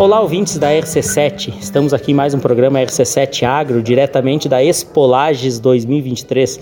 Olá, 0.00 0.18
ouvintes 0.18 0.56
da 0.56 0.70
RC7. 0.70 1.58
Estamos 1.60 1.92
aqui 1.92 2.12
em 2.12 2.14
mais 2.14 2.32
um 2.32 2.38
programa 2.38 2.78
RC7 2.78 3.42
Agro, 3.42 3.82
diretamente 3.82 4.48
da 4.48 4.64
Expolages 4.64 5.60
2023. 5.60 6.58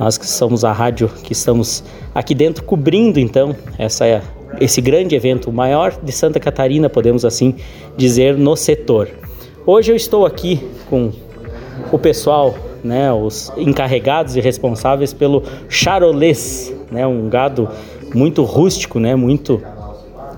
Nós 0.00 0.16
que 0.16 0.26
somos 0.26 0.64
a 0.64 0.72
rádio 0.72 1.06
que 1.22 1.34
estamos 1.34 1.84
aqui 2.14 2.34
dentro 2.34 2.64
cobrindo 2.64 3.20
então 3.20 3.54
essa, 3.76 4.22
esse 4.58 4.80
grande 4.80 5.14
evento, 5.14 5.50
o 5.50 5.52
maior 5.52 6.00
de 6.02 6.10
Santa 6.10 6.40
Catarina, 6.40 6.88
podemos 6.88 7.26
assim 7.26 7.56
dizer, 7.94 8.38
no 8.38 8.56
setor. 8.56 9.10
Hoje 9.66 9.92
eu 9.92 9.96
estou 9.96 10.24
aqui 10.24 10.66
com 10.88 11.12
o 11.92 11.98
pessoal, 11.98 12.54
né, 12.82 13.12
os 13.12 13.52
encarregados 13.58 14.34
e 14.34 14.40
responsáveis 14.40 15.12
pelo 15.12 15.42
charolês, 15.68 16.74
né, 16.90 17.06
um 17.06 17.28
gado 17.28 17.68
muito 18.14 18.42
rústico, 18.44 18.98
né, 18.98 19.14
muito 19.14 19.60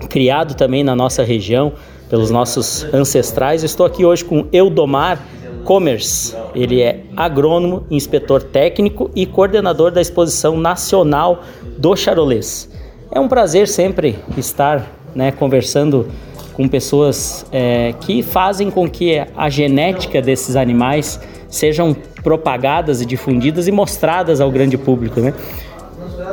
criado 0.09 0.57
também 0.57 0.82
na 0.82 0.96
nossa 0.96 1.23
região 1.23 1.75
pelos 2.11 2.31
nossos 2.31 2.85
ancestrais. 2.93 3.63
Estou 3.63 3.87
aqui 3.87 4.05
hoje 4.05 4.25
com 4.25 4.46
Eudomar 4.53 5.25
Commerce. 5.64 6.37
Ele 6.55 6.82
é 6.82 7.05
agrônomo, 7.17 7.87
inspetor 7.89 8.43
técnico 8.43 9.11
e 9.14 9.25
coordenador 9.25 9.93
da 9.93 10.01
exposição 10.01 10.57
nacional 10.59 11.43
do 11.79 11.95
charolês. 11.95 12.68
É 13.13 13.21
um 13.21 13.29
prazer 13.29 13.68
sempre 13.68 14.18
estar 14.37 14.91
né, 15.15 15.31
conversando 15.31 16.09
com 16.54 16.68
pessoas 16.68 17.46
é, 17.53 17.95
que 18.01 18.23
fazem 18.23 18.71
com 18.71 18.90
que 18.90 19.25
a 19.37 19.49
genética 19.49 20.21
desses 20.21 20.57
animais 20.57 21.21
sejam 21.49 21.96
propagadas 22.23 23.01
e 23.01 23.07
difundidas 23.07 23.67
e 23.67 23.73
mostradas 23.73 24.40
ao 24.40 24.51
grande 24.51 24.77
público. 24.77 25.21
Né? 25.21 25.32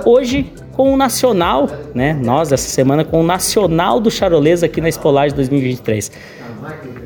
Hoje 0.06 0.52
com 0.74 0.94
o 0.94 0.98
Nacional, 0.98 1.70
né? 1.94 2.14
Nós 2.14 2.52
essa 2.52 2.70
semana 2.70 3.04
com 3.04 3.22
o 3.22 3.24
Nacional 3.24 4.00
do 4.00 4.12
Charolês 4.12 4.64
aqui 4.64 4.80
na 4.80 4.90
Espolagem 4.90 5.36
2023. 5.36 6.12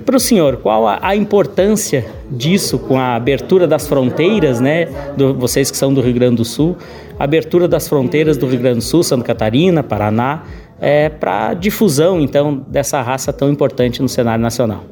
Para 0.05 0.17
o 0.17 0.19
senhor, 0.19 0.57
qual 0.57 0.87
a, 0.87 0.99
a, 1.01 1.15
importância 1.15 2.05
disso 2.29 2.79
com 2.79 2.99
a 2.99 3.15
abertura 3.15 3.67
das 3.67 3.87
fronteiras, 3.87 4.59
né? 4.59 4.87
Do, 5.15 5.33
vocês 5.33 5.70
que 5.71 5.77
são 5.77 5.93
do 5.93 6.01
Rio 6.01 6.13
Grande 6.13 6.37
do 6.37 6.45
Sul, 6.45 6.75
abertura 7.17 7.67
das 7.67 7.87
fronteiras 7.87 8.37
do 8.37 8.48
Rio 8.48 8.59
Grande 8.59 8.79
do 8.79 8.83
Sul, 8.83 9.03
Santa 9.03 9.23
Catarina, 9.23 9.83
Paraná, 9.83 10.43
é, 10.79 11.09
para 11.09 11.53
difusão 11.53 12.20
então 12.20 12.65
dessa 12.67 13.01
raça 13.01 13.31
tão 13.31 13.49
importante 13.49 14.01
no 14.01 14.09
cenário 14.09 14.41
nacional. 14.41 14.83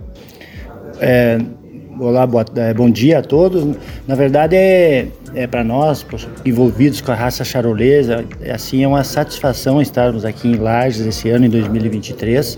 É, 1.02 1.39
olá, 2.00 2.25
boa, 2.25 2.45
é, 2.55 2.73
bom 2.73 2.89
dia 2.89 3.19
a 3.19 3.22
todos. 3.22 3.75
Na 4.08 4.16
verdade 4.16 4.55
é 4.55 5.08
é, 5.33 5.45
para 5.45 5.64
nós, 5.64 6.06
envolvidos 6.45 7.02
com 7.02 7.11
a 7.11 7.16
raça 7.16 7.44
charolesa, 7.44 8.25
é, 8.41 8.52
assim, 8.52 8.83
é 8.83 8.88
uma 8.88 9.03
satisfação 9.03 9.81
estarmos 9.81 10.25
aqui 10.25 10.47
em 10.47 10.56
Lages 10.56 11.06
esse 11.06 11.30
ano, 11.30 11.45
em 11.45 11.50
2023, 11.50 12.58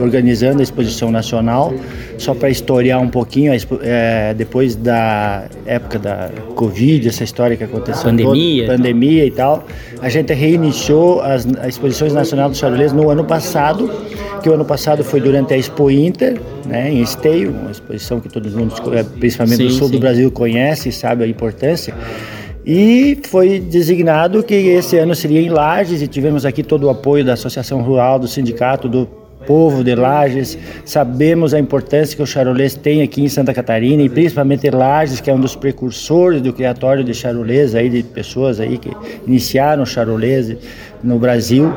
organizando 0.00 0.60
a 0.60 0.62
exposição 0.62 1.10
nacional. 1.10 1.72
Só 2.18 2.34
para 2.34 2.50
historiar 2.50 3.00
um 3.00 3.08
pouquinho, 3.08 3.52
é, 3.82 4.34
depois 4.34 4.76
da 4.76 5.44
época 5.66 5.98
da 5.98 6.30
Covid, 6.54 7.08
essa 7.08 7.24
história 7.24 7.56
que 7.56 7.64
aconteceu, 7.64 8.04
pandemia, 8.04 8.66
toda, 8.66 8.76
pandemia 8.76 9.26
e 9.26 9.30
tal, 9.30 9.64
a 10.00 10.08
gente 10.08 10.32
reiniciou 10.32 11.20
as, 11.20 11.46
exposições 11.66 12.12
nacional 12.12 12.48
do 12.48 12.56
charolês 12.56 12.92
no 12.92 13.10
ano 13.10 13.24
passado, 13.24 13.90
que 14.42 14.48
o 14.48 14.54
ano 14.54 14.64
passado 14.64 15.04
foi 15.04 15.20
durante 15.20 15.54
a 15.54 15.56
Expo 15.56 15.90
Inter, 15.90 16.40
né, 16.66 16.90
em 16.90 17.00
Esteio, 17.00 17.50
uma 17.50 17.70
exposição 17.70 18.20
que 18.20 18.28
todo 18.28 18.50
mundo, 18.50 18.74
principalmente 19.18 19.58
sim, 19.58 19.66
do 19.68 19.72
sul 19.72 19.86
sim. 19.88 19.94
do 19.94 20.00
Brasil, 20.00 20.30
conhece 20.30 20.88
e 20.88 20.92
sabe 20.92 21.24
a 21.24 21.26
importância. 21.26 21.94
E 22.64 23.18
foi 23.24 23.58
designado 23.58 24.42
que 24.42 24.54
esse 24.54 24.96
ano 24.96 25.14
seria 25.14 25.40
em 25.40 25.48
Lages 25.48 26.02
e 26.02 26.06
tivemos 26.06 26.44
aqui 26.44 26.62
todo 26.62 26.84
o 26.84 26.90
apoio 26.90 27.24
da 27.24 27.32
Associação 27.32 27.82
Rural, 27.82 28.18
do 28.18 28.28
Sindicato, 28.28 28.88
do 28.88 29.08
povo 29.46 29.82
de 29.82 29.94
Lages, 29.94 30.58
sabemos 30.84 31.54
a 31.54 31.58
importância 31.58 32.16
que 32.16 32.22
o 32.22 32.26
charolês 32.26 32.74
tem 32.74 33.02
aqui 33.02 33.22
em 33.22 33.28
Santa 33.28 33.52
Catarina 33.52 34.02
e 34.02 34.08
principalmente 34.08 34.70
Lages, 34.70 35.20
que 35.20 35.30
é 35.30 35.34
um 35.34 35.40
dos 35.40 35.56
precursores 35.56 36.40
do 36.40 36.52
criatório 36.52 37.04
de 37.04 37.14
charolês 37.14 37.74
aí 37.74 37.88
de 37.88 38.02
pessoas 38.02 38.60
aí 38.60 38.78
que 38.78 38.90
iniciaram 39.26 39.82
o 39.82 39.86
charolês 39.86 40.56
no 41.02 41.18
Brasil. 41.18 41.72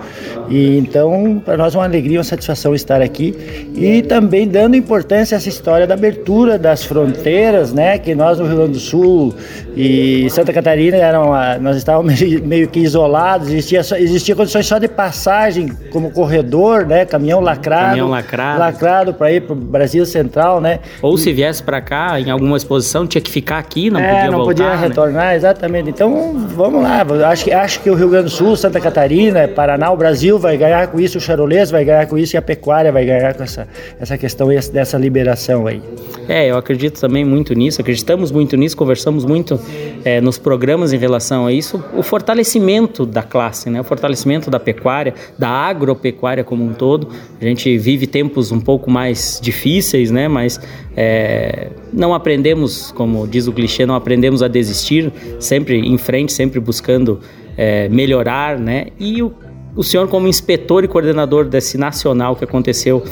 E 0.49 0.77
então, 0.77 1.41
para 1.43 1.57
nós 1.57 1.73
é 1.73 1.77
uma 1.77 1.85
alegria, 1.85 2.19
uma 2.19 2.23
satisfação 2.23 2.75
estar 2.75 3.01
aqui 3.01 3.35
e 3.75 4.01
também 4.03 4.47
dando 4.47 4.75
importância 4.75 5.35
a 5.35 5.37
essa 5.37 5.49
história 5.49 5.87
da 5.87 5.95
abertura 5.95 6.59
das 6.59 6.83
fronteiras, 6.83 7.73
né? 7.73 7.97
Que 7.97 8.13
nós 8.13 8.39
no 8.39 8.45
Rio 8.45 8.57
Grande 8.57 8.73
do 8.73 8.79
Sul 8.79 9.33
e 9.75 10.29
Santa 10.29 10.53
Catarina 10.53 10.97
eram, 10.97 11.31
nós 11.61 11.77
estávamos 11.77 12.19
meio 12.43 12.67
que 12.67 12.79
isolados, 12.79 13.49
existia 13.49 13.83
só, 13.83 13.95
existia 13.95 14.35
condições 14.35 14.67
só 14.67 14.77
de 14.77 14.87
passagem 14.87 15.69
como 15.91 16.11
corredor, 16.11 16.85
né? 16.85 17.05
Caminhão 17.05 17.39
lacrado, 17.39 17.87
caminhão 17.87 18.09
lacrado, 18.09 18.59
lacrado 18.59 19.13
para 19.13 19.31
ir 19.31 19.41
para 19.41 19.53
o 19.53 19.55
Brasil 19.55 20.05
Central, 20.05 20.61
né? 20.61 20.79
Ou 21.01 21.17
se 21.17 21.33
viesse 21.33 21.63
para 21.63 21.81
cá 21.81 22.19
em 22.19 22.29
alguma 22.29 22.55
exposição 22.55 23.07
tinha 23.07 23.21
que 23.21 23.31
ficar 23.31 23.57
aqui, 23.57 23.89
não 23.89 23.99
é, 23.99 24.07
podia 24.07 24.31
não 24.31 24.37
voltar, 24.37 24.45
podia 24.45 24.69
né? 24.69 24.87
retornar, 24.87 25.35
exatamente. 25.35 25.89
Então, 25.89 26.47
vamos 26.55 26.83
lá. 26.83 27.05
Acho 27.29 27.45
que 27.45 27.51
acho 27.51 27.79
que 27.79 27.89
o 27.89 27.95
Rio 27.95 28.09
Grande 28.09 28.25
do 28.25 28.29
Sul, 28.29 28.55
Santa 28.55 28.79
Catarina 28.79 29.14
Catarina, 29.15 29.47
Paraná, 29.47 29.91
o 29.91 29.95
Brasil 29.95 30.37
vai 30.37 30.57
ganhar 30.57 30.87
com 30.87 30.99
isso, 30.99 31.19
o 31.19 31.21
charolês 31.21 31.71
vai 31.71 31.85
ganhar 31.85 32.05
com 32.05 32.17
isso 32.17 32.35
e 32.35 32.37
a 32.37 32.41
pecuária 32.41 32.91
vai 32.91 33.05
ganhar 33.05 33.33
com 33.33 33.43
essa, 33.43 33.65
essa 33.97 34.17
questão 34.17 34.49
dessa 34.49 34.97
liberação 34.97 35.65
aí. 35.65 35.81
É, 36.27 36.51
eu 36.51 36.57
acredito 36.57 36.99
também 36.99 37.23
muito 37.23 37.53
nisso, 37.53 37.79
acreditamos 37.79 38.29
muito 38.29 38.57
nisso, 38.57 38.75
conversamos 38.75 39.23
muito 39.23 39.57
é, 40.03 40.19
nos 40.19 40.37
programas 40.37 40.91
em 40.91 40.97
relação 40.97 41.45
a 41.45 41.53
isso, 41.53 41.81
o 41.95 42.03
fortalecimento 42.03 43.05
da 43.05 43.23
classe, 43.23 43.69
né? 43.69 43.79
o 43.79 43.85
fortalecimento 43.85 44.49
da 44.51 44.59
pecuária, 44.59 45.13
da 45.39 45.47
agropecuária 45.47 46.43
como 46.43 46.65
um 46.65 46.73
todo. 46.73 47.07
A 47.39 47.45
gente 47.45 47.77
vive 47.77 48.07
tempos 48.07 48.51
um 48.51 48.59
pouco 48.59 48.91
mais 48.91 49.39
difíceis, 49.41 50.11
né? 50.11 50.27
mas 50.27 50.59
é, 50.97 51.69
não 51.93 52.13
aprendemos, 52.13 52.91
como 52.91 53.25
diz 53.25 53.47
o 53.47 53.53
clichê, 53.53 53.85
não 53.85 53.95
aprendemos 53.95 54.43
a 54.43 54.49
desistir, 54.49 55.09
sempre 55.39 55.77
em 55.77 55.97
frente, 55.97 56.33
sempre 56.33 56.59
buscando 56.59 57.21
é, 57.57 57.89
melhorar, 57.89 58.59
né? 58.59 58.87
E 58.99 59.21
o, 59.21 59.33
o 59.75 59.83
senhor 59.83 60.07
como 60.07 60.27
inspetor 60.27 60.83
e 60.83 60.87
coordenador 60.87 61.45
desse 61.45 61.77
nacional 61.77 62.35
que 62.35 62.43
aconteceu 62.43 63.03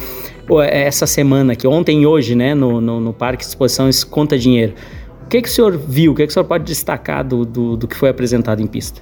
essa 0.70 1.08
semana, 1.08 1.56
que 1.56 1.66
ontem 1.66 2.02
e 2.02 2.06
hoje, 2.06 2.36
né, 2.36 2.54
no, 2.54 2.82
no, 2.82 3.00
no 3.00 3.14
Parque 3.14 3.44
de 3.44 3.50
Exposições 3.50 4.04
Conta 4.04 4.38
Dinheiro, 4.38 4.74
o 5.26 5.30
que, 5.30 5.42
que 5.42 5.48
o 5.48 5.52
senhor 5.52 5.78
viu, 5.78 6.12
o 6.12 6.16
que, 6.16 6.26
que 6.26 6.32
o 6.32 6.34
senhor 6.34 6.46
pode 6.46 6.66
destacar 6.66 7.24
do, 7.24 7.46
do, 7.46 7.78
do 7.78 7.88
que 7.88 7.96
foi 7.96 8.10
apresentado 8.10 8.62
em 8.62 8.68
pista? 8.68 9.02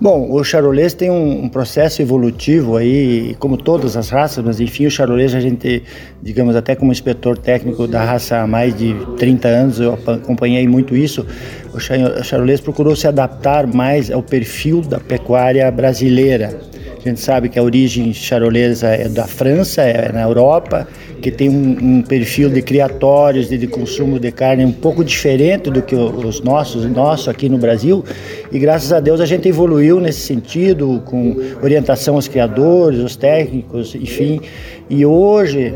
Bom, 0.00 0.32
o 0.32 0.42
charolês 0.42 0.94
tem 0.94 1.10
um, 1.10 1.44
um, 1.44 1.48
processo 1.48 2.02
evolutivo 2.02 2.76
aí, 2.76 3.36
como 3.38 3.56
todas 3.56 3.96
as 3.96 4.08
raças, 4.10 4.44
mas 4.44 4.58
enfim, 4.58 4.86
o 4.86 4.90
charolês 4.90 5.34
a 5.34 5.40
gente, 5.40 5.84
digamos, 6.20 6.56
até 6.56 6.74
como 6.74 6.90
inspetor 6.90 7.38
técnico 7.38 7.86
da 7.86 8.02
raça 8.04 8.38
há 8.38 8.46
mais 8.46 8.76
de 8.76 8.94
30 9.16 9.48
anos, 9.48 9.80
eu 9.80 9.94
acompanhei 9.94 10.66
muito 10.66 10.96
isso. 10.96 11.24
O 11.72 11.78
charolês 11.78 12.60
procurou 12.60 12.96
se 12.96 13.06
adaptar 13.06 13.66
mais 13.66 14.10
ao 14.10 14.22
perfil 14.22 14.80
da 14.80 14.98
pecuária 14.98 15.70
brasileira. 15.70 16.71
A 17.04 17.08
gente 17.08 17.20
sabe 17.20 17.48
que 17.48 17.58
a 17.58 17.62
origem 17.62 18.14
charolesa 18.14 18.86
é 18.88 19.08
da 19.08 19.26
França, 19.26 19.82
é 19.82 20.12
na 20.12 20.22
Europa, 20.22 20.86
que 21.20 21.32
tem 21.32 21.48
um, 21.48 21.98
um 21.98 22.02
perfil 22.02 22.48
de 22.48 22.62
criatórios 22.62 23.50
e 23.50 23.58
de 23.58 23.66
consumo 23.66 24.20
de 24.20 24.30
carne 24.30 24.64
um 24.64 24.70
pouco 24.70 25.04
diferente 25.04 25.68
do 25.68 25.82
que 25.82 25.96
os 25.96 26.40
nossos, 26.42 26.84
nosso 26.86 27.28
aqui 27.28 27.48
no 27.48 27.58
Brasil. 27.58 28.04
E 28.52 28.58
graças 28.58 28.92
a 28.92 29.00
Deus 29.00 29.20
a 29.20 29.26
gente 29.26 29.48
evoluiu 29.48 29.98
nesse 29.98 30.20
sentido, 30.20 31.02
com 31.04 31.36
orientação 31.60 32.14
aos 32.14 32.28
criadores, 32.28 33.00
aos 33.00 33.16
técnicos, 33.16 33.96
enfim. 33.96 34.40
E 34.88 35.04
hoje 35.04 35.74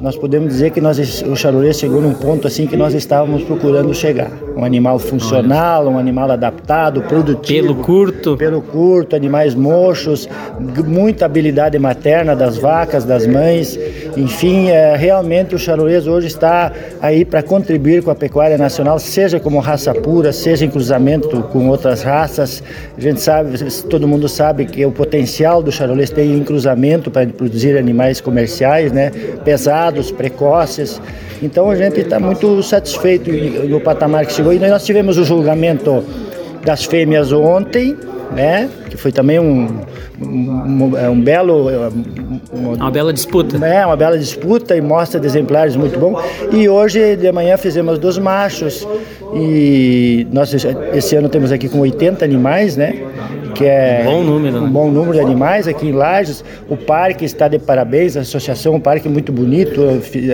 nós 0.00 0.16
podemos 0.16 0.48
dizer 0.48 0.70
que 0.70 0.80
nós, 0.80 1.22
o 1.22 1.34
charolês 1.34 1.78
chegou 1.78 2.00
num 2.02 2.12
ponto 2.12 2.46
assim 2.46 2.66
que 2.66 2.76
nós 2.76 2.92
estávamos 2.94 3.42
procurando 3.44 3.94
chegar. 3.94 4.30
Um 4.56 4.64
animal 4.64 4.98
funcional, 4.98 5.86
um 5.86 5.98
animal 5.98 6.30
adaptado, 6.30 7.02
produtivo. 7.02 7.68
Pelo 7.68 7.82
curto. 7.82 8.36
Pelo 8.36 8.60
curto, 8.60 9.16
animais 9.16 9.54
mochos, 9.54 10.28
muita 10.86 11.24
habilidade 11.24 11.78
materna 11.78 12.36
das 12.36 12.58
vacas, 12.58 13.04
das 13.04 13.26
mães. 13.26 13.78
Enfim, 14.16 14.70
é, 14.70 14.96
realmente 14.96 15.54
o 15.54 15.58
charolês 15.58 16.06
hoje 16.06 16.28
está 16.28 16.72
aí 17.02 17.24
para 17.24 17.42
contribuir 17.42 18.02
com 18.02 18.10
a 18.10 18.14
pecuária 18.14 18.56
nacional, 18.56 18.98
seja 18.98 19.38
como 19.38 19.58
raça 19.58 19.94
pura, 19.94 20.32
seja 20.32 20.64
em 20.64 20.70
cruzamento 20.70 21.42
com 21.52 21.68
outras 21.68 22.02
raças. 22.02 22.62
A 22.96 23.00
gente 23.00 23.20
sabe, 23.20 23.58
todo 23.90 24.08
mundo 24.08 24.26
sabe 24.26 24.64
que 24.64 24.86
o 24.86 24.90
potencial 24.90 25.62
do 25.62 25.70
charolês 25.70 26.08
tem 26.08 26.32
em 26.32 26.42
cruzamento 26.42 27.10
para 27.10 27.26
produzir 27.26 27.76
animais 27.76 28.20
comerciais, 28.20 28.90
né? 28.90 29.12
Pesados 29.44 30.10
precoces. 30.10 31.00
Então 31.42 31.70
a 31.70 31.76
gente 31.76 32.00
está 32.00 32.18
muito 32.18 32.62
satisfeito 32.62 33.30
no 33.30 33.80
patamar 33.80 34.24
que 34.24 34.32
chegou. 34.32 34.52
E 34.52 34.58
nós 34.58 34.84
tivemos 34.84 35.18
o 35.18 35.24
julgamento 35.24 36.02
das 36.64 36.84
fêmeas 36.84 37.32
ontem, 37.32 37.96
né? 38.32 38.68
Que 38.90 38.96
foi 38.96 39.12
também 39.12 39.38
um, 39.38 39.80
um, 40.20 41.10
um 41.10 41.20
belo. 41.20 41.68
Uma, 42.52 42.74
uma 42.74 42.90
bela 42.90 43.12
disputa. 43.12 43.64
É, 43.64 43.84
uma 43.84 43.96
bela 43.96 44.18
disputa 44.18 44.76
e 44.76 44.80
mostra 44.80 45.20
de 45.20 45.26
exemplares 45.26 45.76
muito 45.76 45.98
bom. 45.98 46.20
E 46.52 46.68
hoje 46.68 47.16
de 47.16 47.30
manhã 47.32 47.56
fizemos 47.56 47.98
dos 47.98 48.18
machos. 48.18 48.86
E 49.34 50.26
nós 50.32 50.52
esse 50.94 51.16
ano 51.16 51.28
temos 51.28 51.52
aqui 51.52 51.68
com 51.68 51.80
80 51.80 52.24
animais, 52.24 52.76
né? 52.76 53.02
que 53.56 53.64
é 53.64 54.04
um 54.06 54.12
bom 54.12 54.22
número, 54.22 54.56
um 54.58 54.60
né? 54.60 54.68
bom 54.70 54.90
número 54.90 55.14
de 55.14 55.20
animais 55.20 55.66
aqui 55.66 55.86
em 55.86 55.92
Lages. 55.92 56.44
O 56.68 56.76
parque 56.76 57.24
está 57.24 57.48
de 57.48 57.58
parabéns, 57.58 58.16
a 58.16 58.20
associação, 58.20 58.74
um 58.74 58.80
parque 58.80 59.08
muito 59.08 59.32
bonito, 59.32 59.80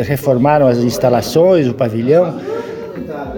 reformaram 0.05 0.67
as 0.67 0.79
instalações, 0.79 1.69
o 1.69 1.75
pavilhão. 1.75 2.41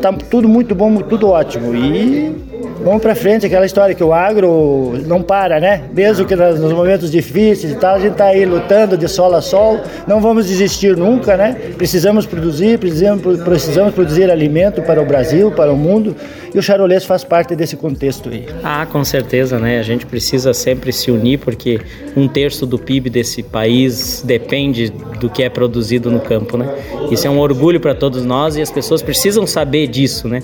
Tá 0.00 0.12
tudo 0.30 0.48
muito 0.48 0.74
bom, 0.74 0.96
tudo 0.96 1.28
ótimo. 1.28 1.74
E 1.74 2.34
vamos 2.82 3.02
para 3.02 3.14
frente, 3.14 3.46
aquela 3.46 3.66
história 3.66 3.94
que 3.94 4.02
o 4.02 4.12
agro 4.12 4.94
não 5.06 5.22
para, 5.22 5.60
né? 5.60 5.84
Mesmo 5.92 6.24
que 6.24 6.34
nos 6.34 6.72
momentos 6.72 7.10
difíceis 7.10 7.72
e 7.72 7.76
tal, 7.76 7.96
a 7.96 7.98
gente 7.98 8.12
está 8.12 8.26
aí 8.26 8.44
lutando 8.44 8.96
de 8.96 9.08
sol 9.08 9.34
a 9.34 9.40
sol, 9.40 9.80
não 10.06 10.20
vamos 10.20 10.46
desistir 10.46 10.96
nunca, 10.96 11.36
né? 11.36 11.56
Precisamos 11.76 12.26
produzir, 12.26 12.78
precisamos, 12.78 13.42
precisamos 13.42 13.94
produzir 13.94 14.30
alimento 14.30 14.82
para 14.82 15.00
o 15.00 15.06
Brasil, 15.06 15.50
para 15.50 15.72
o 15.72 15.76
mundo, 15.76 16.16
e 16.54 16.58
o 16.58 16.62
charolês 16.62 17.04
faz 17.04 17.24
parte 17.24 17.56
desse 17.56 17.76
contexto 17.76 18.28
aí. 18.28 18.46
Ah, 18.62 18.86
com 18.86 19.04
certeza, 19.04 19.58
né? 19.58 19.78
A 19.78 19.82
gente 19.82 20.06
precisa 20.06 20.54
sempre 20.54 20.92
se 20.92 21.10
unir, 21.10 21.38
porque 21.38 21.80
um 22.16 22.28
terço 22.28 22.64
do 22.64 22.78
PIB 22.78 23.10
desse 23.10 23.42
país 23.42 24.22
depende 24.24 24.90
do 25.20 25.28
que 25.28 25.42
é 25.42 25.48
produzido 25.48 26.10
no 26.10 26.20
campo, 26.20 26.56
né? 26.56 26.72
Isso 27.10 27.26
é 27.26 27.30
um 27.30 27.38
orgulho 27.38 27.80
para 27.80 27.94
todos 27.94 28.24
nós 28.24 28.56
e 28.56 28.62
as 28.62 28.70
pessoas 28.70 29.02
precisam 29.02 29.46
saber 29.46 29.86
disso, 29.88 30.28
né? 30.28 30.42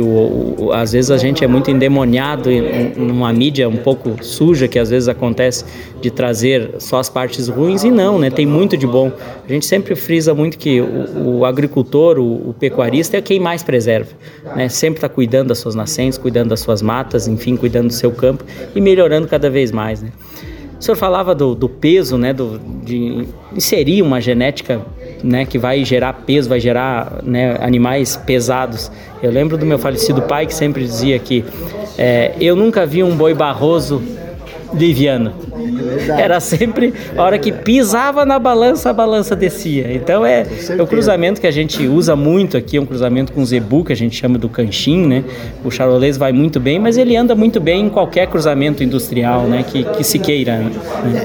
Que 0.00 0.02
o, 0.02 0.54
o, 0.58 0.72
às 0.72 0.92
vezes 0.92 1.10
a 1.10 1.18
gente 1.18 1.44
é 1.44 1.46
muito 1.46 1.70
endemoniado 1.70 2.50
em, 2.50 2.94
numa 2.96 3.30
mídia 3.34 3.68
um 3.68 3.76
pouco 3.76 4.16
suja 4.24 4.66
que 4.66 4.78
às 4.78 4.88
vezes 4.88 5.08
acontece 5.08 5.62
de 6.00 6.10
trazer 6.10 6.76
só 6.78 6.98
as 6.98 7.10
partes 7.10 7.48
ruins 7.48 7.84
e 7.84 7.90
não, 7.90 8.18
né? 8.18 8.30
Tem 8.30 8.46
muito 8.46 8.78
de 8.78 8.86
bom. 8.86 9.12
A 9.46 9.52
gente 9.52 9.66
sempre 9.66 9.94
frisa 9.94 10.32
muito 10.32 10.56
que 10.56 10.80
o, 10.80 11.40
o 11.40 11.44
agricultor, 11.44 12.18
o, 12.18 12.54
pecuarista 12.58 13.18
é 13.18 13.20
quem 13.20 13.38
mais 13.38 13.62
preserva, 13.62 14.10
né? 14.56 14.70
Sempre 14.70 14.98
está 14.98 15.08
cuidando 15.08 15.48
das 15.48 15.58
suas 15.58 15.74
nascentes, 15.74 16.16
cuidando 16.16 16.48
das 16.48 16.60
suas 16.60 16.80
matas, 16.80 17.28
enfim, 17.28 17.56
cuidando 17.56 17.88
do 17.88 17.92
seu 17.92 18.10
campo 18.10 18.42
e 18.74 18.80
melhorando 18.80 19.28
cada 19.28 19.50
vez 19.50 19.70
mais, 19.70 20.00
né? 20.00 20.10
O 20.80 20.82
senhor 20.82 20.96
falava 20.96 21.34
do, 21.34 21.54
do 21.54 21.68
peso, 21.68 22.16
né, 22.16 22.32
do, 22.32 22.58
de 22.82 23.28
inserir 23.54 24.00
uma 24.00 24.18
genética 24.18 24.80
né, 25.22 25.44
que 25.44 25.58
vai 25.58 25.84
gerar 25.84 26.12
peso, 26.12 26.48
vai 26.48 26.60
gerar 26.60 27.20
né, 27.22 27.56
animais 27.60 28.16
pesados. 28.16 28.90
Eu 29.22 29.30
lembro 29.30 29.56
do 29.56 29.66
meu 29.66 29.78
falecido 29.78 30.22
pai 30.22 30.46
que 30.46 30.54
sempre 30.54 30.82
dizia 30.82 31.18
que 31.18 31.44
é, 31.98 32.34
eu 32.40 32.56
nunca 32.56 32.86
vi 32.86 33.02
um 33.02 33.16
boi 33.16 33.34
barroso 33.34 34.02
liviano. 34.72 35.32
Era 36.18 36.40
sempre 36.40 36.92
a 37.16 37.22
hora 37.22 37.38
que 37.38 37.52
pisava 37.52 38.24
na 38.24 38.38
balança, 38.38 38.90
a 38.90 38.92
balança 38.92 39.36
descia. 39.36 39.92
Então 39.92 40.24
é, 40.24 40.46
é 40.76 40.82
o 40.82 40.86
cruzamento 40.86 41.40
que 41.40 41.46
a 41.46 41.50
gente 41.50 41.86
usa 41.86 42.16
muito 42.16 42.56
aqui, 42.56 42.76
é 42.76 42.80
um 42.80 42.86
cruzamento 42.86 43.32
com 43.32 43.42
o 43.42 43.46
zebu, 43.46 43.84
que 43.84 43.92
a 43.92 43.96
gente 43.96 44.16
chama 44.16 44.38
do 44.38 44.48
canchim, 44.48 45.06
né? 45.06 45.24
O 45.64 45.70
charolês 45.70 46.16
vai 46.16 46.32
muito 46.32 46.58
bem, 46.58 46.78
mas 46.78 46.96
ele 46.96 47.16
anda 47.16 47.34
muito 47.34 47.60
bem 47.60 47.86
em 47.86 47.88
qualquer 47.88 48.26
cruzamento 48.26 48.82
industrial, 48.82 49.42
né? 49.42 49.64
Que, 49.66 49.84
que 49.84 50.04
se 50.04 50.18
queira. 50.18 50.58
Né? 50.58 50.70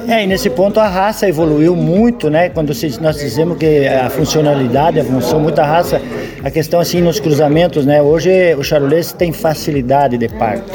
É, 0.08 0.24
e 0.24 0.28
nesse 0.28 0.50
ponto 0.50 0.80
a 0.80 0.88
raça 0.88 1.28
evoluiu 1.28 1.76
muito, 1.76 2.30
né? 2.30 2.50
Quando 2.50 2.74
nós 3.02 3.18
dizemos 3.18 3.58
que 3.58 3.88
a 3.88 4.10
funcionalidade, 4.10 5.00
a 5.00 5.04
função, 5.04 5.40
muita 5.40 5.64
raça, 5.64 6.02
a 6.44 6.52
questão 6.52 6.80
assim 6.80 7.02
nos 7.02 7.20
cruzamentos, 7.20 7.86
né? 7.86 8.02
Hoje 8.02 8.56
o 8.56 8.64
charolês 8.64 9.12
tem 9.12 9.32
facilidade 9.32 10.18
de 10.18 10.28
parto, 10.28 10.72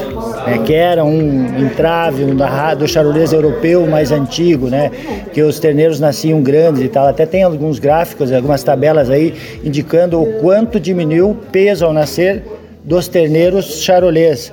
né? 0.47 0.59
que 0.65 0.75
era 0.75 1.05
um 1.05 1.59
entrave 1.59 2.25
um 2.25 2.35
da, 2.35 2.75
do 2.75 2.89
charolês 2.89 3.33
europeu 3.33 3.50
mais 3.87 4.13
antigo, 4.13 4.69
né? 4.69 4.91
Que 5.33 5.43
os 5.43 5.59
terneiros 5.59 6.01
nasciam 6.01 6.43
grandes 6.43 6.83
e 6.83 6.89
tal. 6.89 7.07
Até 7.09 7.27
tem 7.27 7.43
alguns 7.43 7.79
gráficos, 7.79 8.33
algumas 8.33 8.63
tabelas 8.63 9.11
aí 9.11 9.35
indicando 9.65 10.21
o 10.21 10.41
quanto 10.41 10.79
diminuiu 10.79 11.31
o 11.31 11.35
peso 11.35 11.85
ao 11.85 11.93
nascer 11.93 12.43
dos 12.85 13.09
terneiros 13.09 13.83
charolês 13.83 14.53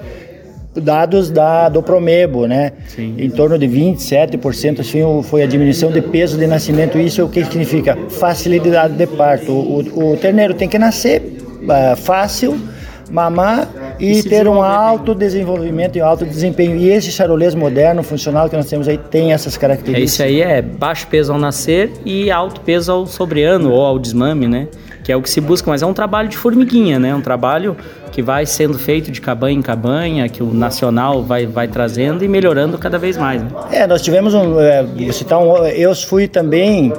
dados 0.82 1.30
da, 1.30 1.70
do 1.70 1.82
Promebo, 1.82 2.48
né? 2.48 2.74
Sim. 2.88 3.16
Em 3.18 3.30
torno 3.30 3.58
de 3.58 3.68
27% 3.68 4.80
assim, 4.80 5.02
foi 5.24 5.44
a 5.44 5.48
diminuição 5.48 5.92
de 5.92 6.02
peso 6.02 6.38
de 6.38 6.48
nascimento. 6.48 6.98
Isso 6.98 7.22
é 7.22 7.24
o 7.24 7.30
que 7.30 7.44
significa 7.44 7.98
facilidade 8.10 8.94
de 8.94 9.08
parto. 9.08 9.52
O, 9.52 9.82
o, 9.82 10.14
o 10.14 10.18
terneiro 10.18 10.54
tem 10.54 10.68
que 10.68 10.78
nascer 10.78 11.22
uh, 11.22 11.96
fácil, 11.96 12.60
mamar 13.10 13.70
e, 14.00 14.20
e 14.20 14.24
ter 14.24 14.48
um 14.48 14.62
alto 14.62 15.14
desenvolvimento 15.16 15.98
e 15.98 16.02
um 16.02 16.06
alto 16.06 16.26
desempenho. 16.26 16.76
E 16.76 16.90
esse 16.90 17.12
charolês 17.12 17.56
moderno, 17.56 18.04
funcional 18.04 18.50
que 18.50 18.56
nós 18.56 18.68
temos 18.68 18.88
aí, 18.88 18.98
tem 18.98 19.34
essas 19.34 19.58
características. 19.58 20.14
Esse 20.14 20.24
aí 20.24 20.42
é 20.42 20.62
baixo 20.62 21.08
peso 21.08 21.34
ao 21.34 21.40
nascer 21.40 21.92
e 22.06 22.30
alto 22.32 22.62
peso 22.62 22.92
ao 22.92 23.08
sobreano 23.08 23.72
ou 23.72 23.86
ao 23.86 24.00
desmame, 24.00 24.48
né? 24.48 24.68
Que 25.08 25.14
é 25.14 25.16
o 25.16 25.22
que 25.22 25.30
se 25.30 25.40
busca, 25.40 25.72
mas 25.72 25.82
é 25.82 25.86
um 25.86 25.94
trabalho 25.94 26.28
de 26.28 26.36
formiguinha, 26.36 27.00
né? 27.00 27.16
Um 27.16 27.22
trabalho 27.22 27.78
que 28.12 28.22
vai 28.22 28.46
sendo 28.46 28.78
feito 28.78 29.10
de 29.10 29.22
cabanha 29.22 29.58
em 29.58 29.62
cabanha, 29.62 30.28
que 30.28 30.44
o 30.44 30.54
nacional 30.54 31.24
vai, 31.24 31.46
vai 31.46 31.66
trazendo 31.66 32.26
e 32.26 32.28
melhorando 32.28 32.78
cada 32.78 32.98
vez 32.98 33.16
mais. 33.16 33.42
Né? 33.42 33.50
É, 33.72 33.88
nós 33.88 34.02
tivemos 34.02 34.34
um, 34.34 34.60
é, 34.60 34.84
um, 34.84 35.66
eu 35.68 35.96
fui 35.96 36.28
também 36.28 36.92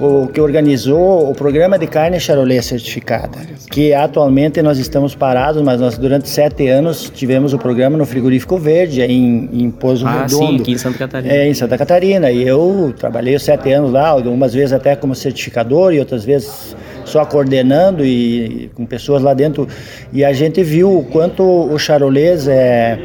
o 0.00 0.28
que 0.28 0.40
organizou 0.40 1.28
o 1.28 1.34
programa 1.34 1.76
de 1.76 1.88
carne 1.88 2.20
charolê 2.20 2.62
certificada, 2.62 3.40
que 3.68 3.92
atualmente 3.92 4.62
nós 4.62 4.78
estamos 4.78 5.16
parados, 5.16 5.60
mas 5.60 5.80
nós 5.80 5.98
durante 5.98 6.28
sete 6.28 6.68
anos 6.68 7.10
tivemos 7.12 7.52
o 7.52 7.58
programa 7.58 7.98
no 7.98 8.06
frigorífico 8.06 8.58
Verde 8.58 9.02
em, 9.02 9.48
em 9.52 9.70
Pozo 9.72 10.06
ah, 10.06 10.22
Redondo. 10.22 10.46
sim, 10.46 10.60
aqui 10.60 10.70
em 10.70 10.78
Santa 10.78 10.98
Catarina. 10.98 11.34
É, 11.34 11.48
em 11.48 11.54
Santa 11.54 11.76
Catarina. 11.76 12.30
E 12.30 12.46
eu 12.46 12.94
trabalhei 12.96 13.36
sete 13.40 13.72
anos 13.72 13.90
lá, 13.90 14.06
algumas 14.06 14.54
vezes 14.54 14.72
até 14.72 14.94
como 14.94 15.16
certificador 15.16 15.92
e 15.92 15.98
outras 15.98 16.24
vezes 16.24 16.76
só 17.06 17.24
coordenando 17.24 18.04
e 18.04 18.70
com 18.74 18.84
pessoas 18.84 19.22
lá 19.22 19.32
dentro. 19.32 19.66
E 20.12 20.24
a 20.24 20.32
gente 20.32 20.62
viu 20.62 20.98
o 20.98 21.04
quanto 21.04 21.42
o 21.42 21.78
charolês 21.78 22.46
é, 22.46 22.98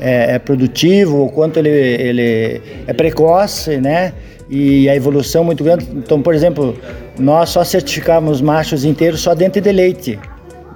é, 0.00 0.34
é 0.34 0.38
produtivo, 0.38 1.24
o 1.24 1.28
quanto 1.30 1.58
ele, 1.58 1.68
ele 1.68 2.62
é 2.86 2.92
precoce, 2.92 3.76
né? 3.76 4.12
E 4.48 4.88
a 4.88 4.96
evolução 4.96 5.44
muito 5.44 5.62
grande. 5.62 5.86
Então, 5.92 6.22
por 6.22 6.34
exemplo, 6.34 6.74
nós 7.18 7.50
só 7.50 7.62
certificamos 7.62 8.40
machos 8.40 8.84
inteiros 8.84 9.20
só 9.20 9.34
dentro 9.34 9.60
de 9.60 9.72
leite. 9.72 10.18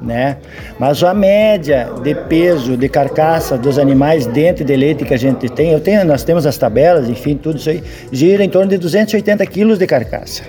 Né? 0.02 0.36
Mas 0.80 1.02
a 1.04 1.14
média 1.14 1.88
de 2.02 2.12
peso 2.12 2.76
de 2.76 2.88
carcaça 2.88 3.56
dos 3.56 3.78
animais 3.78 4.26
dentro 4.26 4.64
de 4.64 4.74
leite 4.74 5.04
que 5.04 5.14
a 5.14 5.16
gente 5.16 5.48
tem, 5.48 5.70
eu 5.70 5.78
tenho, 5.78 6.04
nós 6.04 6.24
temos 6.24 6.44
as 6.44 6.58
tabelas, 6.58 7.08
enfim, 7.08 7.36
tudo 7.36 7.56
isso 7.56 7.70
aí, 7.70 7.82
gira 8.10 8.42
em 8.42 8.48
torno 8.48 8.68
de 8.68 8.78
280 8.78 9.46
quilos 9.46 9.78
de 9.78 9.86
carcaça. 9.86 10.42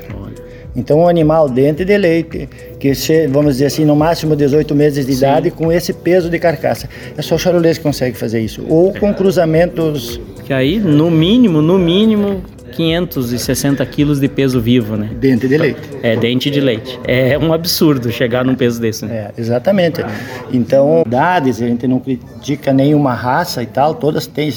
Então, 0.75 1.01
um 1.01 1.07
animal 1.07 1.47
dentro 1.47 1.85
de 1.85 1.97
leite, 1.97 2.49
que 2.79 2.91
vamos 3.29 3.53
dizer 3.53 3.67
assim, 3.67 3.85
no 3.85 3.95
máximo 3.95 4.35
18 4.35 4.73
meses 4.73 5.05
de 5.05 5.13
Sim. 5.13 5.19
idade, 5.19 5.51
com 5.51 5.71
esse 5.71 5.93
peso 5.93 6.29
de 6.29 6.39
carcaça. 6.39 6.89
É 7.17 7.21
só 7.21 7.35
o 7.35 7.39
charolês 7.39 7.77
que 7.77 7.83
consegue 7.83 8.17
fazer 8.17 8.39
isso. 8.39 8.65
Ou 8.67 8.93
com 8.93 9.13
cruzamentos. 9.13 10.19
Que 10.45 10.53
aí, 10.53 10.79
no 10.79 11.11
mínimo, 11.11 11.61
no 11.61 11.77
mínimo, 11.77 12.41
560 12.75 13.85
quilos 13.85 14.19
de 14.19 14.27
peso 14.27 14.59
vivo, 14.59 14.97
né? 14.97 15.09
Dente 15.19 15.47
de 15.47 15.57
leite. 15.57 15.81
É, 16.01 16.15
dente 16.15 16.49
de 16.49 16.59
leite. 16.59 16.99
É 17.05 17.37
um 17.37 17.53
absurdo 17.53 18.11
chegar 18.11 18.43
num 18.43 18.55
peso 18.55 18.81
desse, 18.81 19.05
né? 19.05 19.15
É, 19.15 19.41
exatamente. 19.41 20.03
Então, 20.51 21.03
idades, 21.05 21.61
a 21.61 21.67
gente 21.67 21.87
não 21.87 21.99
critica 21.99 22.73
nenhuma 22.73 23.13
raça 23.13 23.61
e 23.61 23.67
tal, 23.67 23.93
todas 23.95 24.27
têm 24.27 24.51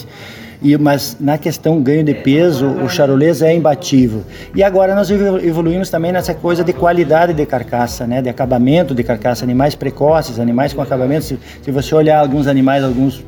e, 0.63 0.77
mas 0.77 1.17
na 1.21 1.39
questão 1.39 1.81
ganho 1.81 2.05
de 2.05 2.15
peso, 2.15 2.67
o 2.67 2.89
charolês 2.89 3.43
é 3.43 3.55
imbatível. 3.55 4.23
E 4.55 4.63
agora 4.63 4.95
nós 4.95 5.11
evoluímos 5.11 5.91
também 5.91 6.13
nessa 6.13 6.35
coisa 6.35 6.65
de 6.65 6.73
qualidade 6.73 7.33
de 7.33 7.47
carcaça, 7.47 8.07
né? 8.07 8.23
de 8.23 8.29
acabamento 8.29 8.95
de 8.95 9.03
carcaça, 9.03 9.45
animais 9.45 9.75
precoces, 9.75 10.39
animais 10.39 10.73
com 10.73 10.83
acabamento. 10.83 11.25
Se, 11.25 11.39
se 11.63 11.71
você 11.71 11.95
olhar 11.95 12.19
alguns 12.19 12.47
animais, 12.47 12.83
alguns 12.83 13.25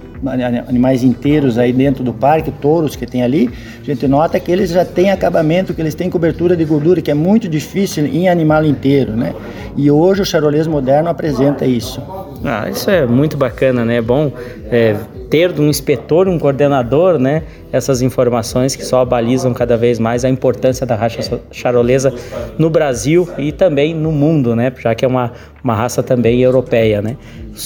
animais 0.67 1.05
inteiros 1.05 1.59
aí 1.59 1.73
dentro 1.73 2.03
do 2.03 2.13
parque, 2.13 2.51
touros 2.51 2.97
que 2.97 3.07
tem 3.07 3.23
ali, 3.23 3.51
a 3.81 3.85
gente 3.85 4.09
nota 4.09 4.41
que 4.41 4.51
eles 4.51 4.71
já 4.71 4.85
têm 4.85 5.11
acabamento, 5.11 5.73
que 5.73 5.81
eles 5.81 5.95
têm 5.95 6.11
cobertura 6.11 6.57
de 6.57 6.65
gordura, 6.65 7.01
que 7.01 7.11
é 7.11 7.15
muito 7.15 7.49
difícil 7.49 8.05
em 8.07 8.29
animal 8.29 8.65
inteiro, 8.65 9.13
né? 9.13 9.35
E 9.77 9.91
hoje 9.91 10.23
o 10.23 10.25
charolês 10.25 10.67
moderno 10.67 11.09
apresenta 11.09 11.65
isso. 11.65 12.03
Ah, 12.45 12.69
isso 12.69 12.91
é 12.91 13.07
muito 13.07 13.37
bacana, 13.37 13.85
né? 13.85 13.97
É 13.97 14.03
bom 14.03 14.33
é, 14.71 14.97
ter 15.31 15.59
um 15.59 15.69
inspetor, 15.69 16.29
um 16.29 16.39
coordenador, 16.39 17.19
né? 17.19 17.43
Essas 17.73 18.03
informações 18.03 18.75
que 18.75 18.85
só 18.85 19.05
balizam 19.05 19.53
cada 19.53 19.77
vez 19.77 19.99
mais 19.99 20.25
a 20.25 20.29
importância 20.29 20.87
da 20.87 20.95
raça 20.95 21.41
charolesa 21.51 22.13
no 22.59 22.71
Brasil 22.71 23.29
e 23.39 23.53
também 23.53 23.95
no 23.95 24.13
mundo, 24.13 24.55
né? 24.57 24.73
Já 24.79 24.95
que 24.95 25.05
é 25.05 25.09
uma, 25.09 25.33
uma 25.63 25.75
raça 25.75 26.03
também 26.03 26.41
europeia, 26.41 27.03
né? 27.03 27.17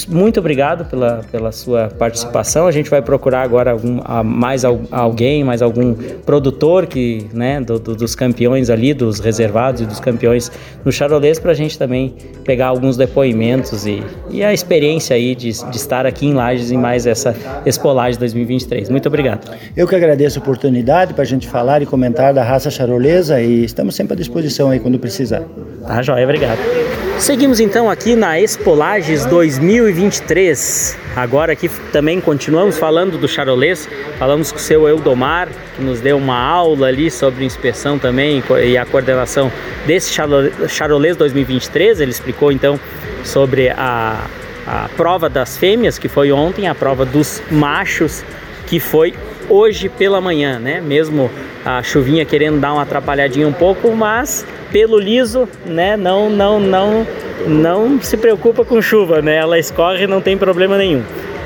Muito 0.09 0.41
obrigado 0.41 0.87
pela, 0.87 1.23
pela 1.31 1.53
sua 1.53 1.89
participação. 1.89 2.67
A 2.67 2.73
gente 2.73 2.89
vai 2.89 3.03
procurar 3.03 3.43
agora 3.43 3.73
algum, 3.73 4.01
mais 4.25 4.65
alguém, 4.65 5.45
mais 5.45 5.61
algum 5.61 5.95
produtor 6.25 6.87
que, 6.87 7.27
né, 7.33 7.61
do, 7.61 7.79
do, 7.79 7.95
dos 7.95 8.15
campeões 8.15 8.71
ali, 8.71 8.95
dos 8.95 9.21
reservados 9.21 9.83
e 9.83 9.87
dos 9.87 10.01
campeões 10.01 10.51
no 10.85 10.91
charolês, 10.91 11.39
para 11.39 11.51
a 11.51 11.55
gente 11.55 11.79
também 11.79 12.15
pegar 12.45 12.69
alguns 12.69 12.97
depoimentos 12.97 13.87
e, 13.87 14.03
e 14.31 14.43
a 14.43 14.53
experiência 14.53 15.15
aí 15.15 15.35
de, 15.35 15.51
de 15.53 15.77
estar 15.77 16.07
aqui 16.07 16.27
em 16.27 16.33
Lages 16.33 16.71
em 16.71 16.79
mais 16.79 17.07
essa 17.07 17.37
Expolage 17.67 18.19
2023. 18.19 18.89
Muito 18.89 19.07
obrigado. 19.07 19.55
Eu 19.77 19.87
que 19.93 19.97
agradeço 19.97 20.39
a 20.39 20.43
oportunidade 20.43 21.13
para 21.13 21.21
a 21.21 21.27
gente 21.27 21.47
falar 21.47 21.83
e 21.83 21.87
comentar 21.87 22.33
da 22.33 22.43
raça 22.43 22.71
charolesa 22.71 23.43
e 23.43 23.63
estamos 23.63 23.95
sempre 23.95 24.15
à 24.15 24.17
disposição 24.17 24.71
aí 24.71 24.81
quando 24.81 24.99
precisar. 24.99 25.43
Tá, 25.87 26.01
joia, 26.01 26.25
obrigado. 26.25 26.59
Seguimos 27.19 27.61
então 27.61 27.91
aqui 27.91 28.17
na 28.17 28.41
Expolages 28.41 29.27
2023. 29.27 30.97
Agora 31.15 31.53
aqui 31.53 31.69
também 31.93 32.23
continuamos 32.23 32.79
falando 32.79 33.19
do 33.19 33.29
Charolês, 33.29 33.87
falamos 34.19 34.51
com 34.51 34.57
o 34.57 34.61
seu 34.61 34.89
Eldomar, 34.89 35.51
que 35.77 35.83
nos 35.83 36.01
deu 36.01 36.17
uma 36.17 36.39
aula 36.39 36.87
ali 36.87 37.11
sobre 37.11 37.45
inspeção 37.45 37.99
também 37.99 38.43
e 38.65 38.79
a 38.79 38.87
coordenação 38.87 39.53
desse 39.87 40.11
Charolês 40.71 41.19
2023. 41.19 42.01
Ele 42.01 42.13
explicou 42.13 42.51
então 42.51 42.81
sobre 43.25 43.69
a, 43.69 44.25
a 44.67 44.89
prova 44.97 45.29
das 45.29 45.59
fêmeas, 45.59 45.99
que 45.99 46.09
foi 46.09 46.33
ontem, 46.33 46.67
a 46.67 46.75
prova 46.75 47.05
dos 47.05 47.43
machos, 47.51 48.25
que 48.67 48.81
foi 48.81 49.13
hoje 49.53 49.91
pela 49.91 50.19
manhã, 50.19 50.59
né? 50.59 50.81
Mesmo 50.81 51.31
a 51.63 51.83
chuvinha 51.83 52.25
querendo 52.25 52.59
dar 52.59 52.73
uma 52.73 52.83
atrapalhadinha 52.83 53.47
um 53.47 53.53
pouco, 53.53 53.95
mas 53.95 54.47
pelo 54.73 54.99
liso, 54.99 55.47
né? 55.67 55.95
Não, 55.95 56.31
não, 56.31 56.59
não, 56.59 57.07
não 57.47 58.01
se 58.01 58.17
preocupa 58.17 58.65
com 58.65 58.81
chuva, 58.81 59.21
né? 59.21 59.37
Ela 59.37 59.59
escorre, 59.59 60.07
não 60.07 60.23
tem 60.23 60.39
problema 60.39 60.79
nenhum. 60.79 61.03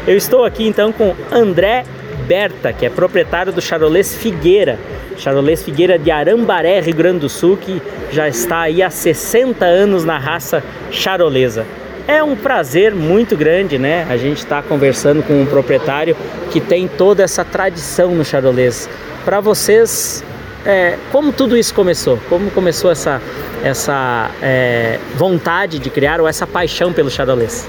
Eu 0.06 0.16
estou 0.16 0.44
aqui 0.44 0.68
então 0.68 0.92
com 0.92 1.16
André 1.32 1.84
Berta, 2.28 2.72
que 2.72 2.86
é 2.86 2.90
proprietário 2.90 3.52
do 3.52 3.60
Charolês 3.60 4.14
Figueira. 4.14 4.78
Charolês 5.18 5.64
Figueira 5.64 5.98
de 5.98 6.10
Arambaré, 6.10 6.80
Rio 6.80 6.94
Grande 6.94 7.20
do 7.20 7.28
Sul, 7.28 7.56
que 7.56 7.82
já 8.12 8.28
está 8.28 8.60
aí 8.60 8.82
há 8.84 8.90
60 8.90 9.64
anos 9.64 10.04
na 10.04 10.16
raça 10.16 10.62
charolesa. 10.92 11.66
É 12.08 12.22
um 12.22 12.36
prazer 12.36 12.94
muito 12.94 13.36
grande, 13.36 13.78
né? 13.78 14.06
A 14.08 14.16
gente 14.16 14.38
está 14.38 14.62
conversando 14.62 15.24
com 15.24 15.42
um 15.42 15.46
proprietário 15.46 16.16
que 16.52 16.60
tem 16.60 16.86
toda 16.86 17.24
essa 17.24 17.44
tradição 17.44 18.14
no 18.14 18.24
charolês. 18.24 18.88
Para 19.24 19.40
vocês, 19.40 20.22
é, 20.64 20.96
como 21.10 21.32
tudo 21.32 21.56
isso 21.56 21.74
começou? 21.74 22.16
Como 22.28 22.48
começou 22.52 22.92
essa, 22.92 23.20
essa 23.64 24.30
é, 24.40 25.00
vontade 25.16 25.80
de 25.80 25.90
criar 25.90 26.20
ou 26.20 26.28
essa 26.28 26.46
paixão 26.46 26.92
pelo 26.92 27.10
charolês? 27.10 27.66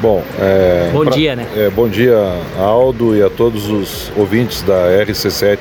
Bom, 0.00 0.22
é, 0.40 0.90
bom 0.92 1.04
pra, 1.04 1.10
dia, 1.12 1.36
né? 1.36 1.46
É, 1.56 1.70
bom 1.70 1.88
dia, 1.88 2.16
Aldo, 2.58 3.16
e 3.16 3.22
a 3.22 3.30
todos 3.30 3.70
os 3.70 4.12
ouvintes 4.16 4.62
da 4.62 4.88
RC7 5.06 5.58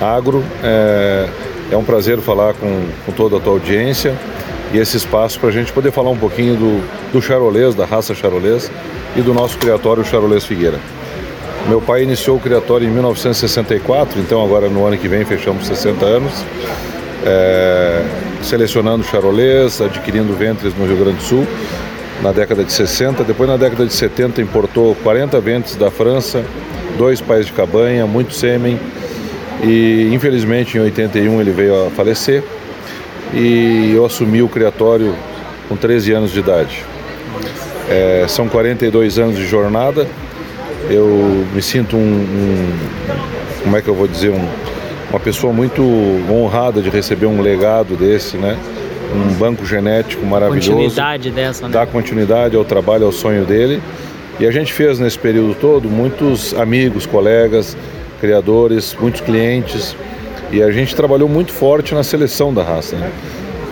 Agro. 0.00 0.42
É, 0.64 1.28
é 1.70 1.76
um 1.76 1.84
prazer 1.84 2.18
falar 2.20 2.54
com, 2.54 2.86
com 3.04 3.12
toda 3.12 3.36
a 3.36 3.40
tua 3.40 3.52
audiência 3.52 4.16
e 4.72 4.78
esse 4.78 4.96
espaço 4.96 5.38
para 5.38 5.48
a 5.48 5.52
gente 5.52 5.72
poder 5.72 5.90
falar 5.90 6.10
um 6.10 6.16
pouquinho 6.16 6.54
do, 6.54 7.12
do 7.12 7.22
charolês, 7.22 7.74
da 7.74 7.84
raça 7.84 8.14
charolês 8.14 8.70
e 9.16 9.20
do 9.20 9.34
nosso 9.34 9.58
criatório 9.58 10.04
Charolês 10.04 10.44
Figueira. 10.44 10.78
Meu 11.68 11.80
pai 11.80 12.02
iniciou 12.02 12.36
o 12.36 12.40
criatório 12.40 12.86
em 12.86 12.90
1964, 12.90 14.20
então 14.20 14.42
agora 14.42 14.68
no 14.68 14.86
ano 14.86 14.96
que 14.96 15.08
vem 15.08 15.24
fechamos 15.24 15.66
60 15.66 16.04
anos, 16.04 16.44
é, 17.24 18.02
selecionando 18.42 19.04
charolês, 19.04 19.80
adquirindo 19.80 20.32
ventres 20.34 20.74
no 20.74 20.86
Rio 20.86 20.96
Grande 20.96 21.18
do 21.18 21.22
Sul 21.22 21.46
na 22.22 22.32
década 22.32 22.62
de 22.64 22.72
60. 22.72 23.24
Depois, 23.24 23.48
na 23.48 23.56
década 23.56 23.86
de 23.86 23.92
70, 23.92 24.40
importou 24.40 24.94
40 25.02 25.40
ventres 25.40 25.76
da 25.76 25.90
França, 25.90 26.44
dois 26.96 27.20
pais 27.20 27.46
de 27.46 27.52
cabanha, 27.52 28.06
muito 28.06 28.34
sêmen. 28.34 28.78
E 29.62 30.08
infelizmente 30.12 30.78
em 30.78 30.80
81 30.80 31.40
ele 31.40 31.50
veio 31.50 31.86
a 31.86 31.90
falecer 31.90 32.42
e 33.34 33.92
eu 33.94 34.04
assumi 34.04 34.42
o 34.42 34.48
criatório 34.48 35.14
com 35.68 35.76
13 35.76 36.12
anos 36.12 36.32
de 36.32 36.40
idade. 36.40 36.84
É, 37.88 38.24
são 38.28 38.48
42 38.48 39.18
anos 39.18 39.36
de 39.36 39.46
jornada. 39.46 40.06
Eu 40.88 41.44
me 41.54 41.62
sinto 41.62 41.96
um, 41.96 42.00
um 42.00 42.78
como 43.62 43.76
é 43.76 43.82
que 43.82 43.88
eu 43.88 43.94
vou 43.94 44.08
dizer, 44.08 44.30
um, 44.30 44.48
uma 45.10 45.20
pessoa 45.20 45.52
muito 45.52 45.82
honrada 46.30 46.80
de 46.80 46.88
receber 46.88 47.26
um 47.26 47.40
legado 47.40 47.96
desse, 47.96 48.36
né? 48.36 48.56
Um 49.12 49.34
banco 49.34 49.66
genético 49.66 50.24
maravilhoso. 50.24 50.70
Continuidade 50.70 51.30
dessa, 51.30 51.66
né? 51.66 51.72
Dar 51.72 51.86
continuidade 51.86 52.56
ao 52.56 52.64
trabalho, 52.64 53.06
ao 53.06 53.12
sonho 53.12 53.44
dele. 53.44 53.82
E 54.38 54.46
a 54.46 54.50
gente 54.50 54.72
fez 54.72 54.98
nesse 54.98 55.18
período 55.18 55.54
todo 55.54 55.88
muitos 55.88 56.54
amigos, 56.54 57.06
colegas, 57.06 57.76
criadores, 58.20 58.96
muitos 58.98 59.20
clientes. 59.20 59.96
E 60.52 60.62
a 60.62 60.70
gente 60.70 60.96
trabalhou 60.96 61.28
muito 61.28 61.52
forte 61.52 61.94
na 61.94 62.02
seleção 62.02 62.52
da 62.52 62.62
raça. 62.62 62.96
Né? 62.96 63.10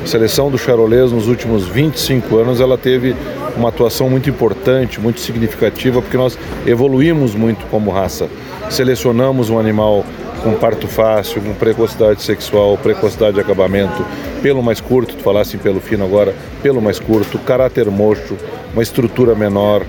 A 0.02 0.06
seleção 0.06 0.50
do 0.50 0.56
charolês 0.56 1.10
nos 1.10 1.26
últimos 1.26 1.66
25 1.66 2.36
anos 2.36 2.60
ela 2.60 2.78
teve 2.78 3.16
uma 3.56 3.68
atuação 3.70 4.08
muito 4.08 4.30
importante, 4.30 5.00
muito 5.00 5.20
significativa, 5.20 6.00
porque 6.00 6.16
nós 6.16 6.38
evoluímos 6.66 7.34
muito 7.34 7.66
como 7.66 7.90
raça. 7.90 8.28
Selecionamos 8.70 9.50
um 9.50 9.58
animal 9.58 10.04
com 10.42 10.54
parto 10.54 10.86
fácil, 10.86 11.42
com 11.42 11.52
precocidade 11.52 12.22
sexual, 12.22 12.78
precocidade 12.78 13.34
de 13.34 13.40
acabamento, 13.40 14.04
pelo 14.40 14.62
mais 14.62 14.80
curto, 14.80 15.16
tu 15.16 15.22
falasse 15.22 15.56
pelo 15.56 15.80
fino 15.80 16.04
agora, 16.04 16.32
pelo 16.62 16.80
mais 16.80 17.00
curto, 17.00 17.38
caráter 17.40 17.90
mocho, 17.90 18.36
uma 18.72 18.82
estrutura 18.82 19.34
menor, 19.34 19.82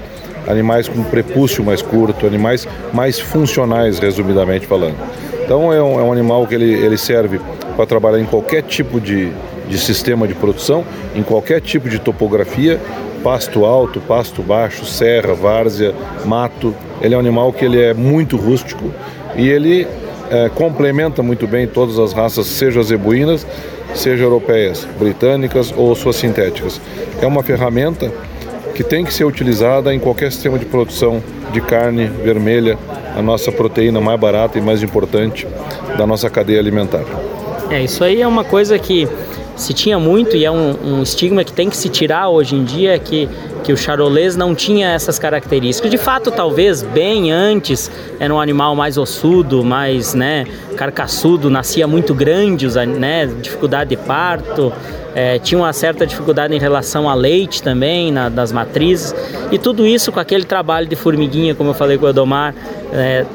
animais 0.49 0.89
com 0.89 1.03
prepúcio 1.03 1.63
mais 1.63 1.81
curto, 1.81 2.25
animais 2.25 2.67
mais 2.91 3.19
funcionais, 3.19 3.99
resumidamente 3.99 4.65
falando. 4.65 4.97
Então 5.45 5.71
é 5.71 5.81
um, 5.81 5.99
é 5.99 6.03
um 6.03 6.11
animal 6.11 6.45
que 6.45 6.55
ele, 6.55 6.73
ele 6.73 6.97
serve 6.97 7.39
para 7.75 7.85
trabalhar 7.85 8.19
em 8.19 8.25
qualquer 8.25 8.63
tipo 8.63 8.99
de, 8.99 9.31
de 9.69 9.77
sistema 9.77 10.27
de 10.27 10.33
produção, 10.33 10.83
em 11.15 11.23
qualquer 11.23 11.61
tipo 11.61 11.87
de 11.87 11.99
topografia, 11.99 12.79
pasto 13.23 13.65
alto, 13.65 14.01
pasto 14.01 14.41
baixo, 14.41 14.85
serra, 14.85 15.33
várzea, 15.33 15.93
mato. 16.25 16.75
Ele 17.01 17.13
é 17.13 17.17
um 17.17 17.19
animal 17.19 17.53
que 17.53 17.65
ele 17.65 17.81
é 17.81 17.93
muito 17.93 18.35
rústico 18.35 18.91
e 19.35 19.47
ele 19.47 19.87
é, 20.29 20.49
complementa 20.49 21.23
muito 21.23 21.47
bem 21.47 21.67
todas 21.67 21.97
as 21.97 22.13
raças, 22.13 22.45
seja 22.47 22.81
zebuínas, 22.83 23.45
seja 23.93 24.23
europeias, 24.23 24.87
britânicas 24.97 25.73
ou 25.75 25.95
suas 25.95 26.15
sintéticas. 26.15 26.79
É 27.21 27.27
uma 27.27 27.43
ferramenta 27.43 28.11
que 28.79 28.83
tem 28.85 29.03
que 29.03 29.13
ser 29.13 29.25
utilizada 29.25 29.93
em 29.93 29.99
qualquer 29.99 30.31
sistema 30.31 30.57
de 30.57 30.63
produção 30.63 31.21
de 31.51 31.59
carne 31.59 32.05
vermelha, 32.05 32.79
a 33.13 33.21
nossa 33.21 33.51
proteína 33.51 33.99
mais 33.99 34.17
barata 34.17 34.57
e 34.57 34.61
mais 34.61 34.81
importante 34.81 35.45
da 35.97 36.07
nossa 36.07 36.29
cadeia 36.29 36.61
alimentar. 36.61 37.03
É, 37.69 37.83
isso 37.83 38.01
aí 38.05 38.21
é 38.21 38.25
uma 38.25 38.45
coisa 38.45 38.79
que 38.79 39.05
se 39.57 39.73
tinha 39.73 39.99
muito 39.99 40.37
e 40.37 40.45
é 40.45 40.49
um, 40.49 40.77
um, 40.81 41.03
estigma 41.03 41.43
que 41.43 41.51
tem 41.51 41.69
que 41.69 41.75
se 41.75 41.89
tirar 41.89 42.29
hoje 42.29 42.55
em 42.55 42.63
dia 42.63 42.97
que, 42.97 43.27
que 43.65 43.73
o 43.73 43.77
charolês 43.77 44.37
não 44.37 44.55
tinha 44.55 44.91
essas 44.91 45.19
características. 45.19 45.91
De 45.91 45.97
fato, 45.97 46.31
talvez 46.31 46.81
bem 46.81 47.33
antes 47.33 47.91
era 48.17 48.33
um 48.33 48.39
animal 48.39 48.77
mais 48.77 48.97
ossudo, 48.97 49.61
mais 49.61 50.13
né, 50.13 50.45
carcaçudo, 50.77 51.49
nascia 51.49 51.85
muito 51.85 52.15
grande, 52.15 52.65
né, 52.97 53.29
dificuldade 53.41 53.89
de 53.89 53.97
parto, 53.97 54.71
é, 55.19 55.37
tinha 55.37 55.59
uma 55.59 55.73
certa 55.73 56.07
dificuldade 56.07 56.55
em 56.55 56.59
relação 56.59 57.09
a 57.09 57.13
leite 57.13 57.61
também, 57.61 58.09
na, 58.09 58.29
das 58.29 58.53
matrizes, 58.53 59.13
e 59.51 59.57
tudo 59.57 59.85
isso 59.85 60.13
com 60.13 60.19
aquele 60.19 60.45
trabalho 60.45 60.87
de 60.87 60.95
formiguinha, 60.95 61.53
como 61.53 61.71
eu 61.71 61.73
falei 61.73 61.97
com 61.97 62.05
o 62.05 62.09
Edomar, 62.09 62.55
é, 62.93 63.25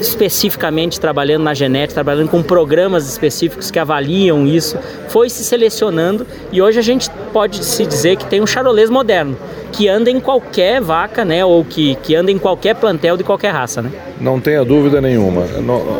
especificamente 0.00 1.00
trabalhando 1.00 1.42
na 1.42 1.52
genética, 1.52 1.94
trabalhando 1.94 2.28
com 2.28 2.40
programas 2.40 3.08
específicos 3.08 3.68
que 3.68 3.80
avaliam 3.80 4.46
isso, 4.46 4.78
foi 5.08 5.28
se 5.28 5.42
selecionando 5.42 6.24
e 6.52 6.62
hoje 6.62 6.78
a 6.78 6.82
gente 6.82 7.10
pode 7.32 7.64
se 7.64 7.84
dizer 7.84 8.16
que 8.16 8.26
tem 8.26 8.40
um 8.40 8.46
charolês 8.46 8.88
moderno, 8.88 9.36
que 9.72 9.88
anda 9.88 10.10
em 10.10 10.20
qualquer 10.20 10.80
vaca, 10.80 11.24
né, 11.24 11.44
ou 11.44 11.64
que, 11.64 11.96
que 11.96 12.14
anda 12.14 12.30
em 12.30 12.38
qualquer 12.38 12.76
plantel 12.76 13.16
de 13.16 13.24
qualquer 13.24 13.50
raça, 13.50 13.82
né? 13.82 13.90
Não 14.20 14.38
tenha 14.38 14.64
dúvida 14.64 15.00
nenhuma. 15.00 15.42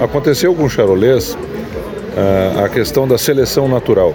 Aconteceu 0.00 0.54
com 0.54 0.64
o 0.64 0.70
charolês 0.70 1.36
ah, 2.16 2.66
a 2.66 2.68
questão 2.68 3.08
da 3.08 3.18
seleção 3.18 3.66
natural. 3.66 4.14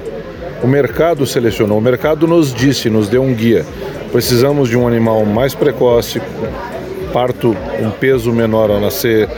O 0.62 0.68
mercado 0.68 1.25
selecionou, 1.25 1.78
o 1.78 1.82
mercado 1.82 2.28
nos 2.28 2.54
disse, 2.54 2.89
nos 2.89 3.08
deu 3.08 3.24
um 3.24 3.34
guia. 3.34 3.66
Precisamos 4.12 4.68
de 4.68 4.78
um 4.78 4.86
animal 4.86 5.24
mais 5.24 5.56
precoce, 5.56 6.22
parto 7.13 7.56
um 7.82 7.89
peso 7.92 8.34
menor 8.34 8.70
ao 8.70 8.80
nascer, 8.80 9.30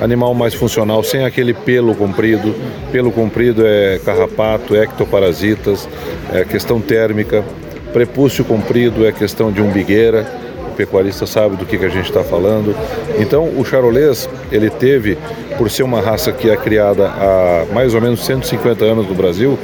animal 0.00 0.32
mais 0.32 0.54
funcional, 0.54 1.02
sem 1.02 1.24
aquele 1.24 1.52
pelo 1.52 1.94
comprido. 1.94 2.54
Pelo 2.90 3.12
comprido 3.12 3.62
é 3.66 4.00
carrapato, 4.04 4.74
ectoparasitas, 4.74 5.86
é 6.32 6.44
questão 6.44 6.80
térmica. 6.80 7.44
Prepúcio 7.92 8.42
comprido 8.42 9.06
é 9.06 9.12
questão 9.12 9.52
de 9.52 9.60
umbigueira. 9.60 10.26
O 10.72 10.76
pecuarista 10.76 11.26
sabe 11.26 11.56
do 11.56 11.66
que, 11.66 11.76
que 11.76 11.84
a 11.84 11.90
gente 11.90 12.06
está 12.06 12.24
falando. 12.24 12.74
Então, 13.18 13.50
o 13.58 13.64
charolês, 13.66 14.26
ele 14.50 14.70
teve, 14.70 15.18
por 15.58 15.70
ser 15.70 15.82
uma 15.82 16.00
raça 16.00 16.32
que 16.32 16.48
é 16.48 16.56
criada 16.56 17.06
há 17.08 17.66
mais 17.70 17.94
ou 17.94 18.00
menos 18.00 18.24
150 18.24 18.82
anos 18.84 19.06
no 19.06 19.14
Brasil, 19.14 19.58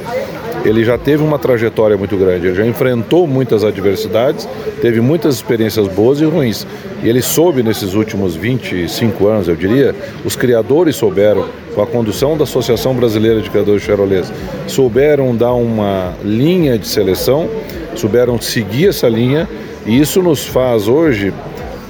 ele 0.65 0.83
já 0.83 0.97
teve 0.97 1.23
uma 1.23 1.39
trajetória 1.39 1.97
muito 1.97 2.17
grande, 2.17 2.47
ele 2.47 2.55
já 2.55 2.65
enfrentou 2.65 3.27
muitas 3.27 3.63
adversidades, 3.63 4.47
teve 4.81 4.99
muitas 4.99 5.35
experiências 5.35 5.87
boas 5.87 6.19
e 6.19 6.25
ruins. 6.25 6.65
E 7.03 7.07
ele 7.07 7.21
soube 7.21 7.61
nesses 7.61 7.93
últimos 7.93 8.35
25 8.35 9.27
anos, 9.27 9.47
eu 9.47 9.55
diria, 9.55 9.95
os 10.25 10.35
criadores 10.35 10.95
souberam, 10.95 11.45
com 11.75 11.81
a 11.81 11.87
condução 11.87 12.35
da 12.35 12.43
Associação 12.43 12.95
Brasileira 12.95 13.39
de 13.39 13.49
Criadores 13.49 13.83
Charolês, 13.83 14.31
souberam 14.67 15.35
dar 15.35 15.53
uma 15.53 16.13
linha 16.23 16.77
de 16.77 16.87
seleção, 16.87 17.47
souberam 17.95 18.41
seguir 18.41 18.89
essa 18.89 19.07
linha, 19.07 19.47
e 19.85 19.99
isso 19.99 20.21
nos 20.21 20.45
faz 20.45 20.87
hoje 20.87 21.31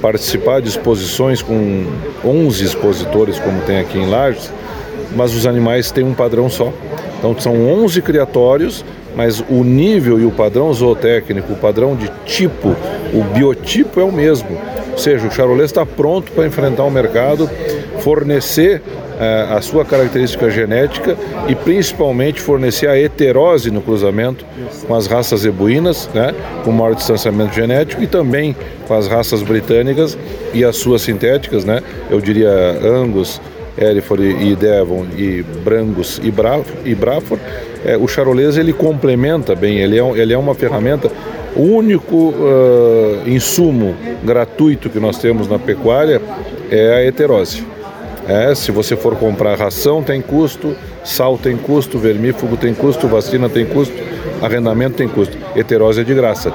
participar 0.00 0.60
de 0.60 0.68
exposições 0.68 1.42
com 1.42 1.84
11 2.24 2.64
expositores, 2.64 3.38
como 3.38 3.60
tem 3.62 3.80
aqui 3.80 3.98
em 3.98 4.08
Lages, 4.08 4.52
mas 5.16 5.34
os 5.34 5.46
animais 5.46 5.90
têm 5.90 6.04
um 6.04 6.14
padrão 6.14 6.48
só. 6.48 6.72
Então 7.18 7.38
são 7.38 7.66
11 7.84 8.00
criatórios, 8.02 8.84
mas 9.16 9.40
o 9.48 9.64
nível 9.64 10.20
e 10.20 10.24
o 10.24 10.30
padrão 10.30 10.72
zootécnico, 10.72 11.52
o 11.52 11.56
padrão 11.56 11.96
de 11.96 12.10
tipo, 12.24 12.76
o 13.12 13.22
biotipo 13.34 14.00
é 14.00 14.04
o 14.04 14.12
mesmo. 14.12 14.48
Ou 14.92 14.98
seja, 14.98 15.26
o 15.26 15.30
charolês 15.30 15.70
está 15.70 15.84
pronto 15.84 16.30
para 16.32 16.46
enfrentar 16.46 16.84
o 16.84 16.90
mercado, 16.90 17.48
fornecer 18.00 18.82
eh, 19.20 19.48
a 19.50 19.60
sua 19.60 19.84
característica 19.84 20.48
genética 20.48 21.16
e 21.48 21.54
principalmente 21.56 22.40
fornecer 22.40 22.88
a 22.88 22.96
heterose 22.96 23.68
no 23.68 23.82
cruzamento 23.82 24.46
com 24.86 24.94
as 24.94 25.08
raças 25.08 25.44
ebuínas, 25.44 26.08
né, 26.14 26.32
com 26.64 26.70
maior 26.70 26.94
distanciamento 26.94 27.52
genético 27.52 28.00
e 28.00 28.06
também 28.06 28.54
com 28.86 28.94
as 28.94 29.08
raças 29.08 29.42
britânicas 29.42 30.16
e 30.54 30.64
as 30.64 30.76
suas 30.76 31.02
sintéticas, 31.02 31.64
né, 31.64 31.82
eu 32.08 32.20
diria 32.20 32.48
Angus, 32.80 33.40
Hereford 33.80 34.24
e 34.24 34.56
Devon 34.56 35.06
e 35.16 35.42
Brangus 35.64 36.20
e, 36.22 36.30
Bra 36.30 36.60
e 36.84 36.94
Braford, 36.94 37.42
é, 37.84 37.96
o 37.96 38.08
charolês 38.08 38.56
ele 38.56 38.72
complementa 38.72 39.54
bem, 39.54 39.78
ele 39.78 39.98
é, 39.98 40.02
ele 40.18 40.32
é 40.32 40.38
uma 40.38 40.54
ferramenta 40.54 41.10
o 41.56 41.62
único 41.62 42.16
uh, 42.30 43.28
insumo 43.28 43.96
gratuito 44.22 44.88
que 44.88 45.00
nós 45.00 45.18
temos 45.18 45.48
na 45.48 45.58
pecuária 45.58 46.22
é 46.70 46.94
a 46.94 47.04
heterose. 47.04 47.66
É, 48.28 48.54
se 48.54 48.70
você 48.70 48.94
for 48.94 49.16
comprar 49.16 49.58
ração, 49.58 50.02
tem 50.02 50.20
custo, 50.20 50.76
sal 51.02 51.38
tem 51.38 51.56
custo, 51.56 51.98
vermífugo 51.98 52.56
tem 52.56 52.74
custo, 52.74 53.08
vacina 53.08 53.48
tem 53.48 53.66
custo, 53.66 53.94
arrendamento 54.42 54.96
tem 54.98 55.08
custo. 55.08 55.36
Heterose 55.56 56.02
é 56.02 56.04
de 56.04 56.14
graça. 56.14 56.52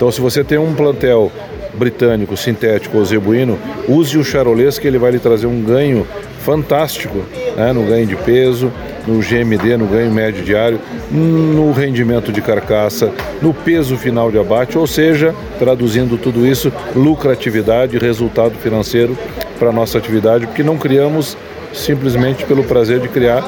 Então, 0.00 0.10
se 0.10 0.18
você 0.18 0.42
tem 0.42 0.56
um 0.56 0.74
plantel 0.74 1.30
britânico, 1.74 2.34
sintético 2.34 2.96
ou 2.96 3.04
zebuíno, 3.04 3.58
use 3.86 4.16
o 4.16 4.24
charolês 4.24 4.78
que 4.78 4.88
ele 4.88 4.96
vai 4.96 5.10
lhe 5.10 5.18
trazer 5.18 5.46
um 5.46 5.60
ganho 5.60 6.06
fantástico 6.38 7.18
né, 7.54 7.70
no 7.74 7.82
ganho 7.82 8.06
de 8.06 8.16
peso, 8.16 8.72
no 9.06 9.18
GMD, 9.18 9.76
no 9.76 9.84
ganho 9.84 10.10
médio 10.10 10.42
diário, 10.42 10.80
no 11.10 11.70
rendimento 11.72 12.32
de 12.32 12.40
carcaça, 12.40 13.12
no 13.42 13.52
peso 13.52 13.94
final 13.98 14.30
de 14.30 14.38
abate, 14.38 14.78
ou 14.78 14.86
seja, 14.86 15.34
traduzindo 15.58 16.16
tudo 16.16 16.46
isso, 16.46 16.72
lucratividade, 16.96 17.98
resultado 17.98 18.54
financeiro 18.54 19.18
para 19.58 19.68
a 19.68 19.72
nossa 19.72 19.98
atividade, 19.98 20.46
porque 20.46 20.62
não 20.62 20.78
criamos 20.78 21.36
simplesmente 21.74 22.46
pelo 22.46 22.64
prazer 22.64 23.00
de 23.00 23.08
criar 23.08 23.42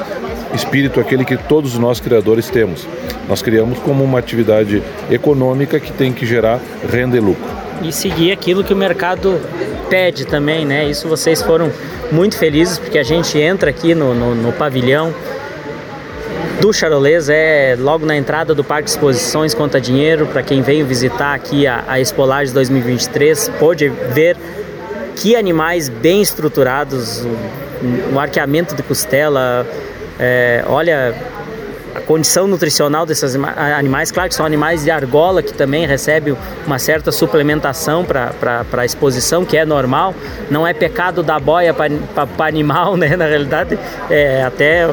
espírito 0.53 0.99
aquele 0.99 1.25
que 1.25 1.37
todos 1.37 1.77
nós 1.77 1.99
criadores 1.99 2.49
temos. 2.49 2.87
Nós 3.27 3.41
criamos 3.41 3.79
como 3.79 4.03
uma 4.03 4.19
atividade 4.19 4.81
econômica 5.09 5.79
que 5.79 5.91
tem 5.91 6.13
que 6.13 6.25
gerar 6.25 6.59
renda 6.89 7.17
e 7.17 7.19
lucro. 7.19 7.43
E 7.81 7.91
seguir 7.91 8.31
aquilo 8.31 8.63
que 8.63 8.73
o 8.73 8.77
mercado 8.77 9.39
pede 9.89 10.25
também, 10.25 10.65
né? 10.65 10.85
Isso 10.85 11.07
vocês 11.07 11.41
foram 11.41 11.71
muito 12.11 12.37
felizes 12.37 12.77
porque 12.77 12.97
a 12.97 13.03
gente 13.03 13.37
entra 13.37 13.69
aqui 13.69 13.95
no, 13.95 14.13
no, 14.13 14.35
no 14.35 14.53
pavilhão 14.53 15.13
do 16.63 16.71
Charolês 16.71 17.27
é 17.27 17.75
logo 17.77 18.05
na 18.05 18.15
entrada 18.15 18.55
do 18.55 18.63
Parque 18.63 18.85
de 18.85 18.91
Exposições 18.91 19.53
Conta 19.53 19.81
Dinheiro. 19.81 20.27
Para 20.27 20.41
quem 20.41 20.61
veio 20.61 20.85
visitar 20.85 21.33
aqui 21.33 21.67
a, 21.67 21.83
a 21.85 21.99
Expolages 21.99 22.53
2023, 22.53 23.49
pôde 23.59 23.89
ver 23.89 24.37
que 25.15 25.35
animais 25.35 25.89
bem 25.89 26.21
estruturados, 26.21 27.25
o, 27.25 28.15
o 28.15 28.19
arqueamento 28.19 28.75
de 28.75 28.83
costela. 28.83 29.67
É, 30.19 30.63
olha, 30.67 31.15
a 31.95 32.01
condição 32.01 32.47
nutricional 32.47 33.05
desses 33.05 33.35
animais, 33.35 34.11
claro 34.11 34.29
que 34.29 34.35
são 34.35 34.45
animais 34.45 34.83
de 34.83 34.89
argola 34.89 35.43
que 35.43 35.53
também 35.53 35.85
recebem 35.85 36.35
uma 36.65 36.79
certa 36.79 37.11
suplementação 37.11 38.03
para 38.03 38.65
a 38.73 38.85
exposição, 38.85 39.45
que 39.45 39.55
é 39.55 39.65
normal, 39.65 40.15
não 40.49 40.65
é 40.65 40.73
pecado 40.73 41.21
da 41.21 41.39
boia 41.39 41.73
para 41.73 42.47
animal, 42.47 42.97
né? 42.97 43.15
Na 43.15 43.25
realidade, 43.25 43.77
é 44.09 44.43
até 44.43 44.87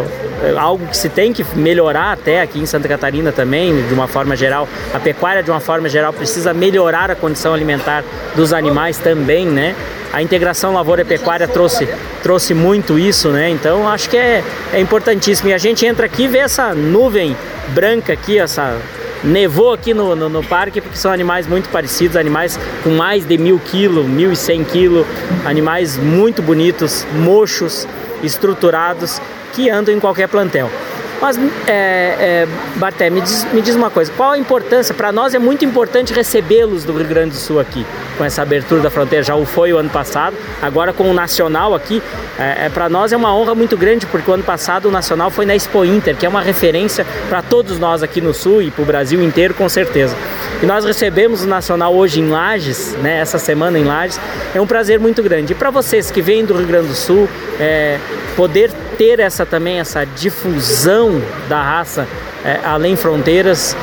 algo 0.58 0.86
que 0.86 0.96
se 0.96 1.08
tem 1.08 1.32
que 1.32 1.44
melhorar 1.56 2.12
até 2.12 2.42
aqui 2.42 2.58
em 2.58 2.66
Santa 2.66 2.88
Catarina 2.88 3.32
também, 3.32 3.86
de 3.86 3.94
uma 3.94 4.06
forma 4.06 4.36
geral. 4.36 4.68
A 4.92 5.00
pecuária, 5.00 5.42
de 5.42 5.50
uma 5.50 5.60
forma 5.60 5.88
geral, 5.88 6.12
precisa 6.12 6.52
melhorar 6.52 7.10
a 7.10 7.14
condição 7.14 7.54
alimentar 7.54 8.04
dos 8.36 8.52
animais 8.52 8.98
também, 8.98 9.46
né? 9.46 9.74
A 10.12 10.22
integração 10.22 10.74
lavoura-pecuária 10.74 11.46
trouxe, 11.46 11.88
trouxe 12.22 12.54
muito 12.54 12.98
isso, 12.98 13.28
né? 13.28 13.48
Então 13.50 13.88
acho 13.88 14.08
que 14.10 14.16
é, 14.16 14.42
é 14.72 14.80
importantíssimo. 14.80 15.50
E 15.50 15.52
a 15.52 15.58
gente 15.58 15.86
entra 15.86 16.06
aqui 16.06 16.24
e 16.24 16.28
vê 16.28 16.38
essa 16.38 16.74
nuvem 16.74 17.36
branca 17.68 18.12
aqui, 18.12 18.38
essa 18.38 18.76
nevou 19.22 19.72
aqui 19.72 19.92
no, 19.92 20.16
no, 20.16 20.28
no, 20.28 20.42
parque 20.42 20.80
porque 20.80 20.96
são 20.96 21.12
animais 21.12 21.46
muito 21.46 21.68
parecidos, 21.68 22.16
animais 22.16 22.58
com 22.82 22.90
mais 22.90 23.24
de 23.24 23.36
mil 23.36 23.58
quilos, 23.58 24.06
mil 24.06 24.32
e 24.32 24.36
cem 24.36 24.64
quilos, 24.64 25.06
animais 25.44 25.96
muito 25.96 26.42
bonitos, 26.42 27.06
mochos, 27.14 27.86
estruturados, 28.22 29.20
que 29.52 29.68
andam 29.68 29.94
em 29.94 30.00
qualquer 30.00 30.28
plantel. 30.28 30.70
Mas, 31.20 31.38
é, 31.66 31.68
é, 31.68 32.48
Barté, 32.76 33.10
me 33.10 33.20
diz, 33.20 33.46
me 33.52 33.60
diz 33.60 33.74
uma 33.74 33.90
coisa: 33.90 34.10
qual 34.16 34.32
a 34.32 34.38
importância? 34.38 34.94
Para 34.94 35.12
nós 35.12 35.34
é 35.34 35.38
muito 35.38 35.64
importante 35.64 36.12
recebê-los 36.12 36.84
do 36.84 36.92
Rio 36.96 37.06
Grande 37.06 37.30
do 37.30 37.36
Sul 37.36 37.60
aqui, 37.60 37.84
com 38.16 38.24
essa 38.24 38.42
abertura 38.42 38.80
da 38.80 38.90
fronteira. 38.90 39.22
Já 39.22 39.34
o 39.34 39.44
foi 39.44 39.72
o 39.72 39.78
ano 39.78 39.90
passado, 39.90 40.36
agora 40.62 40.92
com 40.92 41.10
o 41.10 41.12
Nacional 41.12 41.74
aqui. 41.74 42.02
É, 42.38 42.66
é 42.66 42.68
para 42.70 42.88
nós 42.88 43.12
é 43.12 43.16
uma 43.16 43.34
honra 43.34 43.54
muito 43.54 43.76
grande, 43.76 44.06
porque 44.06 44.30
o 44.30 44.34
ano 44.34 44.42
passado 44.42 44.88
o 44.88 44.90
Nacional 44.90 45.30
foi 45.30 45.44
na 45.44 45.54
Expo 45.54 45.84
Inter, 45.84 46.16
que 46.16 46.24
é 46.24 46.28
uma 46.28 46.40
referência 46.40 47.06
para 47.28 47.42
todos 47.42 47.78
nós 47.78 48.02
aqui 48.02 48.20
no 48.20 48.32
Sul 48.32 48.62
e 48.62 48.70
para 48.70 48.82
o 48.82 48.86
Brasil 48.86 49.22
inteiro, 49.22 49.52
com 49.52 49.68
certeza. 49.68 50.16
E 50.62 50.66
nós 50.66 50.84
recebemos 50.84 51.44
o 51.44 51.46
Nacional 51.46 51.94
hoje 51.94 52.20
em 52.20 52.28
Lages, 52.28 52.94
né, 53.02 53.18
essa 53.18 53.38
semana 53.38 53.78
em 53.78 53.84
Lages. 53.84 54.18
É 54.54 54.60
um 54.60 54.66
prazer 54.66 54.98
muito 54.98 55.22
grande. 55.22 55.52
E 55.52 55.54
para 55.54 55.70
vocês 55.70 56.10
que 56.10 56.22
vêm 56.22 56.44
do 56.44 56.54
Rio 56.54 56.66
Grande 56.66 56.88
do 56.88 56.94
Sul, 56.94 57.28
é, 57.58 57.98
poder 58.36 58.70
ter 59.00 59.18
essa 59.18 59.46
também 59.46 59.80
essa 59.80 60.04
difusão 60.04 61.22
da 61.48 61.62
raça 61.62 62.06
é, 62.44 62.60
além 62.62 62.96
fronteiras. 62.96 63.74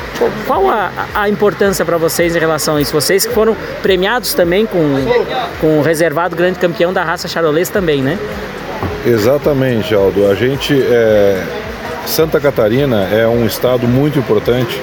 Qual 0.46 0.70
a, 0.70 0.92
a 1.12 1.28
importância 1.28 1.84
para 1.84 1.96
vocês 1.96 2.36
em 2.36 2.38
relação 2.38 2.76
a 2.76 2.80
isso? 2.80 2.92
Vocês 2.92 3.26
que 3.26 3.34
foram 3.34 3.56
premiados 3.82 4.32
também 4.32 4.64
com, 4.64 4.78
com 5.60 5.80
o 5.80 5.82
reservado 5.82 6.36
grande 6.36 6.60
campeão 6.60 6.92
da 6.92 7.02
raça 7.02 7.26
charolês 7.26 7.68
também, 7.68 8.00
né? 8.00 8.16
Exatamente, 9.04 9.92
Aldo. 9.92 10.30
A 10.30 10.36
gente 10.36 10.80
é... 10.80 11.42
Santa 12.06 12.38
Catarina 12.38 13.08
é 13.12 13.26
um 13.26 13.44
estado 13.44 13.88
muito 13.88 14.20
importante 14.20 14.80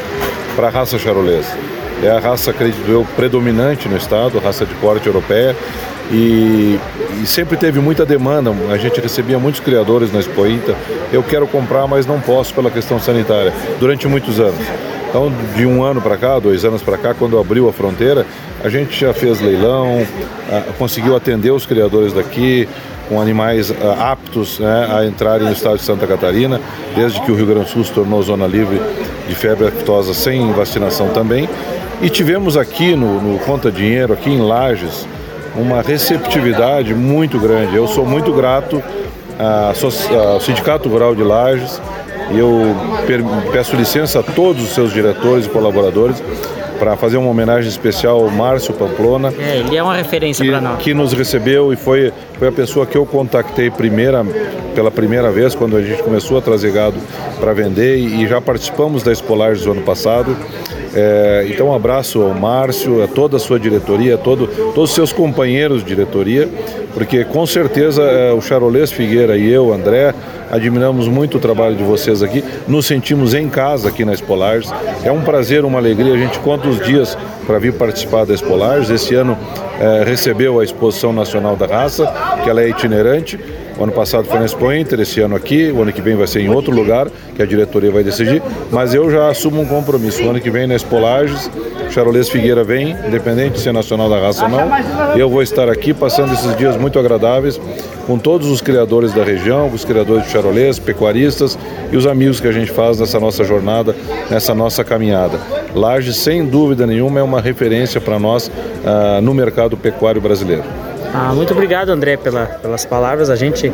para 0.53 0.67
a 0.67 0.69
raça 0.69 0.99
charolesa. 0.99 1.57
É 2.03 2.11
a 2.11 2.19
raça, 2.19 2.51
acredito 2.51 2.91
eu, 2.91 3.07
predominante 3.15 3.87
no 3.87 3.95
estado, 3.95 4.37
raça 4.39 4.65
de 4.65 4.75
corte 4.75 5.07
europeia 5.07 5.55
e, 6.11 6.79
e, 7.21 7.25
sempre 7.25 7.57
teve 7.57 7.79
muita 7.79 8.05
demanda. 8.05 8.53
A 8.71 8.77
gente 8.77 8.99
recebia 8.99 9.39
muitos 9.39 9.59
criadores 9.59 10.11
na 10.11 10.19
Expo 10.19 10.45
Inter. 10.45 10.75
Eu 11.11 11.23
quero 11.23 11.47
comprar, 11.47 11.87
mas 11.87 12.05
não 12.05 12.19
posso 12.19 12.53
pela 12.53 12.69
questão 12.69 12.99
sanitária, 12.99 13.53
durante 13.79 14.07
muitos 14.07 14.39
anos. 14.39 14.65
Então, 15.09 15.31
de 15.55 15.65
um 15.65 15.81
ano 15.81 16.01
para 16.01 16.17
cá, 16.17 16.39
dois 16.39 16.65
anos 16.65 16.81
para 16.81 16.97
cá, 16.97 17.13
quando 17.13 17.39
abriu 17.39 17.69
a 17.69 17.73
fronteira, 17.73 18.25
a 18.63 18.69
gente 18.69 18.99
já 18.99 19.13
fez 19.13 19.39
leilão, 19.39 20.05
conseguiu 20.77 21.15
atender 21.15 21.51
os 21.51 21.65
criadores 21.65 22.11
daqui 22.11 22.67
com 23.07 23.21
animais 23.21 23.73
aptos 23.97 24.59
né, 24.59 24.87
a 24.91 25.05
entrarem 25.05 25.45
no 25.45 25.53
estado 25.53 25.77
de 25.77 25.83
Santa 25.83 26.05
Catarina, 26.05 26.59
desde 26.95 27.21
que 27.21 27.31
o 27.31 27.35
Rio 27.35 27.45
Grande 27.45 27.65
do 27.65 27.69
Sul 27.69 27.83
se 27.85 27.93
tornou 27.93 28.21
zona 28.23 28.45
livre 28.45 28.81
de 29.27 29.35
febre 29.35 29.67
aftosa 29.67 30.13
sem 30.13 30.51
vacinação 30.51 31.09
também. 31.09 31.47
E 32.01 32.09
tivemos 32.09 32.57
aqui 32.57 32.95
no, 32.95 33.21
no 33.21 33.39
Conta 33.39 33.71
Dinheiro, 33.71 34.11
aqui 34.11 34.29
em 34.29 34.41
Lages, 34.41 35.07
uma 35.55 35.81
receptividade 35.81 36.93
muito 36.93 37.39
grande. 37.39 37.75
Eu 37.75 37.87
sou 37.87 38.05
muito 38.05 38.31
grato 38.33 38.81
ao 39.37 40.39
Sindicato 40.39 40.89
Rural 40.89 41.15
de 41.15 41.23
Lages 41.23 41.81
e 42.31 42.39
eu 42.39 42.75
peço 43.51 43.75
licença 43.75 44.19
a 44.19 44.23
todos 44.23 44.63
os 44.63 44.69
seus 44.69 44.93
diretores 44.93 45.45
e 45.45 45.49
colaboradores 45.49 46.21
para 46.79 46.97
fazer 46.97 47.17
uma 47.17 47.29
homenagem 47.29 47.69
especial 47.69 48.21
ao 48.21 48.29
Márcio 48.29 48.73
Pamplona. 48.73 49.33
É, 49.39 49.57
ele 49.57 49.75
é 49.75 49.83
uma 49.83 49.95
referência 49.95 50.45
para 50.45 50.59
nós. 50.59 50.81
Que 50.81 50.93
nos 50.93 51.13
recebeu 51.13 51.71
e 51.71 51.75
foi, 51.75 52.11
foi 52.37 52.47
a 52.47 52.51
pessoa 52.51 52.85
que 52.85 52.97
eu 52.97 53.05
contactei 53.05 53.69
primeira, 53.69 54.25
pela 54.73 54.91
primeira 54.91 55.31
vez, 55.31 55.55
quando 55.55 55.77
a 55.77 55.81
gente 55.81 56.03
começou 56.03 56.37
a 56.37 56.41
trazer 56.41 56.71
gado 56.71 56.97
para 57.39 57.53
vender 57.53 57.97
e 57.97 58.27
já 58.27 58.41
participamos 58.41 59.03
da 59.03 59.11
Espolares 59.11 59.61
do 59.61 59.71
ano 59.71 59.81
passado. 59.83 60.35
É, 60.95 61.45
então, 61.49 61.67
um 61.67 61.75
abraço 61.75 62.21
ao 62.21 62.33
Márcio, 62.33 63.03
a 63.03 63.07
toda 63.07 63.35
a 63.35 63.39
sua 63.39 63.59
diretoria, 63.59 64.15
a 64.15 64.17
todo, 64.17 64.47
todos 64.47 64.89
os 64.91 64.95
seus 64.95 65.11
companheiros 65.11 65.83
de 65.83 65.89
diretoria, 65.89 66.47
porque 66.93 67.25
com 67.25 67.45
certeza 67.45 68.01
é, 68.01 68.31
o 68.31 68.41
Charolês 68.41 68.91
Figueira 68.91 69.37
e 69.37 69.51
eu, 69.51 69.73
André, 69.73 70.13
admiramos 70.49 71.07
muito 71.09 71.37
o 71.37 71.39
trabalho 71.39 71.75
de 71.75 71.83
vocês 71.83 72.23
aqui, 72.23 72.41
nos 72.65 72.85
sentimos 72.85 73.33
em 73.33 73.49
casa 73.49 73.89
aqui 73.89 74.05
na 74.05 74.13
Espolares. 74.13 74.71
É 75.03 75.11
um 75.11 75.21
prazer, 75.21 75.65
uma 75.65 75.79
alegria, 75.79 76.13
a 76.13 76.17
gente 76.17 76.39
conta 76.39 76.69
os 76.69 76.79
dias 76.79 77.17
para 77.45 77.59
vir 77.59 77.73
participar 77.73 78.25
da 78.25 78.33
Espolares. 78.33 78.89
Esse 78.89 79.15
ano 79.15 79.37
é, 79.79 80.03
recebeu 80.05 80.59
a 80.59 80.63
Exposição 80.63 81.11
Nacional 81.11 81.57
da 81.57 81.65
Raça, 81.65 82.05
que 82.41 82.49
ela 82.49 82.61
é 82.61 82.69
itinerante, 82.69 83.37
O 83.77 83.83
ano 83.83 83.91
passado 83.91 84.25
foi 84.25 84.39
na 84.39 84.45
Expo 84.45 84.71
Inter, 84.71 85.01
esse 85.01 85.19
ano 85.19 85.35
aqui, 85.35 85.69
o 85.69 85.81
ano 85.81 85.91
que 85.91 86.01
vem 86.01 86.15
vai 86.15 86.27
ser 86.27 86.39
em 86.39 86.49
outro 86.49 86.73
lugar, 86.73 87.07
que 87.35 87.41
a 87.41 87.45
diretoria 87.45 87.91
vai 87.91 88.03
decidir, 88.03 88.41
mas 88.71 88.93
eu 88.93 89.11
já 89.11 89.29
assumo 89.29 89.61
um 89.61 89.65
compromisso. 89.65 90.23
O 90.23 90.29
ano 90.29 90.39
que 90.39 90.49
vem 90.49 90.65
na 90.65 90.75
Expo 90.75 90.97
Lages, 90.97 91.49
Charolês 91.91 92.29
Figueira 92.29 92.63
vem, 92.63 92.95
independente 93.05 93.55
de 93.55 93.59
ser 93.59 93.73
nacional 93.73 94.09
da 94.09 94.19
raça 94.19 94.43
ou 94.43 94.49
não. 94.49 95.17
Eu 95.17 95.29
vou 95.29 95.41
estar 95.41 95.69
aqui 95.69 95.93
passando 95.93 96.33
esses 96.33 96.55
dias 96.57 96.77
muito 96.77 96.97
agradáveis 96.97 97.59
com 98.07 98.17
todos 98.17 98.47
os 98.49 98.61
criadores 98.61 99.13
da 99.13 99.23
região, 99.23 99.69
os 99.73 99.83
criadores 99.83 100.25
de 100.25 100.31
charolês, 100.31 100.79
pecuaristas 100.79 101.57
e 101.91 101.97
os 101.97 102.05
amigos 102.07 102.39
que 102.39 102.47
a 102.47 102.51
gente 102.51 102.71
faz 102.71 102.99
nessa 102.99 103.19
nossa 103.19 103.43
jornada, 103.43 103.95
nessa 104.29 104.53
nossa 104.53 104.83
caminhada. 104.83 105.39
Lages, 105.73 106.15
sem 106.15 106.45
dúvida 106.45 106.87
nenhuma, 106.87 107.19
é 107.19 107.23
uma 107.23 107.41
referência 107.41 107.99
para 107.99 108.17
nós 108.17 108.47
uh, 108.47 109.21
no 109.21 109.33
mercado 109.33 109.75
pecuário 109.75 110.21
brasileiro. 110.21 110.63
Ah, 111.17 111.33
muito 111.33 111.53
obrigado, 111.53 111.91
André, 111.91 112.17
pela, 112.17 112.45
pelas 112.45 112.83
palavras. 112.83 113.29
A 113.29 113.37
gente 113.37 113.71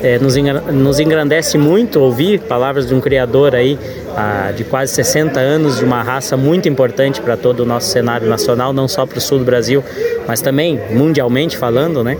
é, 0.00 0.20
nos, 0.20 0.36
nos 0.36 1.00
engrandece 1.00 1.58
muito 1.58 1.98
ouvir 1.98 2.38
palavras 2.38 2.86
de 2.86 2.94
um 2.94 3.00
criador 3.00 3.56
aí 3.56 3.76
ah, 4.16 4.52
de 4.56 4.62
quase 4.62 4.94
60 4.94 5.40
anos, 5.40 5.78
de 5.78 5.84
uma 5.84 6.00
raça 6.00 6.36
muito 6.36 6.68
importante 6.68 7.20
para 7.20 7.36
todo 7.36 7.60
o 7.60 7.66
nosso 7.66 7.88
cenário 7.90 8.28
nacional, 8.28 8.72
não 8.72 8.86
só 8.86 9.04
para 9.04 9.18
o 9.18 9.20
sul 9.20 9.40
do 9.40 9.44
Brasil, 9.44 9.82
mas 10.28 10.40
também 10.40 10.80
mundialmente 10.92 11.56
falando, 11.56 12.04
né? 12.04 12.16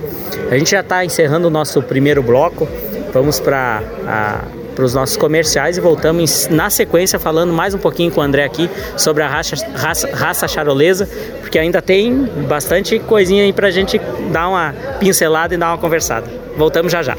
A 0.50 0.59
gente 0.59 0.72
já 0.72 0.81
está 0.81 1.05
encerrando 1.05 1.46
o 1.46 1.50
nosso 1.50 1.81
primeiro 1.81 2.20
bloco, 2.20 2.66
vamos 3.14 3.38
para 3.38 4.42
para 4.76 4.84
os 4.84 4.94
nossos 4.94 5.16
comerciais 5.16 5.78
e 5.78 5.80
voltamos 5.80 6.48
na 6.48 6.68
sequência 6.68 7.18
falando 7.18 7.52
mais 7.52 7.74
um 7.74 7.78
pouquinho 7.78 8.12
com 8.12 8.20
o 8.20 8.22
André 8.22 8.44
aqui 8.44 8.70
sobre 8.96 9.22
a 9.22 9.28
raça, 9.28 9.56
raça, 9.74 10.14
raça 10.14 10.46
charolesa, 10.46 11.08
porque 11.40 11.58
ainda 11.58 11.80
tem 11.80 12.24
bastante 12.46 12.98
coisinha 12.98 13.42
aí 13.42 13.52
para 13.54 13.68
a 13.68 13.70
gente 13.70 13.98
dar 14.30 14.48
uma 14.48 14.74
pincelada 15.00 15.54
e 15.54 15.56
dar 15.56 15.68
uma 15.68 15.78
conversada. 15.78 16.26
Voltamos 16.56 16.92
já 16.92 17.02
já. 17.02 17.16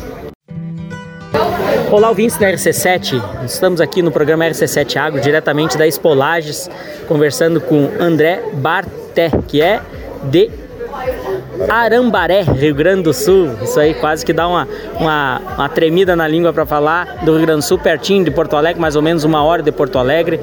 Olá, 1.92 2.10
ouvintes 2.10 2.38
da 2.38 2.52
RC7. 2.52 3.46
Estamos 3.46 3.82
aqui 3.82 4.02
no 4.02 4.12
programa 4.12 4.46
RC7 4.46 4.98
Agro, 4.98 5.20
diretamente 5.20 5.78
da 5.78 5.88
Espolages, 5.88 6.70
conversando 7.08 7.60
com 7.60 7.90
André 8.00 8.44
Barté, 8.54 9.32
que 9.48 9.62
é 9.62 9.82
de 10.26 10.52
Arambaré, 11.70 12.42
Rio 12.42 12.76
Grande 12.76 13.04
do 13.04 13.14
Sul. 13.14 13.50
Isso 13.62 13.80
aí 13.80 13.94
quase 13.94 14.26
que 14.26 14.34
dá 14.34 14.48
uma, 14.48 14.68
uma, 15.00 15.42
uma 15.56 15.70
tremida 15.70 16.16
na 16.16 16.28
língua 16.28 16.54
para 16.54 16.66
falar. 16.66 17.24
Do 17.24 17.36
Rio 17.36 17.46
Grande 17.46 17.62
do 17.62 17.68
Sul, 17.68 17.78
pertinho 17.78 18.24
de 18.24 18.32
Porto 18.32 18.56
Alegre, 18.56 18.80
mais 18.80 18.96
ou 18.96 19.02
menos 19.02 19.24
uma 19.24 19.44
hora 19.44 19.62
de 19.62 19.72
Porto 19.72 19.98
Alegre. 19.98 20.40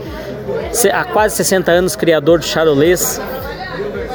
Há 0.93 1.05
quase 1.05 1.37
60 1.37 1.71
anos, 1.71 1.97
criador 1.97 2.39
de 2.39 2.47
charolês. 2.47 3.21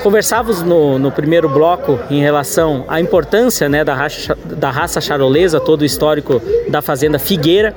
Conversávamos 0.03 0.61
no, 0.61 0.97
no, 0.97 1.11
primeiro 1.11 1.49
bloco 1.49 1.99
em 2.09 2.21
relação 2.21 2.85
à 2.87 3.01
importância 3.01 3.67
né, 3.67 3.83
da, 3.83 3.93
raça, 3.93 4.37
da 4.45 4.71
raça 4.71 5.01
charolesa, 5.01 5.59
todo 5.59 5.81
o 5.81 5.85
histórico 5.85 6.41
da 6.69 6.81
fazenda 6.81 7.19
Figueira. 7.19 7.75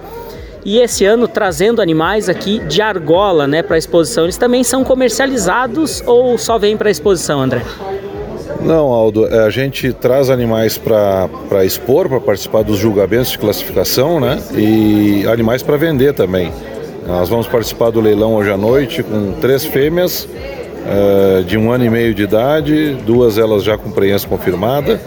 E 0.65 0.79
esse 0.79 1.05
ano 1.05 1.27
trazendo 1.27 1.83
animais 1.83 2.29
aqui 2.29 2.61
de 2.61 2.81
argola 2.81 3.49
né, 3.49 3.63
para 3.63 3.75
a 3.75 3.79
exposição. 3.79 4.25
Eles 4.25 4.37
também 4.37 4.63
são 4.63 4.85
comercializados 4.85 6.03
ou 6.07 6.39
só 6.39 6.59
vêm 6.59 6.77
para 6.77 6.89
a 6.89 6.91
exposição, 6.91 7.41
André? 7.41 7.63
Não, 8.65 8.93
Aldo, 8.93 9.27
é, 9.27 9.45
a 9.45 9.51
gente 9.51 9.93
traz 9.93 10.31
animais 10.31 10.79
para 10.79 11.65
expor, 11.65 12.09
para 12.09 12.21
participar 12.21 12.63
dos 12.63 12.79
julgamentos 12.79 13.31
de 13.31 13.39
classificação, 13.39 14.21
né? 14.21 14.41
E 14.55 15.27
animais 15.27 15.63
para 15.63 15.77
vender 15.77 16.15
também. 16.15 16.53
Nós 17.07 17.29
vamos 17.29 17.49
participar 17.49 17.91
do 17.91 18.01
leilão 18.01 18.35
hoje 18.35 18.51
à 18.51 18.57
noite 18.57 19.03
com 19.03 19.33
três 19.41 19.65
fêmeas 19.65 20.25
uh, 20.25 21.43
de 21.43 21.59
um 21.59 21.73
ano 21.73 21.85
e 21.85 21.91
meio 21.91 22.15
de 22.15 22.23
idade, 22.23 22.95
duas 23.05 23.39
elas 23.39 23.65
já 23.65 23.77
com 23.77 23.91
presença 23.91 24.29
confirmada, 24.29 25.01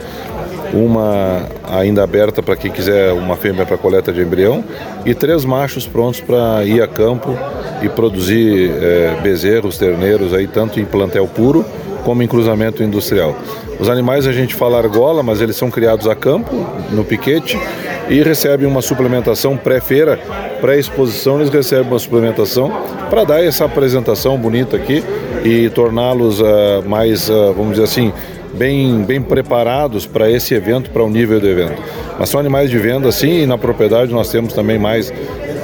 uma 0.76 1.48
ainda 1.64 2.04
aberta 2.04 2.44
para 2.44 2.56
quem 2.56 2.70
quiser 2.70 3.14
uma 3.14 3.36
fêmea 3.38 3.66
para 3.66 3.78
coleta 3.78 4.12
de 4.12 4.22
embrião 4.22 4.64
e 5.06 5.14
três 5.14 5.46
machos 5.46 5.88
prontos 5.88 6.20
para 6.20 6.64
ir 6.66 6.82
a 6.82 6.88
campo 6.88 7.38
e 7.82 7.88
produzir 7.88 8.70
uh, 8.70 9.22
bezerros, 9.22 9.78
terneiros 9.78 10.34
aí 10.34 10.48
tanto 10.48 10.80
em 10.80 10.86
plantel 10.86 11.28
puro 11.28 11.66
como 12.04 12.22
em 12.22 12.28
cruzamento 12.28 12.84
industrial. 12.84 13.36
Os 13.80 13.90
animais 13.90 14.28
a 14.28 14.32
gente 14.32 14.54
fala 14.54 14.78
argola, 14.78 15.24
mas 15.24 15.42
eles 15.42 15.56
são 15.56 15.72
criados 15.72 16.08
a 16.08 16.16
campo, 16.16 16.56
no 16.92 17.04
piquete, 17.04 17.60
e 18.08 18.22
recebem 18.22 18.68
uma 18.68 18.82
suplementação 18.82 19.58
pré-feira, 19.58 20.20
pré-exposição, 20.62 21.40
eles 21.40 21.50
recebem 21.50 21.88
uma 21.88 22.00
suplementação 22.00 22.72
para 23.10 23.24
dar 23.24 23.44
essa 23.44 23.66
apresentação 23.66 24.38
bonita 24.38 24.78
aqui 24.78 25.04
e 25.44 25.70
torná-los 25.70 26.40
uh, 26.40 26.84
mais, 26.86 27.28
uh, 27.28 27.54
vamos 27.54 27.72
dizer 27.72 27.84
assim, 27.84 28.14
bem, 28.58 29.04
bem 29.04 29.22
preparados 29.22 30.06
para 30.06 30.30
esse 30.30 30.54
evento, 30.54 30.90
para 30.90 31.04
o 31.04 31.10
nível 31.10 31.40
do 31.40 31.48
evento. 31.48 31.82
Mas 32.18 32.30
são 32.30 32.40
animais 32.40 32.70
de 32.70 32.78
venda, 32.78 33.12
sim, 33.12 33.42
e 33.42 33.46
na 33.46 33.58
propriedade 33.58 34.12
nós 34.12 34.30
temos 34.30 34.54
também 34.54 34.80
mais 34.80 35.14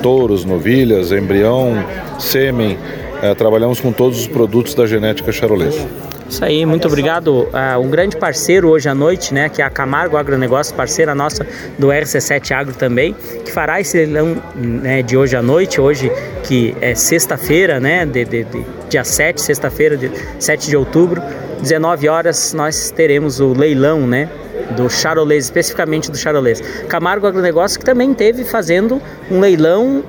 touros, 0.02 0.46
novilhas, 0.46 1.12
embrião, 1.12 1.74
sêmen. 2.20 2.78
Uh, 3.22 3.36
trabalhamos 3.36 3.80
com 3.80 3.92
todos 3.92 4.20
os 4.20 4.28
produtos 4.28 4.74
da 4.74 4.86
genética 4.86 5.32
charolesa. 5.32 5.88
Isso 6.32 6.46
aí, 6.46 6.66
muito 6.66 6.88
obrigado. 6.88 7.44
Uh, 7.44 7.78
um 7.82 7.90
grande 7.90 8.16
parceiro 8.16 8.70
hoje 8.70 8.88
à 8.88 8.96
noite, 8.96 9.34
né, 9.34 9.50
que 9.50 9.62
é 9.62 9.66
a 9.66 9.70
Camargo 9.70 10.16
Agronegócio, 10.16 10.74
parceira 10.74 11.14
nossa 11.14 11.46
do 11.78 11.88
RC7 11.90 12.52
Agro 12.52 12.74
também, 12.74 13.14
que 13.44 13.52
fará 13.52 13.82
esse 13.82 13.98
leilão 13.98 14.42
né, 14.56 15.02
de 15.02 15.18
hoje 15.18 15.36
à 15.36 15.42
noite, 15.42 15.82
hoje 15.82 16.10
que 16.44 16.74
é 16.80 16.96
sexta-feira, 16.96 17.82
né, 17.82 18.06
de, 18.06 18.24
de, 18.24 18.46
de, 18.46 18.66
dia 18.90 19.04
7, 19.04 19.42
sexta-feira, 19.42 20.00
7 20.40 20.70
de 20.70 20.78
outubro, 20.78 21.22
19 21.62 22.08
horas, 22.08 22.54
nós 22.54 22.92
teremos 22.92 23.42
o 23.42 23.52
leilão, 23.52 24.08
né, 24.08 24.30
do 24.78 24.90
charolês, 24.90 25.44
especificamente 25.44 26.10
do 26.10 26.18
charolês. 26.18 26.62
Camargo 26.88 27.28
Agronegócio 27.28 27.78
que 27.78 27.86
também 27.86 28.14
teve 28.14 28.46
fazendo 28.46 29.02
um 29.30 29.42
leilão 29.42 30.02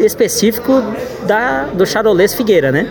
específico 0.00 0.82
da, 1.28 1.66
do 1.66 1.86
charolês 1.86 2.34
Figueira, 2.34 2.72
né? 2.72 2.90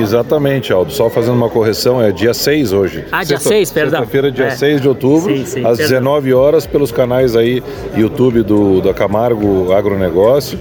Exatamente, 0.00 0.72
Aldo. 0.72 0.92
Só 0.92 1.08
fazendo 1.10 1.34
uma 1.34 1.48
correção, 1.48 2.02
é 2.02 2.10
dia 2.12 2.34
6 2.34 2.72
hoje. 2.72 3.04
Ah, 3.10 3.24
dia 3.24 3.38
6, 3.38 3.70
perdão. 3.70 4.00
Sexta-feira, 4.00 4.30
dia 4.30 4.46
é. 4.46 4.50
6 4.50 4.80
de 4.80 4.88
outubro, 4.88 5.36
sim, 5.36 5.44
sim, 5.44 5.60
às 5.60 5.76
perdão. 5.76 6.00
19 6.00 6.34
horas, 6.34 6.66
pelos 6.66 6.92
canais 6.92 7.36
aí 7.36 7.62
YouTube 7.96 8.42
do, 8.42 8.80
da 8.80 8.94
Camargo 8.94 9.72
Agronegócio. 9.72 10.58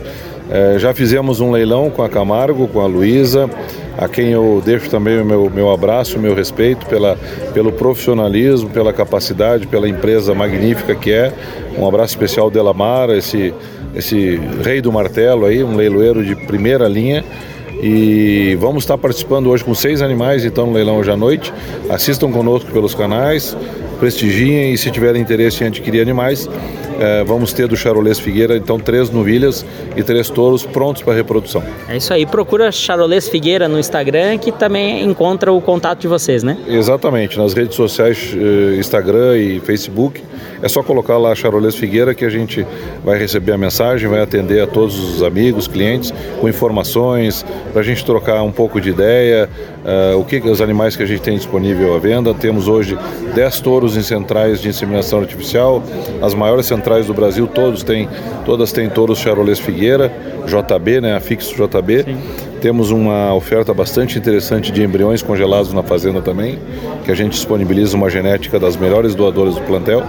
É, 0.50 0.80
já 0.80 0.94
fizemos 0.94 1.42
um 1.42 1.52
leilão 1.52 1.90
com 1.90 2.02
a 2.02 2.10
Camargo, 2.10 2.68
com 2.70 2.80
a 2.80 2.88
Luísa, 2.88 3.50
a 3.98 4.08
quem 4.08 4.30
eu 4.30 4.62
deixo 4.64 4.90
também 4.90 5.20
o 5.20 5.26
meu, 5.26 5.50
meu 5.50 5.70
abraço, 5.70 6.18
o 6.18 6.22
meu 6.22 6.34
respeito 6.34 6.86
pela, 6.86 7.18
pelo 7.54 7.72
profissionalismo, 7.72 8.70
pela 8.70 8.94
capacidade, 8.94 9.68
pela 9.68 9.90
empresa 9.90 10.34
magnífica 10.34 10.96
que 10.96 11.12
é. 11.12 11.34
Um 11.78 11.86
abraço 11.86 12.14
especial 12.14 12.46
ao 12.46 12.52
Delamar, 12.52 13.10
esse, 13.10 13.54
esse 13.94 14.40
rei 14.64 14.80
do 14.80 14.92
martelo 14.92 15.46
aí, 15.46 15.62
um 15.64 15.76
leiloeiro 15.76 16.24
de 16.24 16.36
primeira 16.36 16.88
linha. 16.88 17.26
E 17.82 18.58
vamos 18.60 18.84
estar 18.84 18.98
participando 18.98 19.48
hoje 19.48 19.64
com 19.64 19.76
seis 19.76 20.02
animais, 20.02 20.44
então, 20.44 20.68
no 20.68 20.74
leilão 20.74 20.98
hoje 20.98 21.12
à 21.12 21.18
noite. 21.18 21.54
Assistam 21.90 22.32
conosco 22.32 22.72
pelos 22.72 22.96
canais, 22.96 23.56
prestigiem 24.00 24.74
e 24.74 24.78
se 24.78 24.90
tiverem 24.90 25.22
interesse 25.22 25.64
em 25.64 25.68
adquirir 25.68 26.02
animais, 26.02 26.50
é, 27.00 27.24
vamos 27.24 27.54
ter 27.54 27.68
do 27.68 27.76
Charolês 27.76 28.20
Figueira, 28.20 28.58
então, 28.58 28.80
três 28.80 29.10
novilhas 29.10 29.66
e 29.96 30.04
três 30.04 30.30
touros 30.30 30.66
prontos 30.66 31.02
para 31.02 31.14
reprodução. 31.14 31.64
É 31.88 31.98
isso 31.98 32.14
aí. 32.14 32.26
Procura 32.26 32.72
Charolês 32.72 33.30
Figueira 33.30 33.68
no 33.68 33.80
Instagram, 33.80 34.38
que 34.38 34.52
também 34.52 35.04
encontra 35.04 35.52
o 35.52 35.62
contato 35.62 36.00
de 36.00 36.08
vocês, 36.08 36.44
né? 36.44 36.58
Exatamente. 36.68 37.38
Nas 37.38 37.54
redes 37.54 37.76
sociais, 37.76 38.36
eh, 38.36 38.78
Instagram 38.78 39.38
e 39.38 39.60
Facebook, 39.60 40.22
é 40.62 40.68
só 40.68 40.82
colocar 40.82 41.18
lá 41.18 41.36
Charolês 41.36 41.76
Figueira 41.76 42.16
que 42.16 42.26
a 42.26 42.30
gente 42.30 42.66
vai 43.04 43.18
receber 43.18 43.52
a 43.52 43.58
mensagem, 43.58 44.10
vai 44.10 44.22
atender 44.22 44.62
a 44.62 44.68
todos 44.68 44.98
os 44.98 45.22
amigos, 45.22 45.68
clientes, 45.68 46.14
com 46.40 46.50
informações, 46.50 47.46
para 47.72 47.82
a 47.82 47.84
gente 47.84 48.04
trocar 48.04 48.42
um 48.42 48.52
pouco 48.52 48.82
de 48.82 48.90
ideia, 48.90 49.50
uh, 49.86 50.18
o 50.18 50.26
que 50.26 50.38
os 50.38 50.62
animais 50.62 50.96
que 50.96 51.04
a 51.04 51.06
gente 51.06 51.22
tem 51.22 51.38
disponível 51.38 51.96
à 51.96 52.00
venda. 52.00 52.34
Temos 52.34 52.68
hoje 52.68 52.98
10 53.36 53.60
touros 53.62 53.96
em 53.96 54.02
centrais 54.02 54.62
de 54.62 54.70
inseminação 54.70 55.20
artificial, 55.20 55.84
as 56.22 56.34
maiores 56.34 56.66
centrais 56.66 56.87
do 57.06 57.14
Brasil, 57.14 57.48
todos 57.48 57.84
têm, 57.84 58.08
todas 58.46 58.72
têm 58.72 58.90
touros 58.90 59.20
Charolês 59.20 59.60
Figueira, 59.60 60.12
JB, 60.46 61.02
né, 61.02 61.16
afixo 61.16 61.54
JB. 61.54 62.04
Sim. 62.04 62.18
Temos 62.62 62.90
uma 62.90 63.34
oferta 63.36 63.74
bastante 63.74 64.18
interessante 64.18 64.72
de 64.72 64.82
embriões 64.82 65.22
congelados 65.22 65.74
na 65.74 65.84
fazenda 65.84 66.22
também, 66.22 66.58
que 67.04 67.12
a 67.12 67.16
gente 67.16 67.34
disponibiliza 67.34 67.96
uma 67.96 68.10
genética 68.10 68.60
das 68.60 68.76
melhores 68.76 69.14
doadoras 69.14 69.56
do 69.56 69.62
plantel. 69.62 70.04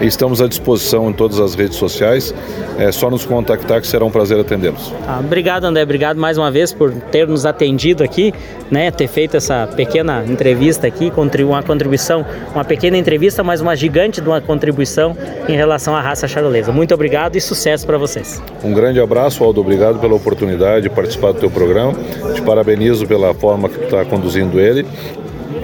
Estamos 0.00 0.40
à 0.40 0.46
disposição 0.46 1.10
em 1.10 1.12
todas 1.12 1.40
as 1.40 1.54
redes 1.54 1.76
sociais. 1.76 2.34
É 2.78 2.92
só 2.92 3.10
nos 3.10 3.24
contactar 3.26 3.80
que 3.80 3.86
será 3.86 4.04
um 4.04 4.10
prazer 4.10 4.38
atendê-los. 4.38 4.92
Ah, 5.06 5.18
obrigado, 5.18 5.64
André. 5.64 5.82
Obrigado 5.82 6.16
mais 6.16 6.38
uma 6.38 6.50
vez 6.50 6.72
por 6.72 6.92
ter 6.92 7.26
nos 7.26 7.44
atendido 7.44 8.04
aqui, 8.04 8.32
né? 8.70 8.90
Ter 8.90 9.08
feito 9.08 9.36
essa 9.36 9.66
pequena 9.66 10.24
entrevista 10.24 10.86
aqui, 10.86 11.12
uma 11.44 11.62
contribuição, 11.62 12.24
uma 12.54 12.64
pequena 12.64 12.96
entrevista, 12.96 13.42
mas 13.42 13.60
uma 13.60 13.74
gigante 13.74 14.20
de 14.20 14.28
uma 14.28 14.40
contribuição 14.40 15.16
em 15.48 15.56
relação 15.56 15.96
à 15.96 16.00
raça 16.00 16.28
charolesa. 16.28 16.70
Muito 16.70 16.94
obrigado 16.94 17.36
e 17.36 17.40
sucesso 17.40 17.86
para 17.86 17.98
vocês. 17.98 18.40
Um 18.62 18.72
grande 18.72 19.00
abraço, 19.00 19.42
Aldo. 19.42 19.60
Obrigado 19.60 19.98
pela 19.98 20.14
oportunidade 20.14 20.82
de 20.82 20.90
participar 20.90 21.32
do 21.32 21.40
teu 21.40 21.50
programa. 21.50 21.94
Te 22.34 22.42
parabenizo 22.42 23.06
pela 23.06 23.34
forma 23.34 23.68
que 23.68 23.78
tu 23.78 23.84
está 23.84 24.04
conduzindo 24.04 24.60
ele 24.60 24.86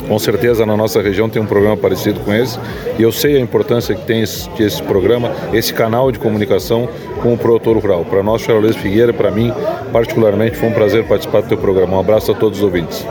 Com 0.07 0.19
certeza 0.19 0.67
na 0.67 0.77
nossa 0.77 1.01
região 1.01 1.29
tem 1.29 1.41
um 1.41 1.47
programa 1.47 1.77
parecido 1.77 2.21
com 2.21 2.33
esse 2.33 2.59
e 2.99 3.03
eu 3.03 3.11
sei 3.11 3.37
a 3.37 3.41
importância 3.41 3.95
que 3.95 4.05
tem 4.05 4.23
esse, 4.23 4.49
esse 4.59 4.83
programa, 4.83 5.33
esse 5.53 5.73
canal 5.73 6.13
de 6.13 6.19
comunicação 6.19 6.89
com 7.23 7.33
o 7.33 7.39
produtor 7.39 7.79
rural. 7.79 8.05
Para 8.05 8.23
nós, 8.23 8.43
Charolês 8.43 8.77
Figueira, 8.77 9.13
para 9.13 9.31
mim, 9.31 9.53
particularmente, 9.93 10.57
foi 10.57 10.69
um 10.69 10.73
prazer 10.73 11.05
participar 11.05 11.41
do 11.41 11.49
teu 11.49 11.59
programa. 11.59 11.97
Um 11.97 12.01
abraço 12.01 12.33
a 12.33 12.35
todos 12.35 12.59
os 12.59 12.65
ouvintes. 12.65 13.05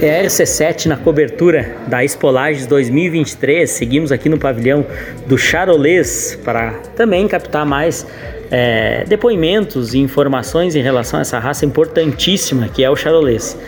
É 0.00 0.20
a 0.20 0.24
RC7 0.24 0.86
na 0.86 0.96
cobertura 0.96 1.76
da 1.86 2.04
Espolages 2.04 2.66
2023. 2.66 3.68
Seguimos 3.68 4.12
aqui 4.12 4.28
no 4.28 4.38
pavilhão 4.38 4.86
do 5.26 5.36
Charolês 5.36 6.38
para 6.44 6.72
também 6.96 7.26
captar 7.26 7.64
mais 7.66 8.06
é, 8.50 9.04
depoimentos 9.08 9.94
e 9.94 9.98
informações 9.98 10.76
em 10.76 10.82
relação 10.82 11.18
a 11.18 11.22
essa 11.22 11.38
raça 11.38 11.64
importantíssima 11.64 12.68
que 12.68 12.84
é 12.84 12.90
o 12.90 12.96
Charolês. 12.96 13.58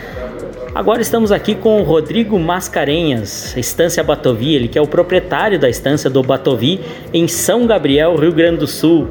Agora 0.77 1.01
estamos 1.01 1.31
aqui 1.31 1.55
com 1.55 1.81
o 1.81 1.83
Rodrigo 1.83 2.37
Mascarenhas, 2.37 3.57
Estância 3.57 4.03
Batovi, 4.03 4.53
ele 4.53 4.67
que 4.67 4.77
é 4.77 4.81
o 4.81 4.85
proprietário 4.85 5.57
da 5.57 5.67
estância 5.67 6.07
do 6.07 6.21
Batovi 6.21 6.79
em 7.11 7.27
São 7.27 7.65
Gabriel, 7.65 8.15
Rio 8.15 8.31
Grande 8.31 8.59
do 8.59 8.67
Sul. 8.67 9.07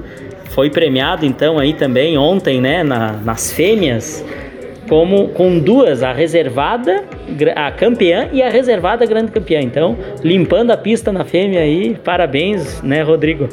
Foi 0.50 0.70
premiado 0.70 1.26
então 1.26 1.59
aí 1.59 1.74
também 1.74 2.16
ontem, 2.16 2.61
né, 2.61 2.85
na, 2.85 3.14
nas 3.14 3.50
fêmeas, 3.50 4.24
como 4.88 5.31
com 5.31 5.59
duas, 5.59 6.05
a 6.05 6.12
reservada, 6.12 7.02
a 7.57 7.72
campeã 7.72 8.29
e 8.33 8.44
a 8.44 8.48
reservada 8.48 9.05
grande 9.05 9.33
campeã. 9.33 9.61
Então, 9.61 9.98
limpando 10.22 10.70
a 10.70 10.76
pista 10.76 11.11
na 11.11 11.24
fêmea 11.24 11.62
aí, 11.62 11.96
parabéns, 11.96 12.81
né, 12.81 13.02
Rodrigo? 13.02 13.48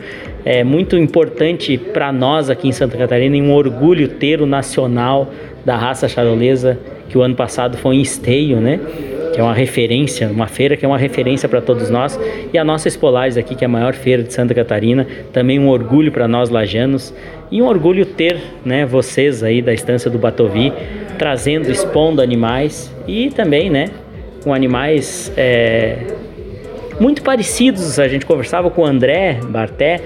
É 0.45 0.63
muito 0.63 0.95
importante 0.95 1.79
para 1.79 2.11
nós 2.11 2.51
aqui 2.51 2.67
em 2.67 2.71
Santa 2.71 2.95
Catarina 2.95 3.35
um 3.37 3.51
orgulho 3.51 4.07
ter 4.07 4.39
o 4.39 4.45
nacional 4.45 5.31
da 5.65 5.75
raça 5.75 6.07
charolesa 6.07 6.77
que 7.09 7.17
o 7.17 7.21
ano 7.21 7.35
passado 7.35 7.77
foi 7.77 7.95
em 7.95 8.01
Esteio, 8.01 8.59
né? 8.59 8.79
Que 9.33 9.39
é 9.39 9.43
uma 9.43 9.53
referência, 9.53 10.27
uma 10.27 10.47
feira 10.47 10.77
que 10.77 10.85
é 10.85 10.87
uma 10.87 10.97
referência 10.97 11.49
para 11.49 11.61
todos 11.61 11.89
nós. 11.89 12.19
E 12.53 12.57
a 12.57 12.63
nossa 12.63 12.87
Espolares 12.87 13.37
aqui, 13.37 13.55
que 13.55 13.63
é 13.63 13.67
a 13.67 13.69
maior 13.69 13.93
feira 13.93 14.23
de 14.23 14.33
Santa 14.33 14.53
Catarina, 14.53 15.07
também 15.31 15.59
um 15.59 15.69
orgulho 15.69 16.11
para 16.11 16.27
nós 16.27 16.49
lajanos. 16.49 17.13
E 17.51 17.61
um 17.61 17.65
orgulho 17.65 18.05
ter, 18.05 18.37
né, 18.65 18.85
vocês 18.85 19.43
aí 19.43 19.61
da 19.61 19.73
estância 19.73 20.09
do 20.09 20.17
Batovi, 20.17 20.73
trazendo, 21.17 21.69
expondo 21.71 22.21
animais 22.21 22.93
e 23.07 23.29
também, 23.29 23.69
né, 23.69 23.89
com 24.43 24.53
animais 24.53 25.31
é, 25.37 25.97
muito 26.99 27.21
parecidos. 27.21 27.99
A 27.99 28.07
gente 28.07 28.25
conversava 28.25 28.69
com 28.69 28.81
o 28.81 28.85
André 28.85 29.39
Barté, 29.49 29.99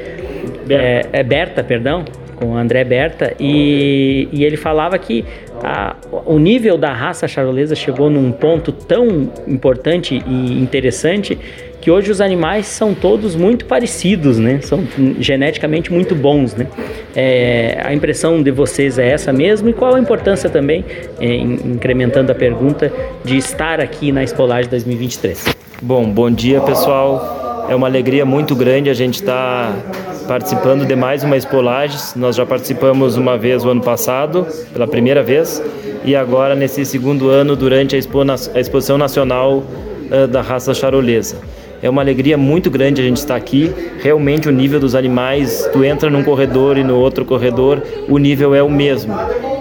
é, 0.70 1.06
é 1.12 1.24
Berta, 1.24 1.64
perdão, 1.64 2.06
com 2.38 2.54
o 2.54 2.58
André 2.58 2.84
Berta, 2.84 3.34
e, 3.40 4.30
e 4.32 4.46
ele 4.46 4.56
falava 4.58 4.98
que 4.98 5.26
a, 5.64 5.96
o 6.26 6.40
nível 6.40 6.78
da 6.78 6.94
raça 6.94 7.28
charolesa 7.28 7.76
chegou 7.76 8.10
num 8.10 8.32
ponto 8.32 8.72
tão 8.72 9.30
importante 9.48 10.24
e 10.26 10.62
interessante 10.62 11.38
que 11.82 11.92
hoje 11.92 12.12
os 12.12 12.20
animais 12.20 12.66
são 12.66 12.94
todos 12.94 13.36
muito 13.36 13.66
parecidos, 13.66 14.38
né? 14.38 14.60
São 14.62 14.84
geneticamente 15.20 15.92
muito 15.92 16.16
bons, 16.16 16.56
né? 16.56 16.68
É, 17.16 17.80
a 17.84 17.94
impressão 17.94 18.42
de 18.44 18.52
vocês 18.52 19.00
é 19.00 19.10
essa 19.10 19.32
mesmo? 19.32 19.70
E 19.70 19.74
qual 19.74 19.96
a 19.96 20.00
importância 20.00 20.50
também, 20.50 20.84
é, 21.20 21.34
incrementando 21.36 22.32
a 22.32 22.36
pergunta, 22.36 22.92
de 23.24 23.38
estar 23.38 23.80
aqui 23.80 24.12
na 24.12 24.24
Espolagem 24.24 24.70
2023? 24.70 25.46
Bom, 25.82 26.10
bom 26.10 26.30
dia 26.30 26.60
pessoal. 26.62 27.37
É 27.70 27.76
uma 27.76 27.88
alegria 27.88 28.26
muito 28.26 28.56
grande 28.56 28.90
a 28.90 28.94
gente 28.94 29.16
estar 29.16 29.74
tá 29.74 30.26
participando 30.26 30.86
de 30.86 30.96
mais 30.96 31.24
uma 31.24 31.36
Expolages. 31.36 32.16
Nós 32.16 32.36
já 32.38 32.46
participamos 32.46 33.18
uma 33.18 33.38
vez 33.38 33.66
o 33.66 33.70
ano 33.70 33.82
passado, 33.82 34.48
pela 34.72 34.88
primeira 34.88 35.22
vez, 35.22 35.62
e 36.06 36.16
agora 36.16 36.56
nesse 36.56 36.86
segundo 36.86 37.28
ano 37.28 37.58
durante 37.58 37.94
a, 37.94 38.00
Expo, 38.00 38.22
a 38.22 38.60
Exposição 38.60 38.98
Nacional 38.98 39.58
uh, 39.58 40.28
da 40.28 40.42
Raça 40.42 40.74
Charolesa. 40.74 41.38
É 41.82 41.90
uma 41.90 42.02
alegria 42.02 42.38
muito 42.38 42.72
grande 42.72 43.02
a 43.02 43.04
gente 43.04 43.18
estar 43.18 43.36
aqui. 43.36 43.70
Realmente 44.00 44.48
o 44.48 44.52
nível 44.52 44.80
dos 44.80 44.96
animais, 44.96 45.70
tu 45.74 45.84
entra 45.84 46.10
num 46.10 46.24
corredor 46.24 46.78
e 46.78 46.84
no 46.86 46.96
outro 46.96 47.26
corredor, 47.26 47.84
o 48.08 48.18
nível 48.18 48.56
é 48.56 48.64
o 48.64 48.70
mesmo. 48.70 49.14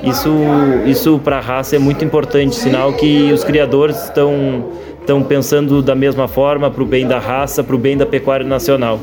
Isso, 0.04 0.32
isso 0.86 1.18
para 1.18 1.38
a 1.38 1.40
raça 1.40 1.74
é 1.74 1.78
muito 1.78 2.04
importante, 2.04 2.54
sinal 2.54 2.92
que 2.92 3.32
os 3.32 3.42
criadores 3.42 4.04
estão 4.04 4.64
estão 5.06 5.22
pensando 5.22 5.80
da 5.80 5.94
mesma 5.94 6.26
forma 6.26 6.68
para 6.68 6.82
o 6.82 6.86
bem 6.86 7.06
da 7.06 7.20
raça, 7.20 7.62
para 7.62 7.76
o 7.76 7.78
bem 7.78 7.96
da 7.96 8.04
pecuária 8.04 8.44
nacional 8.44 9.00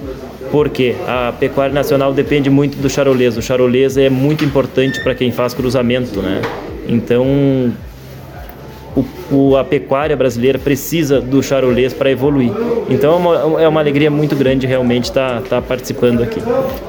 porque 0.51 0.93
a 1.07 1.33
pecuária 1.39 1.73
nacional 1.73 2.13
depende 2.13 2.47
muito 2.47 2.77
do 2.77 2.87
charolês. 2.87 3.35
O 3.35 3.41
charolês 3.41 3.97
é 3.97 4.07
muito 4.07 4.45
importante 4.45 5.01
para 5.01 5.15
quem 5.15 5.31
faz 5.31 5.51
cruzamento, 5.51 6.21
né? 6.21 6.43
Então, 6.87 7.73
o, 9.33 9.57
a 9.57 9.63
pecuária 9.63 10.15
brasileira 10.15 10.59
precisa 10.59 11.19
do 11.19 11.41
charolês 11.41 11.93
para 11.93 12.09
evoluir. 12.11 12.51
Então 12.89 13.13
é 13.13 13.15
uma, 13.15 13.61
é 13.63 13.67
uma, 13.67 13.79
alegria 13.79 14.09
muito 14.11 14.35
grande 14.35 14.67
realmente 14.67 15.05
estar 15.05 15.41
tá, 15.41 15.47
tá 15.49 15.61
participando 15.61 16.21
aqui. 16.21 16.41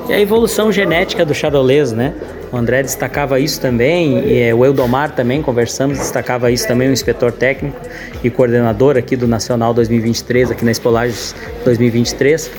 E 0.09 0.13
a 0.13 0.21
evolução 0.21 0.71
genética 0.71 1.25
do 1.25 1.35
charolês, 1.35 1.93
né? 1.93 2.15
O 2.53 2.57
André 2.57 2.83
destacava 2.83 3.41
isso 3.41 3.61
também, 3.61 4.21
e 4.21 4.41
é, 4.43 4.55
o 4.55 4.65
Eldomar 4.65 5.13
também, 5.13 5.43
conversamos, 5.43 5.99
destacava 5.99 6.51
isso 6.51 6.69
também, 6.69 6.89
o 6.89 6.93
inspetor 6.93 7.33
técnico 7.33 7.77
e 8.23 8.31
coordenador 8.31 8.97
aqui 8.97 9.17
do 9.17 9.27
Nacional 9.27 9.75
2023, 9.75 10.53
aqui 10.53 10.65
na 10.65 10.71
Espolages 10.71 11.35
2023 11.65 12.51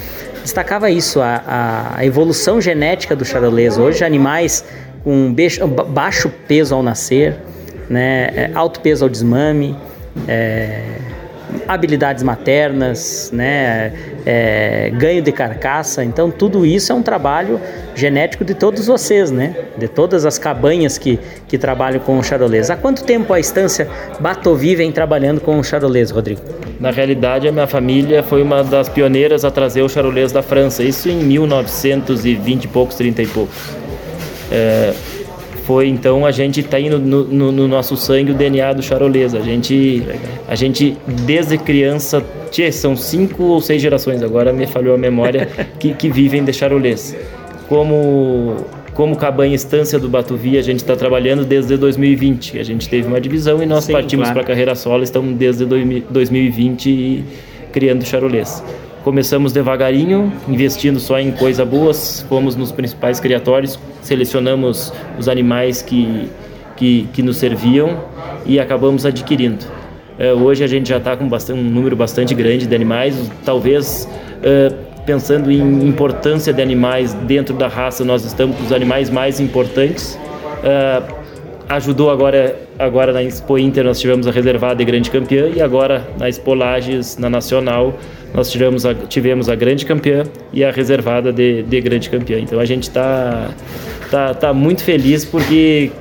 destacava 0.46 0.92
isso, 0.92 1.22
a, 1.22 1.94
a 1.96 2.06
evolução 2.06 2.62
genética 2.62 3.16
do 3.16 3.26
charolês. 3.26 3.80
Hoje, 3.80 4.04
animais 4.04 4.64
com 5.04 5.36
baixo 5.88 6.32
peso 6.48 6.76
ao 6.76 6.84
nascer, 6.84 7.36
né, 7.90 8.30
é, 8.36 8.52
alto 8.54 8.80
peso 8.80 9.06
ao 9.06 9.10
desmame, 9.10 9.76
é, 10.28 10.82
habilidades 11.68 12.24
maternas, 12.24 13.32
né, 13.34 13.94
é, 14.26 14.92
ganho 14.96 15.22
de 15.22 15.32
carcaça. 15.32 16.04
Então, 16.04 16.32
tudo 16.32 16.66
isso 16.66 16.92
é 16.92 16.96
um 16.96 17.02
trabalho 17.02 17.60
genético 17.94 18.44
de 18.44 18.54
todos 18.54 18.88
vocês, 18.88 19.32
né? 19.32 19.56
De 19.78 19.88
todas 19.88 20.26
as 20.26 20.38
cabanhas 20.38 20.98
que, 20.98 21.20
que 21.48 21.58
trabalham 21.58 22.00
com 22.00 22.18
o 22.18 22.24
charolês. 22.24 22.70
Há 22.70 22.76
quanto 22.76 23.04
tempo 23.04 23.32
a 23.32 23.40
estância 23.40 23.88
Batovi 24.20 24.76
vem 24.76 24.92
trabalhando 24.92 25.40
com 25.40 25.60
o 25.60 25.64
charolês, 25.64 26.12
Rodrigo? 26.12 26.42
Na 26.80 26.92
realidade, 26.92 27.48
a 27.48 27.52
minha 27.52 27.68
família 27.68 28.24
foi 28.24 28.42
uma 28.42 28.64
das 28.64 28.90
pioneiras 28.90 29.46
a 29.46 29.52
trazer 29.52 29.82
o 29.82 29.90
charolês 29.90 30.32
da 30.32 30.42
França, 30.42 30.84
isso 30.84 31.08
em 31.08 31.24
1920 31.24 32.64
e 32.64 32.68
poucos, 32.68 32.96
30 32.96 33.22
e 33.22 33.28
poucos. 33.28 33.56
É, 34.52 34.94
foi 35.66 35.88
então 35.88 36.26
a 36.26 36.32
gente 36.32 36.60
está 36.60 36.80
indo 36.80 37.00
no, 37.00 37.24
no, 37.24 37.52
no, 37.52 37.68
nosso 37.68 37.98
sangue 37.98 38.32
o 38.32 38.36
DNA 38.36 38.74
do 38.74 38.84
charolês. 38.84 39.34
A 39.34 39.42
gente, 39.42 40.04
a 40.48 40.56
gente 40.56 40.96
desde 41.26 41.58
criança, 41.58 42.24
tchê, 42.52 42.72
são 42.72 42.96
cinco 42.96 43.44
ou 43.44 43.62
seis 43.62 43.82
gerações, 43.82 44.22
agora 44.22 44.54
me 44.54 44.68
falhou 44.68 44.94
a 44.94 44.98
memória, 44.98 45.50
que, 45.80 45.94
que 45.94 46.10
vivem 46.10 46.44
de 46.44 46.54
charolês. 46.54 47.16
Como 47.68 48.58
como 48.94 49.14
cabanha 49.18 49.54
estância 49.54 50.00
do 50.00 50.08
Batuvi, 50.08 50.58
a 50.58 50.62
gente 50.62 50.78
está 50.78 50.96
trabalhando 50.96 51.44
desde 51.44 51.76
2020. 51.76 52.58
A 52.60 52.64
gente 52.64 52.88
teve 52.88 53.06
uma 53.06 53.20
divisão 53.20 53.62
e 53.62 53.66
nós 53.66 53.84
Sim, 53.84 53.92
partimos 53.92 54.28
claro. 54.28 54.36
para 54.36 54.44
a 54.44 54.48
carreira 54.48 54.74
solo, 54.74 55.04
estamos 55.04 55.36
desde 55.36 55.66
2020 55.66 57.26
criando 57.74 58.06
charolês. 58.06 58.64
Começamos 59.06 59.54
devagarinho, 59.54 60.34
investindo 60.48 61.00
só 61.00 61.20
em 61.20 61.32
coisas 61.32 61.68
boas, 61.68 62.26
fomos 62.28 62.56
nos 62.56 62.72
principais 62.72 63.20
criatórios, 63.20 63.78
selecionamos 64.02 64.92
os 65.20 65.30
animais 65.30 65.84
que, 65.84 66.28
que, 66.76 67.08
que 67.14 67.22
nos 67.22 67.38
serviam 67.38 68.04
e 68.48 68.60
acabamos 68.60 69.06
adquirindo. 69.06 69.64
Uh, 70.18 70.44
hoje 70.44 70.64
a 70.64 70.68
gente 70.68 70.90
já 70.90 70.98
está 70.98 71.16
com 71.16 71.30
bastante, 71.30 71.60
um 71.60 71.64
número 71.64 71.96
bastante 71.96 72.34
grande 72.34 72.66
de 72.66 72.74
animais, 72.74 73.16
talvez 73.46 74.10
uh, 74.40 74.76
pensando 75.06 75.52
em 75.52 75.88
importância 75.88 76.52
de 76.52 76.64
animais 76.64 77.14
dentro 77.14 77.56
da 77.56 77.68
raça, 77.68 78.04
nós 78.04 78.26
estamos 78.26 78.58
com 78.58 78.64
os 78.64 78.72
animais 78.72 79.12
mais 79.12 79.40
importantes. 79.40 80.18
Uh, 80.64 81.25
ajudou 81.70 82.10
agora 82.10 82.56
agora 82.78 83.12
na 83.12 83.24
Expo 83.24 83.58
Inter 83.58 83.84
nós 83.84 84.00
tivemos 84.00 84.28
a 84.28 84.32
reservada 84.32 84.76
de 84.76 84.86
grande 84.86 85.10
campeã 85.10 85.50
e 85.54 85.62
agora 85.62 86.08
na 86.20 86.30
Expo 86.30 86.54
Lages, 86.54 87.18
na 87.18 87.30
Nacional, 87.30 87.98
nós 88.34 88.52
tivemos 88.52 88.86
a, 88.86 88.94
tivemos 88.94 89.50
a 89.50 89.56
grande 89.56 89.86
campeã 89.86 90.24
e 90.52 90.64
a 90.64 90.72
reservada 90.72 91.32
de, 91.32 91.64
de 91.64 91.82
grande 91.82 92.10
campeã. 92.10 92.40
Então 92.40 92.60
a 92.60 92.66
gente 92.66 92.84
está 92.84 93.50
tá, 94.12 94.34
tá 94.34 94.54
muito 94.54 94.84
feliz 94.84 95.26
porque 95.26 95.92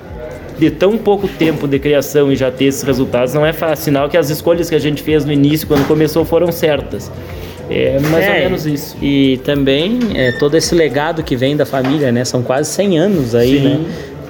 de 0.59 0.70
tão 0.70 0.96
pouco 0.96 1.27
tempo 1.27 1.66
de 1.66 1.79
criação 1.79 2.31
e 2.33 2.37
já 2.37 2.50
ter 2.50 2.66
esses 2.66 2.83
resultados 2.83 3.35
não 3.35 3.44
é 3.44 3.53
fácil. 3.53 3.87
Sinal 3.87 4.09
que 4.09 4.16
as 4.16 4.31
escolhas 4.31 4.68
que 4.68 4.74
a 4.74 4.79
gente 4.79 5.03
fez 5.03 5.24
no 5.24 5.33
início, 5.33 5.66
quando 5.66 5.87
começou, 5.87 6.24
foram 6.24 6.53
certas. 6.53 7.11
É 7.70 7.98
mais 7.98 8.24
é, 8.24 8.29
ou 8.29 8.35
menos 8.40 8.66
isso. 8.66 8.96
E 9.00 9.38
também 9.38 9.98
é, 10.14 10.33
todo 10.33 10.55
esse 10.57 10.74
legado 10.74 11.22
que 11.22 11.35
vem 11.35 11.57
da 11.57 11.64
família, 11.64 12.12
né? 12.12 12.24
São 12.24 12.42
quase 12.42 12.70
100 12.70 12.98
anos 12.98 13.35
aí, 13.35 13.59
Sim. 13.59 13.64
né? 13.64 13.81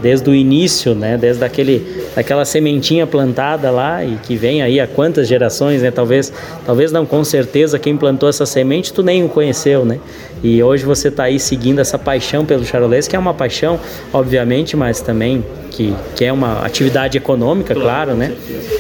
Desde 0.05 0.29
o 0.29 0.35
início, 0.35 0.95
né? 0.95 1.17
Desde 1.17 1.43
aquele, 1.43 2.05
aquela 2.15 2.45
sementinha 2.45 3.07
plantada 3.07 3.71
lá 3.71 4.05
e 4.05 4.17
que 4.17 4.37
vem 4.37 4.61
aí 4.61 4.79
há 4.79 4.87
quantas 4.87 5.27
gerações, 5.27 5.81
né? 5.81 5.91
Talvez, 5.91 6.31
talvez 6.67 6.93
não 6.93 7.07
com 7.07 7.25
certeza 7.25 7.79
quem 7.79 7.97
plantou 7.97 8.29
essa 8.29 8.45
semente 8.45 8.93
tu 8.93 9.03
nem 9.03 9.25
o 9.25 9.31
conheceu, 9.31 9.83
né? 9.83 9.99
E 10.45 10.63
hoje 10.63 10.85
você 10.85 11.09
está 11.09 11.25
aí 11.25 11.41
seguindo 11.41 11.79
essa 11.79 11.99
paixão 11.99 12.45
pelo 12.45 12.67
charolês, 12.67 13.09
que 13.09 13.17
é 13.17 13.19
uma 13.19 13.33
paixão, 13.33 13.81
obviamente, 14.13 14.77
mas 14.77 15.01
também 15.01 15.43
que, 15.71 15.95
que 16.15 16.23
é 16.23 16.31
uma 16.31 16.65
atividade 16.67 17.17
econômica, 17.17 17.75
claro, 17.75 18.15
né? 18.15 18.31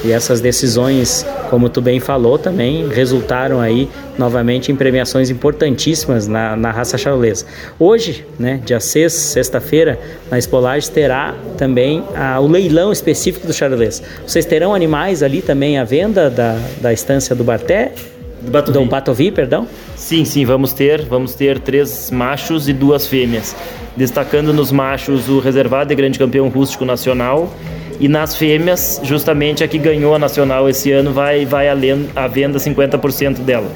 E 0.05 0.12
essas 0.12 0.42
decisões, 0.42 1.27
como 1.48 1.70
tu 1.70 1.81
bem 1.81 2.00
falou, 2.00 2.38
também 2.38 2.87
resultaram 2.88 3.62
aí 3.62 3.88
novamente 4.18 4.70
em 4.70 4.77
premiações 4.77 5.31
importantíssimas 5.31 6.29
na, 6.29 6.55
na 6.55 6.70
raça 6.70 6.98
charolesa. 6.98 7.46
Hoje, 7.79 8.27
né, 8.38 8.61
dia 8.62 8.79
6, 8.79 9.11
sexta-feira, 9.11 9.98
na 10.31 10.38
Espolage 10.38 10.90
terá 10.90 11.35
também 11.57 12.05
a, 12.14 12.38
o 12.40 12.46
leilão 12.46 12.92
específico 12.92 13.46
do 13.46 13.55
charolês. 13.55 14.03
Vocês 14.27 14.44
terão 14.44 14.74
animais 14.74 15.22
ali 15.22 15.40
também 15.40 15.79
à 15.79 15.85
venda 15.85 16.29
da, 16.29 16.59
da 16.83 16.92
estância 16.92 17.35
do 17.35 17.42
Barté? 17.42 17.92
Do 18.44 18.50
Batovi. 18.50 18.78
do 18.78 18.85
Batovi, 18.85 19.30
perdão? 19.30 19.66
Sim, 19.96 20.24
sim, 20.24 20.44
vamos 20.44 20.72
ter, 20.72 21.02
vamos 21.02 21.35
ter 21.35 21.59
três 21.59 22.11
machos 22.11 22.68
e 22.68 22.72
duas 22.72 23.07
fêmeas 23.07 23.57
destacando 23.96 24.52
nos 24.52 24.72
machos 24.72 25.28
o 25.28 25.38
reservado 25.38 25.88
de 25.88 25.94
grande 25.94 26.18
campeão 26.18 26.48
rústico 26.48 26.85
nacional 26.85 27.52
e 28.00 28.09
nas 28.09 28.35
fêmeas, 28.37 29.00
justamente 29.04 29.62
a 29.62 29.68
que 29.68 29.78
ganhou 29.78 30.14
a 30.14 30.18
nacional 30.18 30.68
esse 30.68 30.90
ano 30.90 31.12
vai 31.12 31.46
vai 31.46 31.68
além 31.68 32.09
a 32.14 32.26
venda 32.26 32.59
50% 32.59 33.38
dela. 33.40 33.70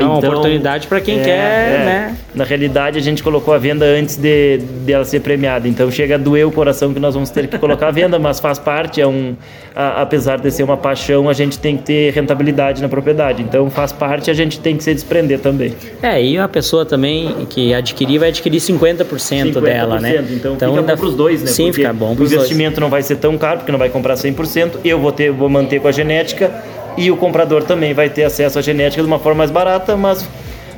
É 0.00 0.04
uma 0.04 0.18
então, 0.18 0.30
oportunidade 0.30 0.86
para 0.86 1.00
quem 1.00 1.20
é, 1.20 1.22
quer, 1.22 1.30
é. 1.30 1.84
né? 1.84 2.16
Na 2.34 2.44
realidade, 2.44 2.98
a 2.98 3.02
gente 3.02 3.22
colocou 3.22 3.52
a 3.52 3.58
venda 3.58 3.84
antes 3.84 4.16
de 4.16 4.58
dela 4.58 5.04
ser 5.04 5.20
premiada. 5.20 5.68
Então 5.68 5.90
chega 5.90 6.14
a 6.14 6.18
doer 6.18 6.46
o 6.46 6.50
coração 6.50 6.94
que 6.94 7.00
nós 7.00 7.14
vamos 7.14 7.30
ter 7.30 7.46
que 7.46 7.58
colocar 7.58 7.88
a 7.88 7.90
venda, 7.90 8.18
mas 8.18 8.40
faz 8.40 8.58
parte, 8.58 9.00
é 9.00 9.06
um 9.06 9.34
a, 9.74 10.02
apesar 10.02 10.38
de 10.38 10.50
ser 10.50 10.62
uma 10.62 10.76
paixão, 10.76 11.28
a 11.28 11.32
gente 11.32 11.58
tem 11.58 11.76
que 11.76 11.84
ter 11.84 12.12
rentabilidade 12.12 12.80
na 12.80 12.88
propriedade. 12.88 13.42
Então 13.42 13.70
faz 13.70 13.92
parte, 13.92 14.30
a 14.30 14.34
gente 14.34 14.58
tem 14.58 14.76
que 14.76 14.84
se 14.84 14.94
desprender 14.94 15.38
também. 15.40 15.74
É, 16.02 16.22
e 16.22 16.38
a 16.38 16.48
pessoa 16.48 16.84
também 16.84 17.46
que 17.48 17.74
adquirir 17.74 18.18
vai 18.18 18.28
adquirir 18.28 18.58
50%, 18.58 19.04
50% 19.04 19.60
dela, 19.60 20.00
né? 20.00 20.24
Então, 20.30 20.54
então 20.54 20.76
fica 20.76 20.82
bom 20.82 20.96
para 20.96 21.06
os 21.06 21.14
dois, 21.14 21.42
né? 21.42 21.48
Sim, 21.48 21.66
porque 21.66 21.82
fica 21.82 21.92
bom. 21.92 22.14
O 22.18 22.22
investimento 22.22 22.72
dois. 22.72 22.80
não 22.80 22.90
vai 22.90 23.02
ser 23.02 23.16
tão 23.16 23.36
caro, 23.36 23.58
porque 23.58 23.72
não 23.72 23.78
vai 23.78 23.88
comprar 23.88 24.14
100%. 24.14 24.78
Eu 24.84 24.98
vou 24.98 25.12
ter, 25.12 25.30
vou 25.30 25.48
manter 25.48 25.80
com 25.80 25.88
a 25.88 25.92
genética 25.92 26.50
e 27.00 27.10
o 27.10 27.16
comprador 27.16 27.64
também 27.64 27.94
vai 27.94 28.10
ter 28.10 28.24
acesso 28.24 28.58
à 28.58 28.62
genética 28.62 29.02
de 29.02 29.08
uma 29.08 29.18
forma 29.18 29.38
mais 29.38 29.50
barata, 29.50 29.96
mas 29.96 30.28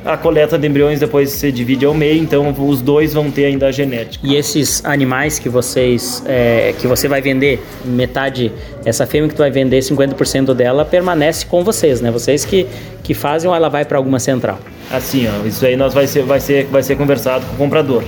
a 0.05 0.15
coleta 0.15 0.57
de 0.57 0.67
embriões 0.67 0.99
depois 0.99 1.31
se 1.31 1.51
divide 1.51 1.85
ao 1.85 1.93
meio, 1.93 2.21
então 2.21 2.53
os 2.57 2.81
dois 2.81 3.13
vão 3.13 3.29
ter 3.29 3.45
ainda 3.45 3.67
a 3.67 3.71
genética. 3.71 4.25
E 4.25 4.35
esses 4.35 4.83
animais 4.85 5.39
que 5.39 5.49
vocês 5.49 6.23
é, 6.25 6.73
que 6.79 6.87
você 6.87 7.09
vai 7.09 7.21
vender 7.21 7.61
metade, 7.83 8.51
essa 8.85 9.05
fêmea 9.05 9.27
que 9.27 9.35
tu 9.35 9.39
vai 9.39 9.51
vender 9.51 9.79
50% 9.79 10.53
dela 10.53 10.85
permanece 10.85 11.45
com 11.45 11.63
vocês, 11.63 11.99
né? 11.99 12.09
Vocês 12.09 12.45
que, 12.45 12.67
que 13.03 13.13
fazem 13.13 13.49
ou 13.49 13.55
ela 13.55 13.69
vai 13.69 13.83
para 13.83 13.97
alguma 13.97 14.19
central? 14.19 14.59
Assim, 14.91 15.27
ó, 15.27 15.45
isso 15.45 15.65
aí 15.65 15.75
nós 15.75 15.93
vai 15.93 16.07
ser 16.07 16.23
vai 16.23 16.39
ser 16.39 16.65
vai 16.65 16.83
ser 16.83 16.95
conversado 16.95 17.45
com 17.47 17.55
o 17.55 17.57
comprador. 17.57 18.03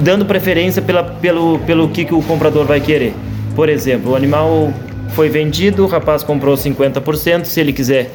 Dando 0.00 0.26
preferência 0.26 0.82
pela, 0.82 1.02
pelo, 1.02 1.58
pelo 1.60 1.88
que, 1.88 2.04
que 2.04 2.14
o 2.14 2.22
comprador 2.22 2.66
vai 2.66 2.80
querer. 2.80 3.14
Por 3.54 3.68
exemplo, 3.68 4.12
o 4.12 4.16
animal 4.16 4.70
foi 5.16 5.30
vendido, 5.30 5.82
o 5.82 5.86
rapaz 5.86 6.22
comprou 6.22 6.54
50%. 6.54 7.46
Se 7.46 7.58
ele 7.58 7.72
quiser 7.72 8.10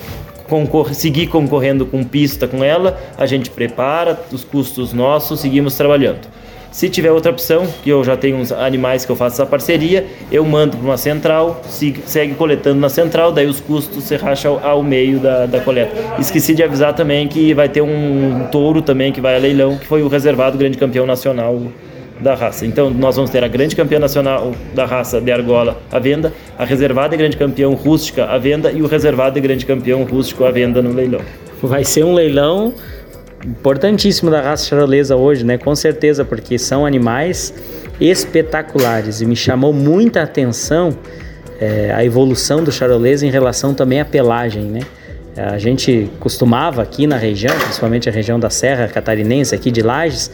concor 0.47 0.93
seguir 0.93 1.25
concorrendo 1.25 1.83
com 1.83 2.03
pista 2.03 2.47
com 2.47 2.63
ela, 2.63 2.95
a 3.17 3.25
gente 3.25 3.49
prepara 3.49 4.19
os 4.31 4.43
custos 4.43 4.93
nossos, 4.93 5.39
seguimos 5.39 5.75
trabalhando. 5.75 6.19
Se 6.71 6.89
tiver 6.89 7.11
outra 7.11 7.31
opção, 7.31 7.65
que 7.83 7.89
eu 7.89 8.03
já 8.03 8.15
tenho 8.15 8.37
uns 8.37 8.51
animais 8.51 9.03
que 9.03 9.11
eu 9.11 9.15
faço 9.15 9.41
essa 9.41 9.47
parceria, 9.47 10.05
eu 10.31 10.45
mando 10.45 10.77
para 10.77 10.85
uma 10.85 10.95
central, 10.95 11.59
segue 12.05 12.35
coletando 12.35 12.79
na 12.79 12.87
central, 12.87 13.31
daí 13.31 13.47
os 13.47 13.59
custos 13.59 14.03
se 14.03 14.15
racham 14.15 14.59
ao, 14.63 14.83
meio 14.83 15.19
da, 15.19 15.47
da 15.47 15.59
coleta. 15.59 15.95
Esqueci 16.19 16.53
de 16.53 16.61
avisar 16.61 16.93
também 16.93 17.27
que 17.27 17.51
vai 17.55 17.67
ter 17.67 17.81
um 17.81 18.47
touro 18.51 18.79
também 18.83 19.11
que 19.11 19.19
vai 19.19 19.35
a 19.35 19.39
leilão, 19.39 19.75
que 19.75 19.87
foi 19.87 20.03
o 20.03 20.07
reservado 20.07 20.55
grande 20.55 20.77
campeão 20.77 21.07
nacional 21.07 21.59
da 22.21 22.35
raça. 22.35 22.65
Então 22.65 22.89
nós 22.89 23.15
vamos 23.15 23.31
ter 23.31 23.43
a 23.43 23.47
grande 23.47 23.75
campeã 23.75 23.99
nacional 23.99 24.53
da 24.73 24.85
raça 24.85 25.19
de 25.19 25.31
argola 25.31 25.81
à 25.91 25.99
venda, 25.99 26.31
a 26.57 26.63
reservada 26.63 27.15
e 27.15 27.17
grande 27.17 27.37
campeão 27.37 27.73
rústica 27.73 28.25
à 28.25 28.37
venda 28.37 28.71
e 28.71 28.81
o 28.81 28.87
reservado 28.87 29.37
e 29.37 29.41
grande 29.41 29.65
campeão 29.65 30.03
rústico 30.03 30.43
à 30.43 30.51
venda 30.51 30.81
no 30.81 30.93
leilão. 30.93 31.21
Vai 31.61 31.83
ser 31.83 32.03
um 32.03 32.13
leilão 32.13 32.73
importantíssimo 33.45 34.29
da 34.29 34.41
raça 34.41 34.67
charolesa 34.67 35.15
hoje, 35.15 35.43
né? 35.43 35.57
Com 35.57 35.75
certeza, 35.75 36.23
porque 36.23 36.57
são 36.57 36.85
animais 36.85 37.53
espetaculares 37.99 39.21
e 39.21 39.25
me 39.25 39.35
chamou 39.35 39.73
muita 39.73 40.21
atenção 40.21 40.95
é, 41.59 41.91
a 41.93 42.03
evolução 42.03 42.63
do 42.63 42.71
charolês 42.71 43.21
em 43.21 43.29
relação 43.29 43.73
também 43.73 43.99
à 43.99 44.05
pelagem, 44.05 44.63
né? 44.63 44.81
A 45.37 45.57
gente 45.57 46.11
costumava 46.19 46.81
aqui 46.81 47.07
na 47.07 47.15
região, 47.15 47.55
principalmente 47.57 48.09
a 48.09 48.11
região 48.11 48.37
da 48.37 48.49
Serra 48.49 48.89
Catarinense, 48.89 49.55
aqui 49.55 49.71
de 49.71 49.81
Lages, 49.81 50.29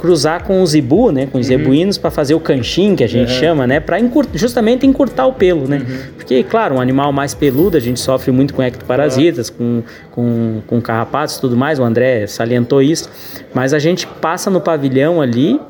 cruzar 0.00 0.44
com 0.44 0.62
o 0.62 0.66
zebu, 0.66 1.12
né, 1.12 1.26
com 1.26 1.38
os 1.38 1.50
uhum. 1.50 1.58
zebuínos 1.58 1.98
para 1.98 2.10
fazer 2.10 2.34
o 2.34 2.40
canchinho 2.40 2.96
que 2.96 3.04
a 3.04 3.06
gente 3.06 3.32
uhum. 3.32 3.38
chama, 3.38 3.66
né, 3.66 3.80
para 3.80 4.00
encurt, 4.00 4.30
justamente 4.32 4.86
encurtar 4.86 5.26
o 5.26 5.34
pelo, 5.34 5.68
né? 5.68 5.84
Uhum. 5.86 5.98
Porque, 6.16 6.42
claro, 6.42 6.76
um 6.76 6.80
animal 6.80 7.12
mais 7.12 7.34
peludo, 7.34 7.76
a 7.76 7.80
gente 7.80 8.00
sofre 8.00 8.32
muito 8.32 8.54
com 8.54 8.62
ectoparasitas, 8.62 9.50
com, 9.50 9.82
com, 10.10 10.62
com 10.66 10.80
carrapatos 10.80 11.36
e 11.36 11.40
tudo 11.42 11.54
mais, 11.54 11.78
o 11.78 11.84
André 11.84 12.26
salientou 12.26 12.80
isso, 12.80 13.10
mas 13.52 13.74
a 13.74 13.78
gente 13.78 14.06
passa 14.06 14.50
no 14.50 14.60
pavilhão 14.60 15.20
ali, 15.20 15.60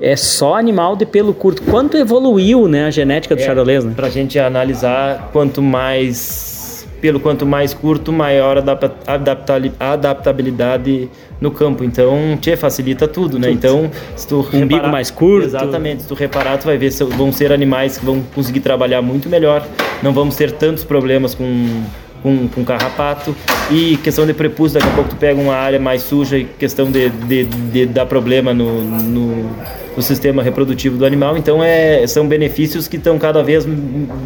é 0.00 0.14
só 0.14 0.54
animal 0.54 0.94
de 0.94 1.04
pelo 1.04 1.34
curto. 1.34 1.60
Quanto 1.62 1.96
evoluiu, 1.96 2.68
né, 2.68 2.84
a 2.84 2.90
genética 2.90 3.34
do 3.34 3.42
é, 3.42 3.44
charolês, 3.44 3.84
né? 3.84 3.92
Pra 3.96 4.08
gente 4.08 4.38
analisar, 4.38 5.30
quanto 5.32 5.60
mais 5.60 6.57
pelo 7.00 7.20
quanto 7.20 7.46
mais 7.46 7.72
curto, 7.74 8.12
maior 8.12 8.58
a 8.58 9.92
adaptabilidade 9.92 11.08
no 11.40 11.50
campo. 11.50 11.84
Então, 11.84 12.38
te 12.40 12.56
facilita 12.56 13.06
tudo, 13.06 13.38
né? 13.38 13.50
Então, 13.50 13.90
se 14.16 14.26
tu 14.26 14.46
um 14.52 14.66
bico 14.66 14.88
mais 14.88 15.10
curto. 15.10 15.46
Exatamente. 15.46 16.02
Se 16.02 16.08
tu 16.08 16.14
reparar, 16.14 16.58
tu 16.58 16.66
vai 16.66 16.76
ver 16.76 16.90
se 16.90 17.04
vão 17.04 17.32
ser 17.32 17.52
animais 17.52 17.98
que 17.98 18.04
vão 18.04 18.22
conseguir 18.34 18.60
trabalhar 18.60 19.02
muito 19.02 19.28
melhor. 19.28 19.66
Não 20.02 20.12
vamos 20.12 20.36
ter 20.36 20.52
tantos 20.52 20.84
problemas 20.84 21.34
com 21.34 21.44
com, 22.22 22.48
com 22.48 22.64
carrapato 22.64 23.34
e 23.70 23.96
questão 23.98 24.26
de 24.26 24.34
prepúcio, 24.34 24.78
daqui 24.78 24.90
a 24.90 24.94
pouco 24.94 25.10
tu 25.10 25.16
pega 25.16 25.40
uma 25.40 25.54
área 25.54 25.78
mais 25.78 26.02
suja 26.02 26.36
e 26.36 26.44
questão 26.44 26.90
de, 26.90 27.08
de, 27.10 27.44
de 27.44 27.86
dar 27.86 28.06
problema 28.06 28.52
no, 28.52 28.82
no, 28.82 29.50
no, 29.96 30.02
sistema 30.02 30.42
reprodutivo 30.42 30.98
do 30.98 31.06
animal, 31.06 31.36
então 31.36 31.62
é, 31.62 32.06
são 32.06 32.26
benefícios 32.26 32.88
que 32.88 32.96
estão 32.96 33.18
cada 33.18 33.42
vez 33.42 33.64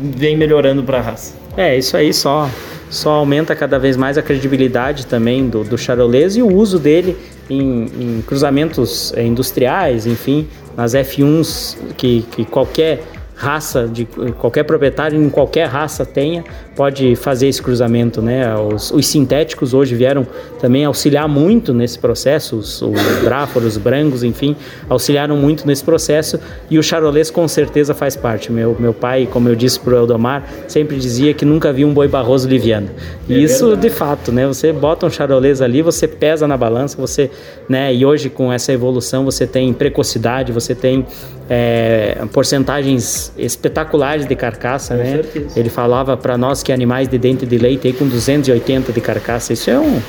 vem 0.03 0.37
melhorando 0.37 0.83
para 0.83 0.99
a 0.99 1.03
raça. 1.03 1.42
É, 1.57 1.77
isso 1.77 1.97
aí 1.97 2.13
só 2.13 2.49
só 2.93 3.13
aumenta 3.13 3.57
cada 3.57 3.79
vez 3.79 3.97
mais 3.97 4.19
a 4.19 4.23
credibilidade 4.23 5.07
também 5.07 5.49
do, 5.49 5.65
do 5.65 5.79
charolês 5.79 6.37
e 6.37 6.43
o 6.43 6.55
uso 6.55 6.79
dele 6.79 7.17
em, 7.49 7.87
em 7.99 8.23
cruzamentos 8.27 9.15
eh, 9.17 9.25
industriais, 9.25 10.07
enfim, 10.07 10.47
nas 10.77 10.95
F1s 10.95 11.79
que, 11.97 12.21
que 12.31 12.45
qualquer 12.45 13.03
raça 13.43 13.89
de 13.93 14.05
qualquer 14.39 14.63
proprietário 14.63 15.21
em 15.21 15.29
qualquer 15.29 15.67
raça 15.67 16.07
tenha 16.07 16.45
pode 16.77 17.17
fazer 17.17 17.49
esse 17.49 17.61
cruzamento, 17.61 18.23
né? 18.23 18.57
Os, 18.57 18.93
os 18.93 19.05
sintéticos 19.05 19.75
hoje 19.75 19.97
vieram 19.97 20.25
também 20.61 20.85
auxiliar 20.85 21.29
muito 21.29 21.75
nesse 21.75 21.99
processo, 21.99 22.57
os, 22.57 22.81
os 22.81 23.03
bráforos, 23.25 23.77
brancos, 23.77 24.23
enfim, 24.23 24.55
auxiliaram 24.89 25.37
muito 25.37 25.67
nesse 25.67 25.83
processo 25.83 26.39
e 26.71 26.79
o 26.79 26.83
charolês 26.85 27.33
com 27.33 27.49
certeza 27.49 27.93
faz 27.95 28.15
parte. 28.15 28.53
Meu, 28.53 28.77
meu 28.79 28.95
pai, 28.95 29.29
como 29.31 29.49
eu 29.49 29.57
disse 29.57 29.81
para 29.81 29.95
o 29.95 29.97
Eldomar, 29.97 30.45
sempre 30.69 30.97
dizia 30.97 31.35
que 31.35 31.45
nunca 31.45 31.73
viu 31.73 31.89
um 31.89 31.93
boi 31.93 32.07
barroso 32.07 32.49
liviano. 32.49 32.91
E 33.29 33.35
é 33.35 33.39
isso 33.39 33.67
verdade. 33.67 33.89
de 33.89 33.91
fato, 33.91 34.31
né? 34.31 34.47
Você 34.47 34.73
bota 34.73 35.05
um 35.05 35.11
charolês 35.11 35.61
ali, 35.61 35.83
você 35.83 36.07
pesa 36.07 36.47
na 36.47 36.57
balança, 36.57 36.97
você, 36.97 37.29
né? 37.69 37.93
E 37.93 38.07
hoje 38.07 38.31
com 38.31 38.53
essa 38.53 38.73
evolução 38.73 39.25
você 39.25 39.49
tem 39.49 39.73
precocidade, 39.73 40.53
você 40.53 40.77
tem 40.77 41.05
é, 41.51 42.25
porcentagens 42.33 43.32
espetaculares 43.37 44.27
de 44.27 44.35
carcaça, 44.37 44.95
com 44.95 45.03
né? 45.03 45.13
Certeza. 45.13 45.59
Ele 45.59 45.69
falava 45.69 46.17
para 46.17 46.37
nós 46.37 46.63
que 46.63 46.73
animais 46.73 47.09
de 47.09 47.19
dente 47.19 47.47
de 47.47 47.59
leite 47.59 47.87
aí 47.87 47.93
com 47.93 48.07
280 48.07 48.93
de 48.93 49.01
carcaça. 49.01 49.53
Isso 49.53 49.71
é 49.71 49.79
um, 49.79 50.01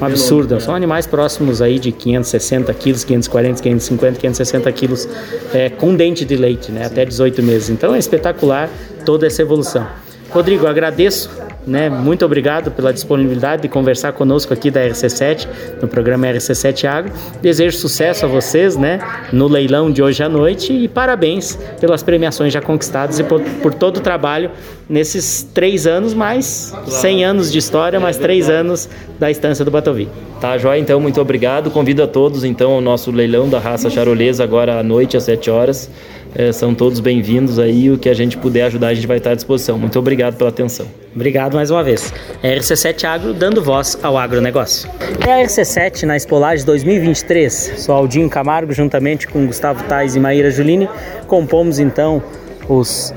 um 0.00 0.04
absurdo. 0.04 0.60
São 0.60 0.74
animais 0.74 1.06
próximos 1.06 1.60
aí 1.60 1.78
de 1.78 1.92
560 1.92 2.72
quilos, 2.74 3.04
540, 3.04 3.62
550, 3.62 4.20
560 4.20 4.72
quilos 4.72 5.08
é, 5.52 5.68
com 5.68 5.94
dente 5.94 6.24
de 6.24 6.36
leite, 6.36 6.70
né? 6.70 6.86
Até 6.86 7.04
18 7.04 7.42
meses. 7.42 7.70
Então 7.70 7.94
é 7.94 7.98
espetacular 7.98 8.70
toda 9.04 9.26
essa 9.26 9.42
evolução. 9.42 9.86
Rodrigo, 10.30 10.66
agradeço 10.66 11.30
né? 11.68 11.88
Muito 11.88 12.24
obrigado 12.24 12.70
pela 12.70 12.92
disponibilidade 12.92 13.62
de 13.62 13.68
conversar 13.68 14.12
conosco 14.12 14.52
aqui 14.52 14.70
da 14.70 14.80
RC7, 14.80 15.46
no 15.80 15.88
programa 15.88 16.26
RC7 16.26 16.84
Agro. 16.84 17.12
Desejo 17.40 17.76
sucesso 17.76 18.24
a 18.24 18.28
vocês, 18.28 18.76
né? 18.76 18.98
No 19.32 19.46
leilão 19.46 19.90
de 19.90 20.02
hoje 20.02 20.22
à 20.22 20.28
noite 20.28 20.72
e 20.72 20.88
parabéns 20.88 21.56
pelas 21.80 22.02
premiações 22.02 22.52
já 22.52 22.60
conquistadas 22.60 23.18
e 23.18 23.24
por, 23.24 23.40
por 23.62 23.74
todo 23.74 23.98
o 23.98 24.00
trabalho 24.00 24.50
nesses 24.88 25.42
três 25.42 25.86
anos, 25.86 26.14
mais 26.14 26.70
claro. 26.70 26.90
100 26.90 27.24
anos 27.24 27.52
de 27.52 27.58
história, 27.58 28.00
mais 28.00 28.16
três 28.16 28.48
anos 28.48 28.88
da 29.18 29.30
estância 29.30 29.64
do 29.64 29.70
Batovi. 29.70 30.08
Tá, 30.40 30.56
Joia, 30.56 30.78
então, 30.78 31.00
muito 31.00 31.20
obrigado. 31.20 31.70
Convido 31.70 32.02
a 32.02 32.06
todos, 32.06 32.44
então, 32.44 32.72
ao 32.72 32.80
nosso 32.80 33.10
leilão 33.10 33.48
da 33.48 33.58
raça 33.58 33.90
charolesa 33.90 34.44
agora 34.44 34.78
à 34.78 34.82
noite, 34.82 35.16
às 35.16 35.24
7 35.24 35.50
horas. 35.50 35.90
É, 36.34 36.52
são 36.52 36.74
todos 36.74 37.00
bem-vindos 37.00 37.58
aí. 37.58 37.90
O 37.90 37.98
que 37.98 38.08
a 38.08 38.14
gente 38.14 38.36
puder 38.36 38.64
ajudar, 38.64 38.88
a 38.88 38.94
gente 38.94 39.06
vai 39.06 39.16
estar 39.16 39.30
à 39.30 39.34
disposição. 39.34 39.78
Muito 39.78 39.98
obrigado 39.98 40.36
pela 40.36 40.50
atenção. 40.50 40.86
Obrigado 41.14 41.54
mais 41.54 41.70
uma 41.70 41.82
vez. 41.82 42.12
É 42.42 42.54
a 42.54 42.58
RC7 42.58 43.04
Agro 43.04 43.32
dando 43.32 43.62
voz 43.62 43.98
ao 44.02 44.16
agronegócio. 44.16 44.88
É 45.26 45.32
a 45.32 45.44
RC7 45.44 46.02
na 46.02 46.16
Espolagem 46.16 46.64
2023. 46.64 47.74
Sou 47.78 47.94
Aldinho 47.94 48.28
Camargo, 48.28 48.72
juntamente 48.72 49.26
com 49.26 49.46
Gustavo 49.46 49.82
Tais 49.84 50.16
e 50.16 50.20
Maíra 50.20 50.50
Julini, 50.50 50.88
compomos 51.26 51.78
então 51.78 52.22
os 52.68 53.12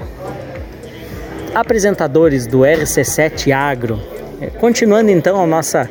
apresentadores 1.54 2.48
do 2.48 2.60
RC7 2.60 3.52
Agro. 3.52 4.00
É, 4.40 4.48
continuando 4.48 5.12
então 5.12 5.44
a 5.44 5.46
nossa 5.46 5.88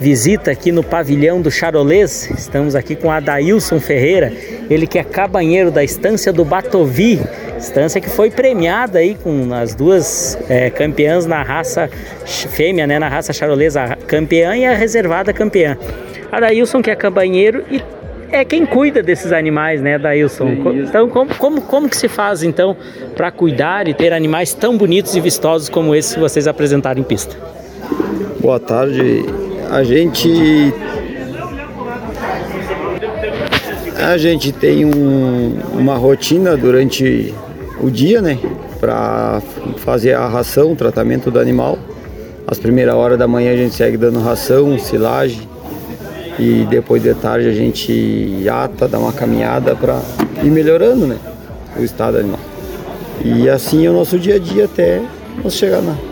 visita 0.00 0.50
aqui 0.50 0.72
no 0.72 0.82
pavilhão 0.82 1.42
do 1.42 1.50
Charolês. 1.50 2.30
Estamos 2.30 2.74
aqui 2.74 2.96
com 2.96 3.10
Adailson 3.10 3.78
Ferreira, 3.78 4.32
ele 4.70 4.86
que 4.86 4.98
é 4.98 5.04
cabanheiro 5.04 5.70
da 5.70 5.84
estância 5.84 6.32
do 6.32 6.44
Batovi, 6.44 7.20
estância 7.58 8.00
que 8.00 8.08
foi 8.08 8.30
premiada 8.30 8.98
aí 8.98 9.14
com 9.14 9.52
as 9.52 9.74
duas 9.74 10.38
é, 10.48 10.70
campeãs 10.70 11.26
na 11.26 11.42
raça 11.42 11.88
fêmea, 12.24 12.86
né, 12.86 12.98
na 12.98 13.08
raça 13.08 13.32
charolesa, 13.34 13.96
campeã 14.06 14.56
e 14.56 14.64
a 14.64 14.74
reservada 14.74 15.32
campeã. 15.34 15.76
Adailson 16.32 16.80
que 16.80 16.90
é 16.90 16.96
cabanheiro 16.96 17.62
e 17.70 17.82
é 18.32 18.44
quem 18.44 18.64
cuida 18.64 19.02
desses 19.02 19.32
animais, 19.32 19.82
né, 19.82 19.98
Dailson? 19.98 20.50
Então, 20.86 21.08
como, 21.08 21.34
como, 21.34 21.60
como 21.62 21.88
que 21.88 21.96
se 21.96 22.08
faz, 22.08 22.44
então, 22.44 22.76
para 23.16 23.30
cuidar 23.32 23.88
e 23.88 23.92
ter 23.92 24.12
animais 24.12 24.54
tão 24.54 24.78
bonitos 24.78 25.16
e 25.16 25.20
vistosos 25.20 25.68
como 25.68 25.94
esses 25.94 26.14
que 26.14 26.20
vocês 26.20 26.46
apresentaram 26.46 27.00
em 27.00 27.04
pista? 27.04 27.36
Boa 28.40 28.60
tarde, 28.60 29.24
a 29.70 29.84
gente 29.84 30.74
a 33.96 34.18
gente 34.18 34.50
tem 34.50 34.84
um, 34.84 35.58
uma 35.72 35.96
rotina 35.96 36.56
durante 36.56 37.32
o 37.80 37.88
dia, 37.88 38.20
né, 38.20 38.38
para 38.80 39.40
fazer 39.76 40.14
a 40.14 40.26
ração, 40.26 40.72
o 40.72 40.76
tratamento 40.76 41.30
do 41.30 41.38
animal. 41.38 41.78
As 42.46 42.58
primeiras 42.58 42.94
horas 42.94 43.18
da 43.18 43.28
manhã 43.28 43.52
a 43.52 43.56
gente 43.56 43.74
segue 43.74 43.96
dando 43.96 44.18
ração, 44.18 44.76
silagem 44.78 45.48
e 46.38 46.66
depois 46.68 47.02
de 47.02 47.14
tarde 47.14 47.48
a 47.48 47.52
gente 47.52 48.48
ata, 48.48 48.88
dá 48.88 48.98
uma 48.98 49.12
caminhada 49.12 49.76
para 49.76 50.00
ir 50.42 50.50
melhorando, 50.50 51.06
né, 51.06 51.16
o 51.78 51.84
estado 51.84 52.18
animal. 52.18 52.40
E 53.24 53.48
assim 53.48 53.86
é 53.86 53.90
o 53.90 53.92
nosso 53.92 54.18
dia 54.18 54.34
a 54.34 54.38
dia 54.38 54.64
até 54.64 55.00
nós 55.44 55.54
chegar 55.54 55.80
na 55.80 56.09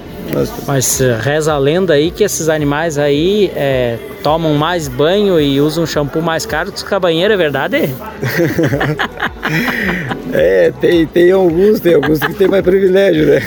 mas 0.66 1.00
eh, 1.00 1.18
reza 1.20 1.52
a 1.52 1.58
lenda 1.58 1.94
aí 1.94 2.10
que 2.10 2.22
esses 2.22 2.48
animais 2.48 2.98
aí 2.98 3.50
é, 3.54 3.96
tomam 4.22 4.54
mais 4.54 4.88
banho 4.88 5.40
e 5.40 5.60
usam 5.60 5.86
shampoo 5.86 6.20
mais 6.20 6.44
caro 6.44 6.70
que 6.70 6.76
os 6.76 6.82
cabanheiros, 6.82 7.34
é 7.34 7.36
verdade? 7.36 7.76
é, 10.32 10.72
tem, 10.80 11.06
tem 11.06 11.32
alguns, 11.32 11.80
tem 11.80 11.94
alguns 11.94 12.18
que 12.18 12.34
tem 12.34 12.48
mais 12.48 12.62
privilégio, 12.62 13.26
né? 13.26 13.40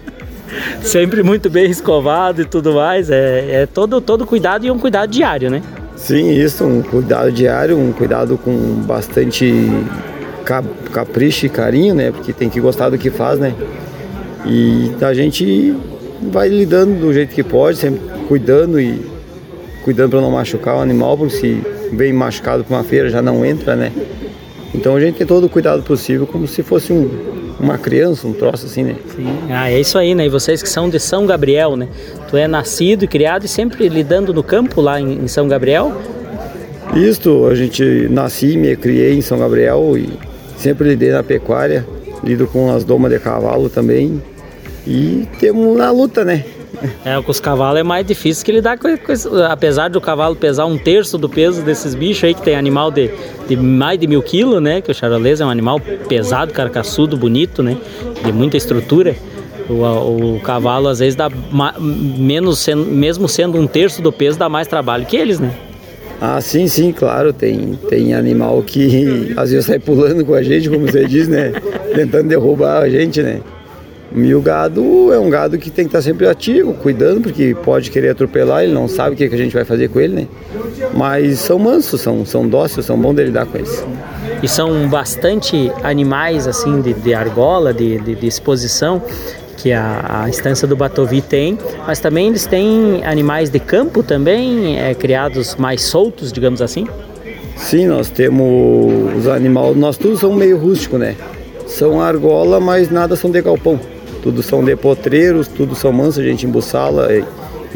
Sempre 0.82 1.22
muito 1.22 1.50
bem 1.50 1.70
escovado 1.70 2.42
e 2.42 2.44
tudo 2.44 2.74
mais. 2.74 3.10
É, 3.10 3.62
é 3.62 3.66
todo, 3.66 4.00
todo 4.00 4.26
cuidado 4.26 4.64
e 4.64 4.70
um 4.70 4.78
cuidado 4.78 5.10
diário, 5.10 5.50
né? 5.50 5.62
Sim, 5.96 6.30
isso, 6.30 6.64
um 6.64 6.80
cuidado 6.80 7.30
diário, 7.30 7.78
um 7.78 7.92
cuidado 7.92 8.38
com 8.38 8.56
bastante 8.86 9.68
capricho 10.92 11.46
e 11.46 11.48
carinho, 11.48 11.94
né? 11.94 12.10
Porque 12.10 12.32
tem 12.32 12.48
que 12.48 12.60
gostar 12.60 12.88
do 12.88 12.96
que 12.96 13.10
faz, 13.10 13.38
né? 13.38 13.54
E 14.46 14.92
a 15.00 15.12
gente 15.14 15.74
vai 16.30 16.48
lidando 16.48 17.00
do 17.00 17.12
jeito 17.12 17.34
que 17.34 17.42
pode, 17.42 17.78
sempre 17.78 18.00
cuidando 18.26 18.80
e 18.80 19.00
cuidando 19.84 20.10
para 20.10 20.20
não 20.20 20.30
machucar 20.30 20.76
o 20.76 20.80
animal, 20.80 21.16
porque 21.16 21.36
se 21.36 21.62
vem 21.92 22.12
machucado 22.12 22.64
para 22.64 22.76
uma 22.76 22.84
feira 22.84 23.08
já 23.08 23.22
não 23.22 23.44
entra, 23.44 23.74
né? 23.74 23.92
Então 24.74 24.94
a 24.94 25.00
gente 25.00 25.16
tem 25.16 25.26
todo 25.26 25.44
o 25.44 25.48
cuidado 25.48 25.82
possível, 25.82 26.26
como 26.26 26.46
se 26.46 26.62
fosse 26.62 26.92
um, 26.92 27.08
uma 27.58 27.78
criança, 27.78 28.26
um 28.26 28.32
troço 28.32 28.66
assim, 28.66 28.84
né? 28.84 28.96
Sim. 29.16 29.26
Ah, 29.48 29.70
é 29.70 29.80
isso 29.80 29.96
aí, 29.96 30.14
né? 30.14 30.26
E 30.26 30.28
vocês 30.28 30.62
que 30.62 30.68
são 30.68 30.90
de 30.90 31.00
São 31.00 31.26
Gabriel, 31.26 31.76
né? 31.76 31.88
Tu 32.28 32.36
é 32.36 32.46
nascido 32.46 33.04
e 33.04 33.08
criado 33.08 33.44
e 33.44 33.48
sempre 33.48 33.88
lidando 33.88 34.34
no 34.34 34.42
campo 34.42 34.80
lá 34.80 35.00
em, 35.00 35.24
em 35.24 35.28
São 35.28 35.48
Gabriel? 35.48 35.92
Isto, 36.94 37.46
a 37.46 37.54
gente 37.54 38.08
nasci, 38.10 38.56
me 38.56 38.76
criei 38.76 39.14
em 39.14 39.20
São 39.20 39.38
Gabriel 39.38 39.96
e 39.96 40.08
sempre 40.56 40.90
lidei 40.90 41.10
na 41.10 41.22
pecuária 41.22 41.86
lido 42.22 42.46
com 42.46 42.70
as 42.70 42.84
domas 42.84 43.10
de 43.10 43.18
cavalo 43.18 43.68
também. 43.68 44.22
E 44.86 45.26
temos 45.38 45.76
na 45.76 45.90
luta, 45.90 46.24
né? 46.24 46.44
É, 47.04 47.20
com 47.20 47.30
os 47.30 47.40
cavalos 47.40 47.80
é 47.80 47.82
mais 47.82 48.06
difícil 48.06 48.44
que 48.44 48.52
lidar 48.52 48.78
com, 48.78 48.96
com 48.96 49.12
apesar 49.50 49.88
do 49.88 50.00
cavalo 50.00 50.36
pesar 50.36 50.66
um 50.66 50.78
terço 50.78 51.18
do 51.18 51.28
peso 51.28 51.62
desses 51.62 51.94
bichos 51.94 52.24
aí, 52.24 52.34
que 52.34 52.42
tem 52.42 52.54
animal 52.54 52.90
de, 52.90 53.10
de 53.48 53.56
mais 53.56 53.98
de 53.98 54.06
mil 54.06 54.22
quilos, 54.22 54.62
né? 54.62 54.80
Que 54.80 54.90
o 54.90 54.94
charolês 54.94 55.40
é 55.40 55.44
um 55.44 55.50
animal 55.50 55.80
pesado, 56.08 56.52
carcaçudo, 56.52 57.16
bonito, 57.16 57.62
né? 57.62 57.76
De 58.24 58.32
muita 58.32 58.56
estrutura. 58.56 59.16
O, 59.68 60.36
o 60.36 60.40
cavalo 60.40 60.88
às 60.88 60.98
vezes 60.98 61.14
dá 61.14 61.28
menos, 61.78 62.66
mesmo 62.68 63.28
sendo 63.28 63.58
um 63.58 63.66
terço 63.66 64.00
do 64.00 64.12
peso, 64.12 64.38
dá 64.38 64.48
mais 64.48 64.66
trabalho 64.66 65.04
que 65.04 65.16
eles, 65.16 65.38
né? 65.38 65.52
Ah, 66.20 66.40
sim, 66.40 66.66
sim, 66.66 66.92
claro. 66.92 67.32
Tem, 67.32 67.78
tem 67.88 68.14
animal 68.14 68.62
que 68.62 69.32
às 69.36 69.50
vezes 69.50 69.66
sai 69.66 69.78
pulando 69.78 70.24
com 70.24 70.34
a 70.34 70.42
gente, 70.42 70.68
como 70.68 70.86
você 70.86 71.04
diz, 71.04 71.28
né? 71.28 71.52
Tentando 71.98 72.28
derrubar 72.28 72.80
a 72.80 72.88
gente, 72.88 73.20
né? 73.20 73.40
E 74.14 74.32
o 74.32 74.40
gado 74.40 75.12
é 75.12 75.18
um 75.18 75.28
gado 75.28 75.58
que 75.58 75.68
tem 75.68 75.84
que 75.84 75.88
estar 75.88 76.00
sempre 76.00 76.28
ativo, 76.28 76.72
cuidando, 76.74 77.22
porque 77.22 77.56
pode 77.64 77.90
querer 77.90 78.10
atropelar, 78.10 78.62
ele 78.62 78.72
não 78.72 78.86
sabe 78.86 79.14
o 79.14 79.16
que, 79.16 79.24
a 79.24 79.36
gente 79.36 79.52
vai 79.52 79.64
fazer 79.64 79.88
com 79.88 79.98
ele, 79.98 80.14
né? 80.14 80.28
Mas 80.94 81.40
são 81.40 81.58
mansos, 81.58 82.00
são, 82.00 82.24
são 82.24 82.46
dóceis, 82.46 82.86
são 82.86 82.96
bons 82.96 83.14
de 83.16 83.24
lidar 83.24 83.46
com 83.46 83.58
eles. 83.58 83.84
E 84.40 84.46
são 84.46 84.88
bastante 84.88 85.72
animais, 85.82 86.46
assim, 86.46 86.80
de, 86.80 86.94
de 86.94 87.12
argola, 87.12 87.74
de, 87.74 87.98
de, 87.98 88.14
de 88.14 88.26
exposição, 88.28 89.02
que 89.56 89.72
a, 89.72 90.22
a 90.22 90.28
estância 90.28 90.68
do 90.68 90.76
Batovi 90.76 91.20
tem, 91.20 91.58
mas 91.84 91.98
também 91.98 92.28
eles 92.28 92.46
têm 92.46 93.04
animais 93.04 93.50
de 93.50 93.58
campo 93.58 94.04
também, 94.04 94.78
é, 94.78 94.94
criados 94.94 95.56
mais 95.56 95.82
soltos, 95.82 96.32
digamos 96.32 96.62
assim? 96.62 96.86
Sim, 97.56 97.88
nós 97.88 98.08
temos 98.08 99.18
os 99.18 99.26
animais, 99.26 99.76
nós 99.76 99.98
todos 99.98 100.20
somos 100.20 100.38
meio 100.38 100.56
rústico, 100.56 100.96
né? 100.96 101.16
São 101.78 102.00
argola, 102.00 102.58
mas 102.58 102.90
nada 102.90 103.14
são 103.14 103.30
de 103.30 103.40
galpão. 103.40 103.78
Tudo 104.20 104.42
são 104.42 104.64
de 104.64 104.74
potreiros, 104.74 105.46
tudo 105.46 105.76
são 105.76 105.92
mansos, 105.92 106.18
a 106.18 106.24
gente 106.24 106.44
embuçala 106.44 107.08
e, 107.14 107.24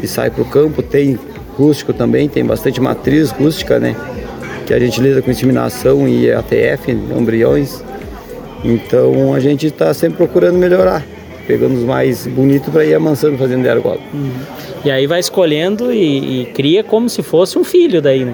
e 0.03 0.07
sai 0.07 0.29
para 0.29 0.41
o 0.41 0.45
campo. 0.45 0.83
Tem 0.83 1.17
rústico 1.57 1.93
também, 1.93 2.27
tem 2.27 2.43
bastante 2.43 2.81
matriz 2.81 3.31
rústica, 3.31 3.79
né? 3.79 3.95
Que 4.67 4.73
a 4.73 4.79
gente 4.79 4.99
lida 4.99 5.21
com 5.21 5.31
inseminação 5.31 6.05
e 6.05 6.29
ATF, 6.29 6.91
embriões. 6.91 7.81
Então 8.61 9.33
a 9.33 9.39
gente 9.39 9.67
está 9.67 9.93
sempre 9.93 10.17
procurando 10.17 10.57
melhorar 10.57 11.01
pegando 11.47 11.75
os 11.75 11.83
mais 11.83 12.25
bonitos 12.25 12.71
para 12.71 12.85
ir 12.85 12.93
amansando 12.93 13.37
fazendo 13.37 13.63
de 13.63 13.69
argola. 13.69 13.99
Uhum. 14.13 14.31
E 14.85 14.91
aí 14.91 15.05
vai 15.07 15.19
escolhendo 15.19 15.91
e, 15.91 16.41
e, 16.41 16.45
cria 16.47 16.83
como 16.83 17.09
se 17.09 17.21
fosse 17.21 17.57
um 17.57 17.65
filho 17.65 18.01
daí, 18.01 18.23
né? 18.23 18.33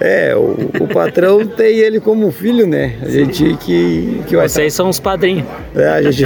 É, 0.00 0.34
o, 0.34 0.70
o 0.82 0.88
patrão 0.88 1.44
tem 1.46 1.76
ele 1.76 2.00
como 2.00 2.30
filho, 2.30 2.66
né? 2.66 2.96
A 3.02 3.08
gente 3.10 3.54
que, 3.58 4.22
que 4.26 4.34
vai. 4.34 4.48
Vocês 4.48 4.72
são 4.72 4.88
os 4.88 4.98
padrinhos. 4.98 5.46
É, 5.76 5.88
a 5.88 6.10
gente. 6.10 6.24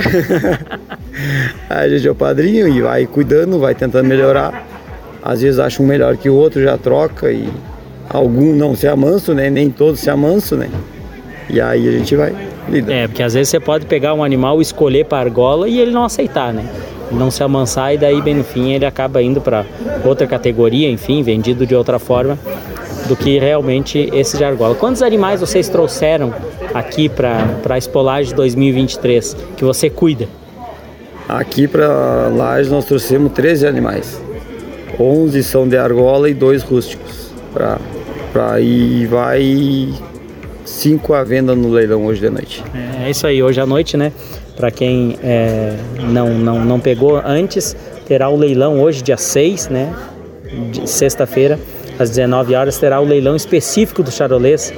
a 1.68 1.88
gente 1.88 2.06
é 2.06 2.10
o 2.10 2.14
padrinho 2.14 2.68
e 2.68 2.80
vai 2.80 3.04
cuidando, 3.06 3.58
vai 3.58 3.74
tentando 3.74 4.06
melhorar. 4.06 4.64
Às 5.20 5.42
vezes 5.42 5.58
acha 5.58 5.82
um 5.82 5.86
melhor 5.86 6.16
que 6.16 6.30
o 6.30 6.34
outro, 6.34 6.62
já 6.62 6.78
troca 6.78 7.32
e 7.32 7.48
algum 8.08 8.54
não 8.54 8.76
se 8.76 8.86
amanso, 8.86 9.34
né? 9.34 9.50
Nem 9.50 9.70
todos 9.70 9.98
se 9.98 10.08
amanso, 10.08 10.54
né? 10.54 10.70
E 11.50 11.60
aí 11.60 11.88
a 11.88 11.92
gente 11.92 12.14
vai 12.14 12.32
lidando. 12.68 12.92
É, 12.92 13.08
porque 13.08 13.22
às 13.22 13.34
vezes 13.34 13.48
você 13.48 13.58
pode 13.58 13.86
pegar 13.86 14.14
um 14.14 14.22
animal, 14.22 14.60
escolher 14.60 15.06
para 15.06 15.18
argola 15.18 15.68
e 15.68 15.80
ele 15.80 15.90
não 15.90 16.04
aceitar, 16.04 16.52
né? 16.52 16.64
Não 17.10 17.30
se 17.30 17.42
amansar 17.42 17.94
e 17.94 17.98
daí 17.98 18.20
bem 18.22 18.34
no 18.34 18.44
fim 18.44 18.72
ele 18.72 18.86
acaba 18.86 19.20
indo 19.20 19.40
para 19.40 19.64
outra 20.04 20.26
categoria, 20.26 20.88
enfim, 20.88 21.22
vendido 21.22 21.66
de 21.66 21.74
outra 21.74 21.98
forma 21.98 22.38
do 23.06 23.16
que 23.16 23.38
realmente 23.38 24.10
esse 24.12 24.36
de 24.36 24.44
argola. 24.44 24.74
Quantos 24.74 25.02
animais 25.02 25.40
vocês 25.40 25.68
trouxeram 25.68 26.32
aqui 26.72 27.08
para 27.08 27.58
a 27.68 27.78
Espolagem 27.78 28.34
2023 28.34 29.36
que 29.56 29.64
você 29.64 29.90
cuida? 29.90 30.28
Aqui 31.28 31.66
para 31.66 32.28
Laje 32.28 32.70
nós 32.70 32.84
trouxemos 32.84 33.32
13 33.32 33.66
animais. 33.66 34.20
11 34.98 35.42
são 35.42 35.66
de 35.66 35.76
argola 35.76 36.28
e 36.28 36.34
dois 36.34 36.62
rústicos. 36.62 37.32
Para 38.32 38.60
ir 38.60 39.06
vai 39.06 39.92
cinco 40.64 41.14
à 41.14 41.22
venda 41.22 41.54
no 41.54 41.70
leilão 41.70 42.04
hoje 42.06 42.20
de 42.20 42.30
noite. 42.30 42.64
É, 42.74 43.06
é 43.06 43.10
isso 43.10 43.26
aí, 43.26 43.42
hoje 43.42 43.60
à 43.60 43.66
noite, 43.66 43.96
né? 43.96 44.12
Para 44.56 44.70
quem 44.70 45.18
é, 45.22 45.74
não, 46.00 46.30
não, 46.34 46.64
não 46.64 46.80
pegou 46.80 47.20
antes, 47.24 47.76
terá 48.06 48.28
o 48.28 48.36
leilão 48.36 48.80
hoje, 48.80 49.02
dia 49.02 49.16
6, 49.16 49.68
né? 49.68 49.92
Sexta-feira, 50.84 51.58
às 51.98 52.10
19 52.10 52.54
horas, 52.54 52.78
terá 52.78 53.00
o 53.00 53.04
leilão 53.04 53.36
específico 53.36 54.02
do 54.02 54.10
Charolês, 54.10 54.72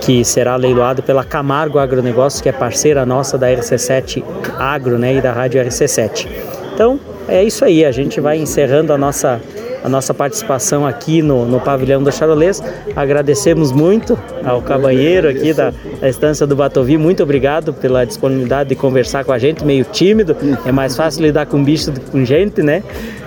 que 0.00 0.24
será 0.24 0.56
leiloado 0.56 1.02
pela 1.02 1.24
Camargo 1.24 1.78
Agronegócio, 1.78 2.42
que 2.42 2.48
é 2.48 2.52
parceira 2.52 3.06
nossa 3.06 3.38
da 3.38 3.48
RC7 3.48 4.22
Agro 4.58 4.98
né, 4.98 5.14
e 5.14 5.20
da 5.20 5.32
Rádio 5.32 5.62
RC7. 5.62 6.28
Então, 6.74 6.98
é 7.28 7.42
isso 7.44 7.64
aí, 7.64 7.84
a 7.84 7.92
gente 7.92 8.20
vai 8.20 8.38
encerrando 8.38 8.92
a 8.92 8.98
nossa 8.98 9.40
a 9.82 9.88
nossa 9.88 10.14
participação 10.14 10.86
aqui 10.86 11.22
no, 11.22 11.44
no 11.44 11.60
pavilhão 11.60 12.02
da 12.02 12.10
Charolês. 12.10 12.62
Agradecemos 12.94 13.72
muito 13.72 14.18
ao 14.44 14.62
cabanheiro 14.62 15.28
aqui 15.28 15.52
da, 15.52 15.72
da 16.00 16.08
estância 16.08 16.46
do 16.46 16.54
Batovi. 16.54 16.96
Muito 16.96 17.22
obrigado 17.22 17.72
pela 17.72 18.04
disponibilidade 18.04 18.70
de 18.70 18.76
conversar 18.76 19.24
com 19.24 19.32
a 19.32 19.38
gente, 19.38 19.64
meio 19.64 19.84
tímido. 19.84 20.36
É 20.64 20.72
mais 20.72 20.96
fácil 20.96 21.22
lidar 21.22 21.46
com 21.46 21.62
bicho 21.62 21.90
do 21.90 22.00
que 22.00 22.10
com 22.10 22.24
gente, 22.24 22.62
né? 22.62 22.82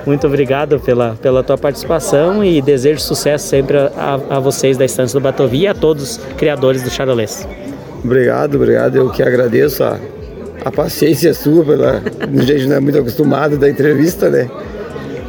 Muito 0.05 0.27
obrigado 0.27 0.79
pela, 0.79 1.15
pela 1.21 1.43
tua 1.43 1.57
participação 1.57 2.43
e 2.43 2.61
desejo 2.61 2.99
sucesso 2.99 3.47
sempre 3.47 3.77
a, 3.77 4.19
a 4.29 4.39
vocês 4.39 4.77
da 4.77 4.85
estância 4.85 5.19
do 5.19 5.23
Batovi 5.23 5.61
e 5.61 5.67
a 5.67 5.73
todos 5.73 6.17
os 6.17 6.17
criadores 6.37 6.83
do 6.83 6.89
Charolês. 6.89 7.47
Obrigado, 8.03 8.55
obrigado. 8.55 8.95
Eu 8.95 9.09
que 9.09 9.23
agradeço 9.23 9.83
a, 9.83 9.99
a 10.63 10.71
paciência 10.71 11.33
sua, 11.33 11.65
pela, 11.65 12.03
a 12.21 12.41
gente 12.43 12.67
não 12.67 12.75
é 12.75 12.79
muito 12.79 12.99
acostumado 12.99 13.57
da 13.57 13.67
entrevista, 13.67 14.29
né? 14.29 14.47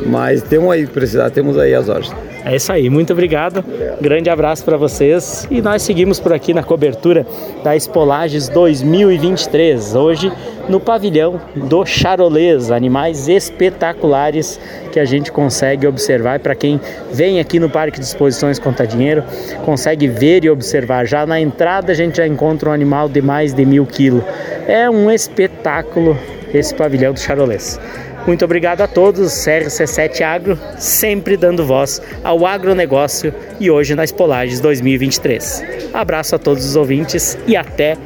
Mas 0.05 0.42
temos 0.42 0.70
aí, 0.70 0.86
precisar, 0.86 1.30
temos 1.30 1.57
aí 1.59 1.74
as 1.74 1.88
horas. 1.88 2.12
É 2.44 2.55
isso 2.55 2.70
aí, 2.70 2.88
muito 2.88 3.12
obrigado. 3.12 3.59
obrigado. 3.59 4.01
Grande 4.01 4.30
abraço 4.30 4.64
para 4.64 4.76
vocês 4.76 5.49
e 5.51 5.61
nós 5.61 5.82
seguimos 5.82 6.20
por 6.20 6.32
aqui 6.32 6.55
na 6.55 6.62
cobertura 6.62 7.26
da 7.64 7.74
Espolages 7.74 8.49
2023. 8.49 9.94
Hoje 9.97 10.30
no 10.68 10.80
pavilhão 10.80 11.40
do 11.55 11.84
Charolês, 11.84 12.70
animais 12.70 13.28
espetaculares 13.28 14.61
que 14.92 15.01
a 15.01 15.05
gente 15.05 15.30
consegue 15.32 15.86
observar. 15.86 16.40
Para 16.40 16.55
quem 16.55 16.80
vem 17.12 17.40
aqui 17.40 17.59
no 17.59 17.70
Parque 17.70 17.99
de 17.99 18.07
Exposições 18.07 18.59
Conta 18.59 18.86
Dinheiro, 18.86 19.24
consegue 19.64 20.09
ver 20.09 20.44
e 20.44 20.51
observar. 20.51 21.07
Já 21.07 21.26
na 21.26 21.40
entrada 21.40 21.92
a 21.92 21.94
gente 21.94 22.16
já 22.16 22.26
encontra 22.26 22.70
um 22.70 22.72
animal 22.72 23.09
de 23.09 23.22
mais 23.22 23.53
de 23.53 23.64
mil 23.64 23.86
quilos. 23.86 24.22
É 24.66 24.88
um 24.90 25.11
espetáculo 25.11 26.16
esse 26.53 26.74
pavilhão 26.74 27.12
do 27.12 27.20
Charolês. 27.20 27.78
Muito 28.26 28.44
obrigado 28.44 28.80
a 28.80 28.88
todos, 28.88 29.32
CRC7 29.32 30.20
Agro, 30.22 30.58
sempre 30.78 31.36
dando 31.36 31.64
voz 31.64 32.02
ao 32.24 32.44
agronegócio 32.44 33.32
e 33.60 33.70
hoje 33.70 33.94
nas 33.94 34.10
Polages 34.10 34.58
2023. 34.58 35.64
Abraço 35.94 36.34
a 36.34 36.38
todos 36.38 36.64
os 36.64 36.74
ouvintes 36.74 37.38
e 37.46 37.56
até 37.56 37.96